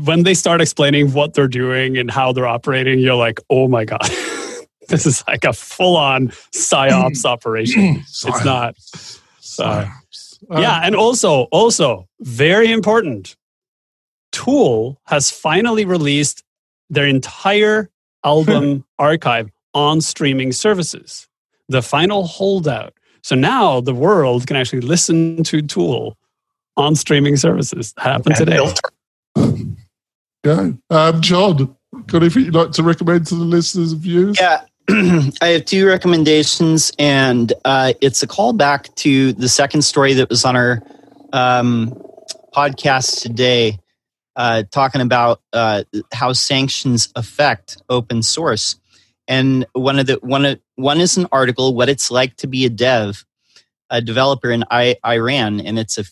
when 0.05 0.23
they 0.23 0.35
start 0.35 0.61
explaining 0.61 1.13
what 1.13 1.35
they're 1.35 1.49
doing 1.49 1.97
and 1.99 2.11
how 2.11 2.33
they're 2.33 2.47
operating, 2.47 2.99
you're 2.99 3.15
like, 3.15 3.41
oh 3.51 3.69
my 3.69 3.85
god. 3.85 4.01
this 4.89 5.07
is 5.07 5.25
like 5.27 5.45
a 5.45 5.53
full-on 5.53 6.29
psyops 6.55 7.25
operation. 7.25 7.97
It's 7.97 8.45
not. 8.45 8.77
Uh, 9.59 9.89
yeah, 10.51 10.81
and 10.83 10.95
also, 10.95 11.43
also 11.45 12.09
very 12.21 12.71
important. 12.73 13.37
Tool 14.33 15.01
has 15.05 15.31
finally 15.31 15.85
released 15.85 16.43
their 16.91 17.07
entire 17.07 17.91
album 18.25 18.85
archive 18.99 19.51
on 19.75 20.01
streaming 20.01 20.53
services. 20.53 21.29
The 21.69 21.83
final 21.83 22.27
holdout. 22.27 22.95
So 23.23 23.37
now 23.37 23.81
the 23.81 23.95
world 23.95 24.47
can 24.47 24.57
actually 24.57 24.81
listen 24.81 25.43
to 25.45 25.63
Tool 25.63 26.19
on 26.77 26.97
streaming 26.97 27.37
services. 27.37 27.93
That 27.95 28.05
happened 28.05 28.37
today. 28.37 28.59
Yeah. 30.45 30.73
Um, 30.91 31.21
John, 31.21 31.77
got 32.09 32.23
anything 32.23 32.47
you'd 32.47 32.55
like 32.55 32.73
to 32.73 32.83
recommend 32.83 33.29
to 33.29 33.37
the 33.37 33.45
listeners 33.45 33.93
and 33.93 34.01
viewers? 34.01 34.41
Yeah. 34.41 34.63
I 35.41 35.49
have 35.49 35.65
two 35.67 35.87
recommendations, 35.87 36.91
and 36.99 37.53
uh, 37.65 37.93
it's 38.01 38.25
a 38.25 38.27
callback 38.27 38.93
to 38.97 39.33
the 39.35 39.49
second 39.49 39.83
story 39.83 40.15
that 40.15 40.29
was 40.29 40.45
on 40.45 40.57
our 40.57 40.83
um, 41.33 41.97
podcast 42.53 43.23
today, 43.23 43.79
uh, 44.35 44.65
talking 44.73 45.01
about 45.01 45.41
uh, 45.53 45.85
how 46.13 46.33
sanctions 46.33 47.09
affect 47.15 47.81
open 47.89 48.25
source. 48.25 48.77
And 49.29 49.65
one 49.73 50.01
of 50.01 50.07
the 50.09 50.19
one 50.23 50.45
of, 50.45 50.61
one 50.75 51.01
is 51.01 51.17
an 51.17 51.29
article, 51.31 51.75
"What 51.77 51.89
It's 51.89 52.11
Like 52.11 52.37
to 52.39 52.49
Be 52.49 52.65
a 52.65 52.71
Dev, 52.71 53.25
a 53.89 54.03
Developer 54.03 54.51
in 54.51 54.65
I, 54.69 54.97
Iran," 55.07 55.61
and 55.61 55.79
it's 55.79 55.99
a, 55.99 56.05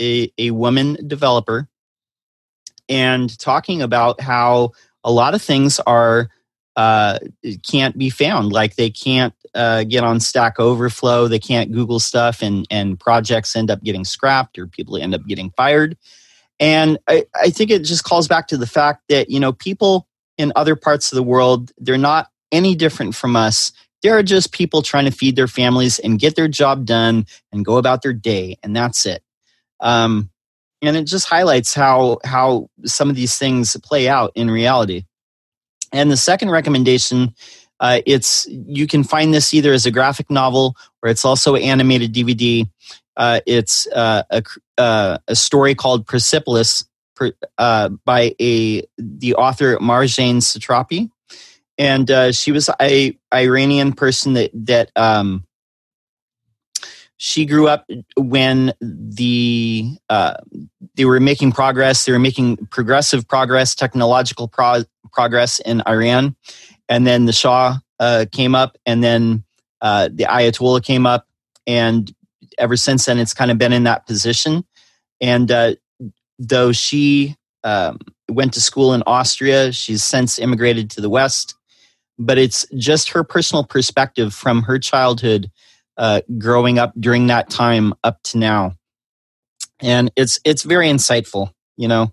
a 0.00 0.32
a 0.38 0.50
woman 0.52 0.96
developer, 1.06 1.68
and 2.88 3.36
talking 3.38 3.82
about 3.82 4.20
how 4.20 4.72
a 5.02 5.12
lot 5.12 5.34
of 5.34 5.42
things 5.42 5.80
are 5.80 6.28
uh, 6.76 7.18
can't 7.68 7.96
be 7.96 8.10
found. 8.10 8.52
Like 8.52 8.76
they 8.76 8.90
can't 8.90 9.34
uh, 9.54 9.84
get 9.84 10.02
on 10.02 10.18
Stack 10.20 10.58
Overflow, 10.58 11.28
they 11.28 11.38
can't 11.38 11.72
Google 11.72 12.00
stuff, 12.00 12.42
and 12.42 12.66
and 12.70 12.98
projects 12.98 13.54
end 13.54 13.70
up 13.70 13.82
getting 13.82 14.04
scrapped 14.04 14.58
or 14.58 14.66
people 14.66 14.96
end 14.96 15.14
up 15.14 15.24
getting 15.26 15.50
fired. 15.56 15.96
And 16.60 16.98
I, 17.08 17.26
I 17.34 17.50
think 17.50 17.70
it 17.70 17.80
just 17.80 18.04
calls 18.04 18.28
back 18.28 18.48
to 18.48 18.56
the 18.56 18.66
fact 18.66 19.04
that 19.08 19.30
you 19.30 19.38
know 19.38 19.52
people 19.52 20.08
in 20.36 20.52
other 20.56 20.74
parts 20.74 21.12
of 21.12 21.16
the 21.16 21.22
world 21.22 21.70
they're 21.78 21.96
not 21.96 22.28
any 22.50 22.74
different 22.74 23.14
from 23.14 23.36
us. 23.36 23.72
They're 24.02 24.22
just 24.22 24.52
people 24.52 24.82
trying 24.82 25.06
to 25.06 25.10
feed 25.10 25.36
their 25.36 25.48
families 25.48 25.98
and 25.98 26.18
get 26.18 26.36
their 26.36 26.48
job 26.48 26.84
done 26.84 27.26
and 27.52 27.64
go 27.64 27.78
about 27.78 28.02
their 28.02 28.12
day, 28.12 28.58
and 28.62 28.74
that's 28.74 29.06
it. 29.06 29.22
Um, 29.80 30.30
and 30.86 30.96
it 30.96 31.04
just 31.04 31.28
highlights 31.28 31.74
how 31.74 32.18
how 32.24 32.68
some 32.84 33.10
of 33.10 33.16
these 33.16 33.38
things 33.38 33.76
play 33.82 34.08
out 34.08 34.32
in 34.34 34.50
reality. 34.50 35.04
And 35.92 36.10
the 36.10 36.16
second 36.16 36.50
recommendation, 36.50 37.34
uh, 37.80 38.00
it's 38.06 38.46
you 38.50 38.86
can 38.86 39.04
find 39.04 39.32
this 39.32 39.54
either 39.54 39.72
as 39.72 39.86
a 39.86 39.90
graphic 39.90 40.30
novel 40.30 40.76
or 41.02 41.10
it's 41.10 41.24
also 41.24 41.54
animated 41.56 42.12
DVD. 42.12 42.68
Uh, 43.16 43.40
it's 43.46 43.86
uh, 43.88 44.24
a, 44.30 44.42
uh, 44.76 45.18
a 45.28 45.36
story 45.36 45.74
called 45.74 46.06
Persepolis 46.06 46.84
uh, 47.58 47.88
by 48.04 48.34
a 48.40 48.82
the 48.98 49.34
author 49.36 49.78
Marjane 49.78 50.38
Satrapi, 50.38 51.10
and 51.78 52.10
uh, 52.10 52.32
she 52.32 52.50
was 52.50 52.68
a 52.80 53.16
Iranian 53.32 53.92
person 53.92 54.34
that 54.34 54.50
that 54.54 54.90
um, 54.96 55.44
she 57.16 57.46
grew 57.46 57.68
up 57.68 57.86
when 58.16 58.72
the 58.80 59.96
uh, 60.08 60.34
they 60.94 61.04
were 61.04 61.20
making 61.20 61.52
progress. 61.52 62.04
They 62.04 62.12
were 62.12 62.18
making 62.18 62.56
progressive 62.70 63.26
progress, 63.26 63.74
technological 63.74 64.48
pro- 64.48 64.84
progress 65.12 65.60
in 65.60 65.82
Iran, 65.86 66.34
and 66.88 67.06
then 67.06 67.26
the 67.26 67.32
Shah 67.32 67.78
uh, 68.00 68.26
came 68.32 68.54
up, 68.54 68.76
and 68.84 69.02
then 69.02 69.44
uh, 69.80 70.08
the 70.12 70.24
Ayatollah 70.24 70.84
came 70.84 71.06
up, 71.06 71.26
and 71.66 72.12
ever 72.58 72.76
since 72.76 73.04
then, 73.04 73.18
it's 73.18 73.34
kind 73.34 73.50
of 73.50 73.58
been 73.58 73.72
in 73.72 73.84
that 73.84 74.06
position. 74.06 74.64
And 75.20 75.50
uh, 75.50 75.74
though 76.38 76.72
she 76.72 77.36
um, 77.62 77.98
went 78.28 78.52
to 78.54 78.60
school 78.60 78.92
in 78.92 79.02
Austria, 79.06 79.72
she's 79.72 80.02
since 80.02 80.38
immigrated 80.38 80.90
to 80.90 81.00
the 81.00 81.10
West. 81.10 81.54
But 82.18 82.38
it's 82.38 82.66
just 82.76 83.08
her 83.10 83.24
personal 83.24 83.64
perspective 83.64 84.32
from 84.32 84.62
her 84.62 84.78
childhood 84.78 85.50
uh, 85.96 86.20
growing 86.38 86.78
up 86.78 86.92
during 86.98 87.28
that 87.28 87.50
time 87.50 87.94
up 88.02 88.22
to 88.24 88.38
now, 88.38 88.74
and 89.80 90.10
it's 90.16 90.40
it's 90.44 90.62
very 90.62 90.88
insightful. 90.88 91.50
You 91.76 91.88
know. 91.88 92.12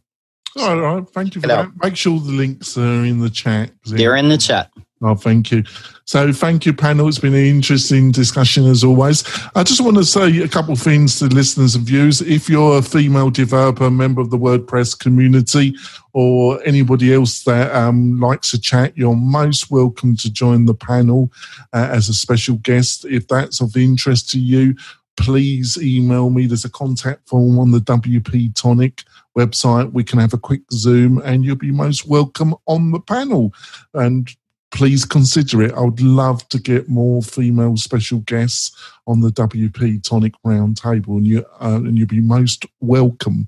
All 0.57 0.79
right, 0.79 1.09
thank 1.09 1.35
you 1.35 1.41
for 1.41 1.47
that. 1.47 1.71
Make 1.81 1.95
sure 1.95 2.19
the 2.19 2.31
links 2.31 2.77
are 2.77 3.05
in 3.05 3.19
the 3.19 3.29
chat. 3.29 3.71
They're 3.85 4.17
in 4.17 4.27
the 4.27 4.37
chat. 4.37 4.69
Oh, 5.03 5.15
thank 5.15 5.51
you. 5.51 5.63
So, 6.05 6.31
thank 6.31 6.65
you, 6.65 6.73
panel. 6.73 7.07
It's 7.07 7.17
been 7.17 7.33
an 7.33 7.45
interesting 7.45 8.11
discussion 8.11 8.67
as 8.67 8.83
always. 8.83 9.23
I 9.55 9.63
just 9.63 9.81
want 9.81 9.97
to 9.97 10.03
say 10.05 10.41
a 10.41 10.47
couple 10.47 10.73
of 10.73 10.79
things 10.79 11.17
to 11.19 11.25
listeners 11.25 11.73
and 11.73 11.85
viewers. 11.85 12.21
If 12.21 12.47
you're 12.47 12.77
a 12.77 12.83
female 12.83 13.31
developer, 13.31 13.89
member 13.89 14.21
of 14.21 14.29
the 14.29 14.37
WordPress 14.37 14.99
community, 14.99 15.75
or 16.13 16.61
anybody 16.65 17.13
else 17.13 17.43
that 17.45 17.73
um, 17.73 18.19
likes 18.19 18.51
to 18.51 18.61
chat, 18.61 18.95
you're 18.95 19.15
most 19.15 19.71
welcome 19.71 20.15
to 20.17 20.31
join 20.31 20.65
the 20.65 20.75
panel 20.75 21.31
uh, 21.73 21.89
as 21.91 22.07
a 22.07 22.13
special 22.13 22.57
guest. 22.57 23.03
If 23.05 23.27
that's 23.27 23.59
of 23.59 23.75
interest 23.75 24.29
to 24.31 24.39
you, 24.39 24.75
please 25.17 25.81
email 25.81 26.29
me. 26.29 26.45
There's 26.45 26.65
a 26.65 26.69
contact 26.69 27.27
form 27.27 27.57
on 27.57 27.71
the 27.71 27.79
WP 27.79 28.53
Tonic 28.55 29.03
website. 29.37 29.91
We 29.93 30.03
can 30.03 30.19
have 30.19 30.33
a 30.33 30.37
quick 30.37 30.61
Zoom 30.71 31.19
and 31.19 31.43
you'll 31.43 31.55
be 31.55 31.71
most 31.71 32.07
welcome 32.07 32.55
on 32.67 32.91
the 32.91 32.99
panel. 32.99 33.53
And 33.93 34.29
please 34.71 35.05
consider 35.05 35.61
it. 35.61 35.73
I 35.73 35.81
would 35.81 36.01
love 36.01 36.47
to 36.49 36.59
get 36.59 36.89
more 36.89 37.21
female 37.21 37.77
special 37.77 38.19
guests 38.19 38.71
on 39.07 39.21
the 39.21 39.29
WP 39.29 40.03
Tonic 40.03 40.33
Roundtable, 40.45 41.17
and 41.17 41.27
you 41.27 41.45
uh, 41.61 41.75
and 41.75 41.97
you'd 41.97 42.09
be 42.09 42.21
most 42.21 42.65
welcome. 42.79 43.47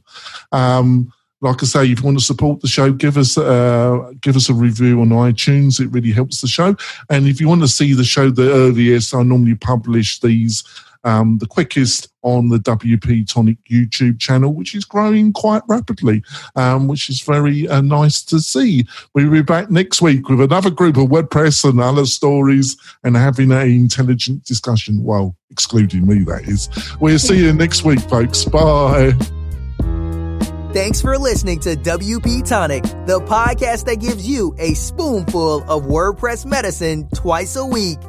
Um, 0.51 1.11
like 1.41 1.61
I 1.61 1.65
say, 1.65 1.91
if 1.91 1.99
you 1.99 2.05
want 2.05 2.17
to 2.17 2.23
support 2.23 2.61
the 2.61 2.69
show, 2.69 2.91
give 2.91 3.17
us 3.17 3.37
uh, 3.37 4.13
give 4.21 4.35
us 4.35 4.49
a 4.49 4.53
review 4.53 5.01
on 5.01 5.09
iTunes. 5.09 5.79
It 5.79 5.91
really 5.91 6.11
helps 6.11 6.41
the 6.41 6.47
show. 6.47 6.75
And 7.09 7.27
if 7.27 7.41
you 7.41 7.47
want 7.47 7.61
to 7.61 7.67
see 7.67 7.93
the 7.93 8.05
show 8.05 8.29
the 8.29 8.51
earliest, 8.51 9.13
I 9.13 9.23
normally 9.23 9.55
publish 9.55 10.19
these 10.21 10.63
um, 11.03 11.37
the 11.39 11.47
quickest 11.47 12.09
on 12.21 12.49
the 12.49 12.57
WP 12.57 13.31
Tonic 13.31 13.57
YouTube 13.69 14.19
channel, 14.19 14.53
which 14.53 14.73
is 14.73 14.85
growing 14.85 15.33
quite 15.33 15.61
rapidly, 15.67 16.23
um, 16.55 16.87
which 16.87 17.09
is 17.09 17.21
very 17.21 17.67
uh, 17.67 17.81
nice 17.81 18.23
to 18.23 18.39
see. 18.39 18.87
We'll 19.13 19.31
be 19.31 19.41
back 19.41 19.69
next 19.69 20.01
week 20.01 20.29
with 20.29 20.41
another 20.41 20.69
group 20.69 20.97
of 20.97 21.09
WordPress 21.09 21.69
and 21.69 21.79
other 21.79 22.05
stories 22.05 22.77
and 23.03 23.15
having 23.15 23.51
an 23.51 23.67
intelligent 23.67 24.45
discussion. 24.45 25.03
Well, 25.03 25.35
excluding 25.49 26.07
me, 26.07 26.23
that 26.23 26.47
is. 26.47 26.69
We'll 26.99 27.19
see 27.19 27.45
you 27.45 27.53
next 27.53 27.83
week, 27.83 27.99
folks. 28.01 28.45
Bye. 28.45 29.13
Thanks 30.73 31.01
for 31.01 31.19
listening 31.19 31.59
to 31.61 31.75
WP 31.75 32.47
Tonic, 32.47 32.81
the 33.05 33.19
podcast 33.27 33.85
that 33.85 33.97
gives 33.99 34.27
you 34.27 34.55
a 34.57 34.73
spoonful 34.73 35.61
of 35.69 35.83
WordPress 35.83 36.47
medicine 36.47 37.07
twice 37.13 37.55
a 37.55 37.65
week. 37.65 37.99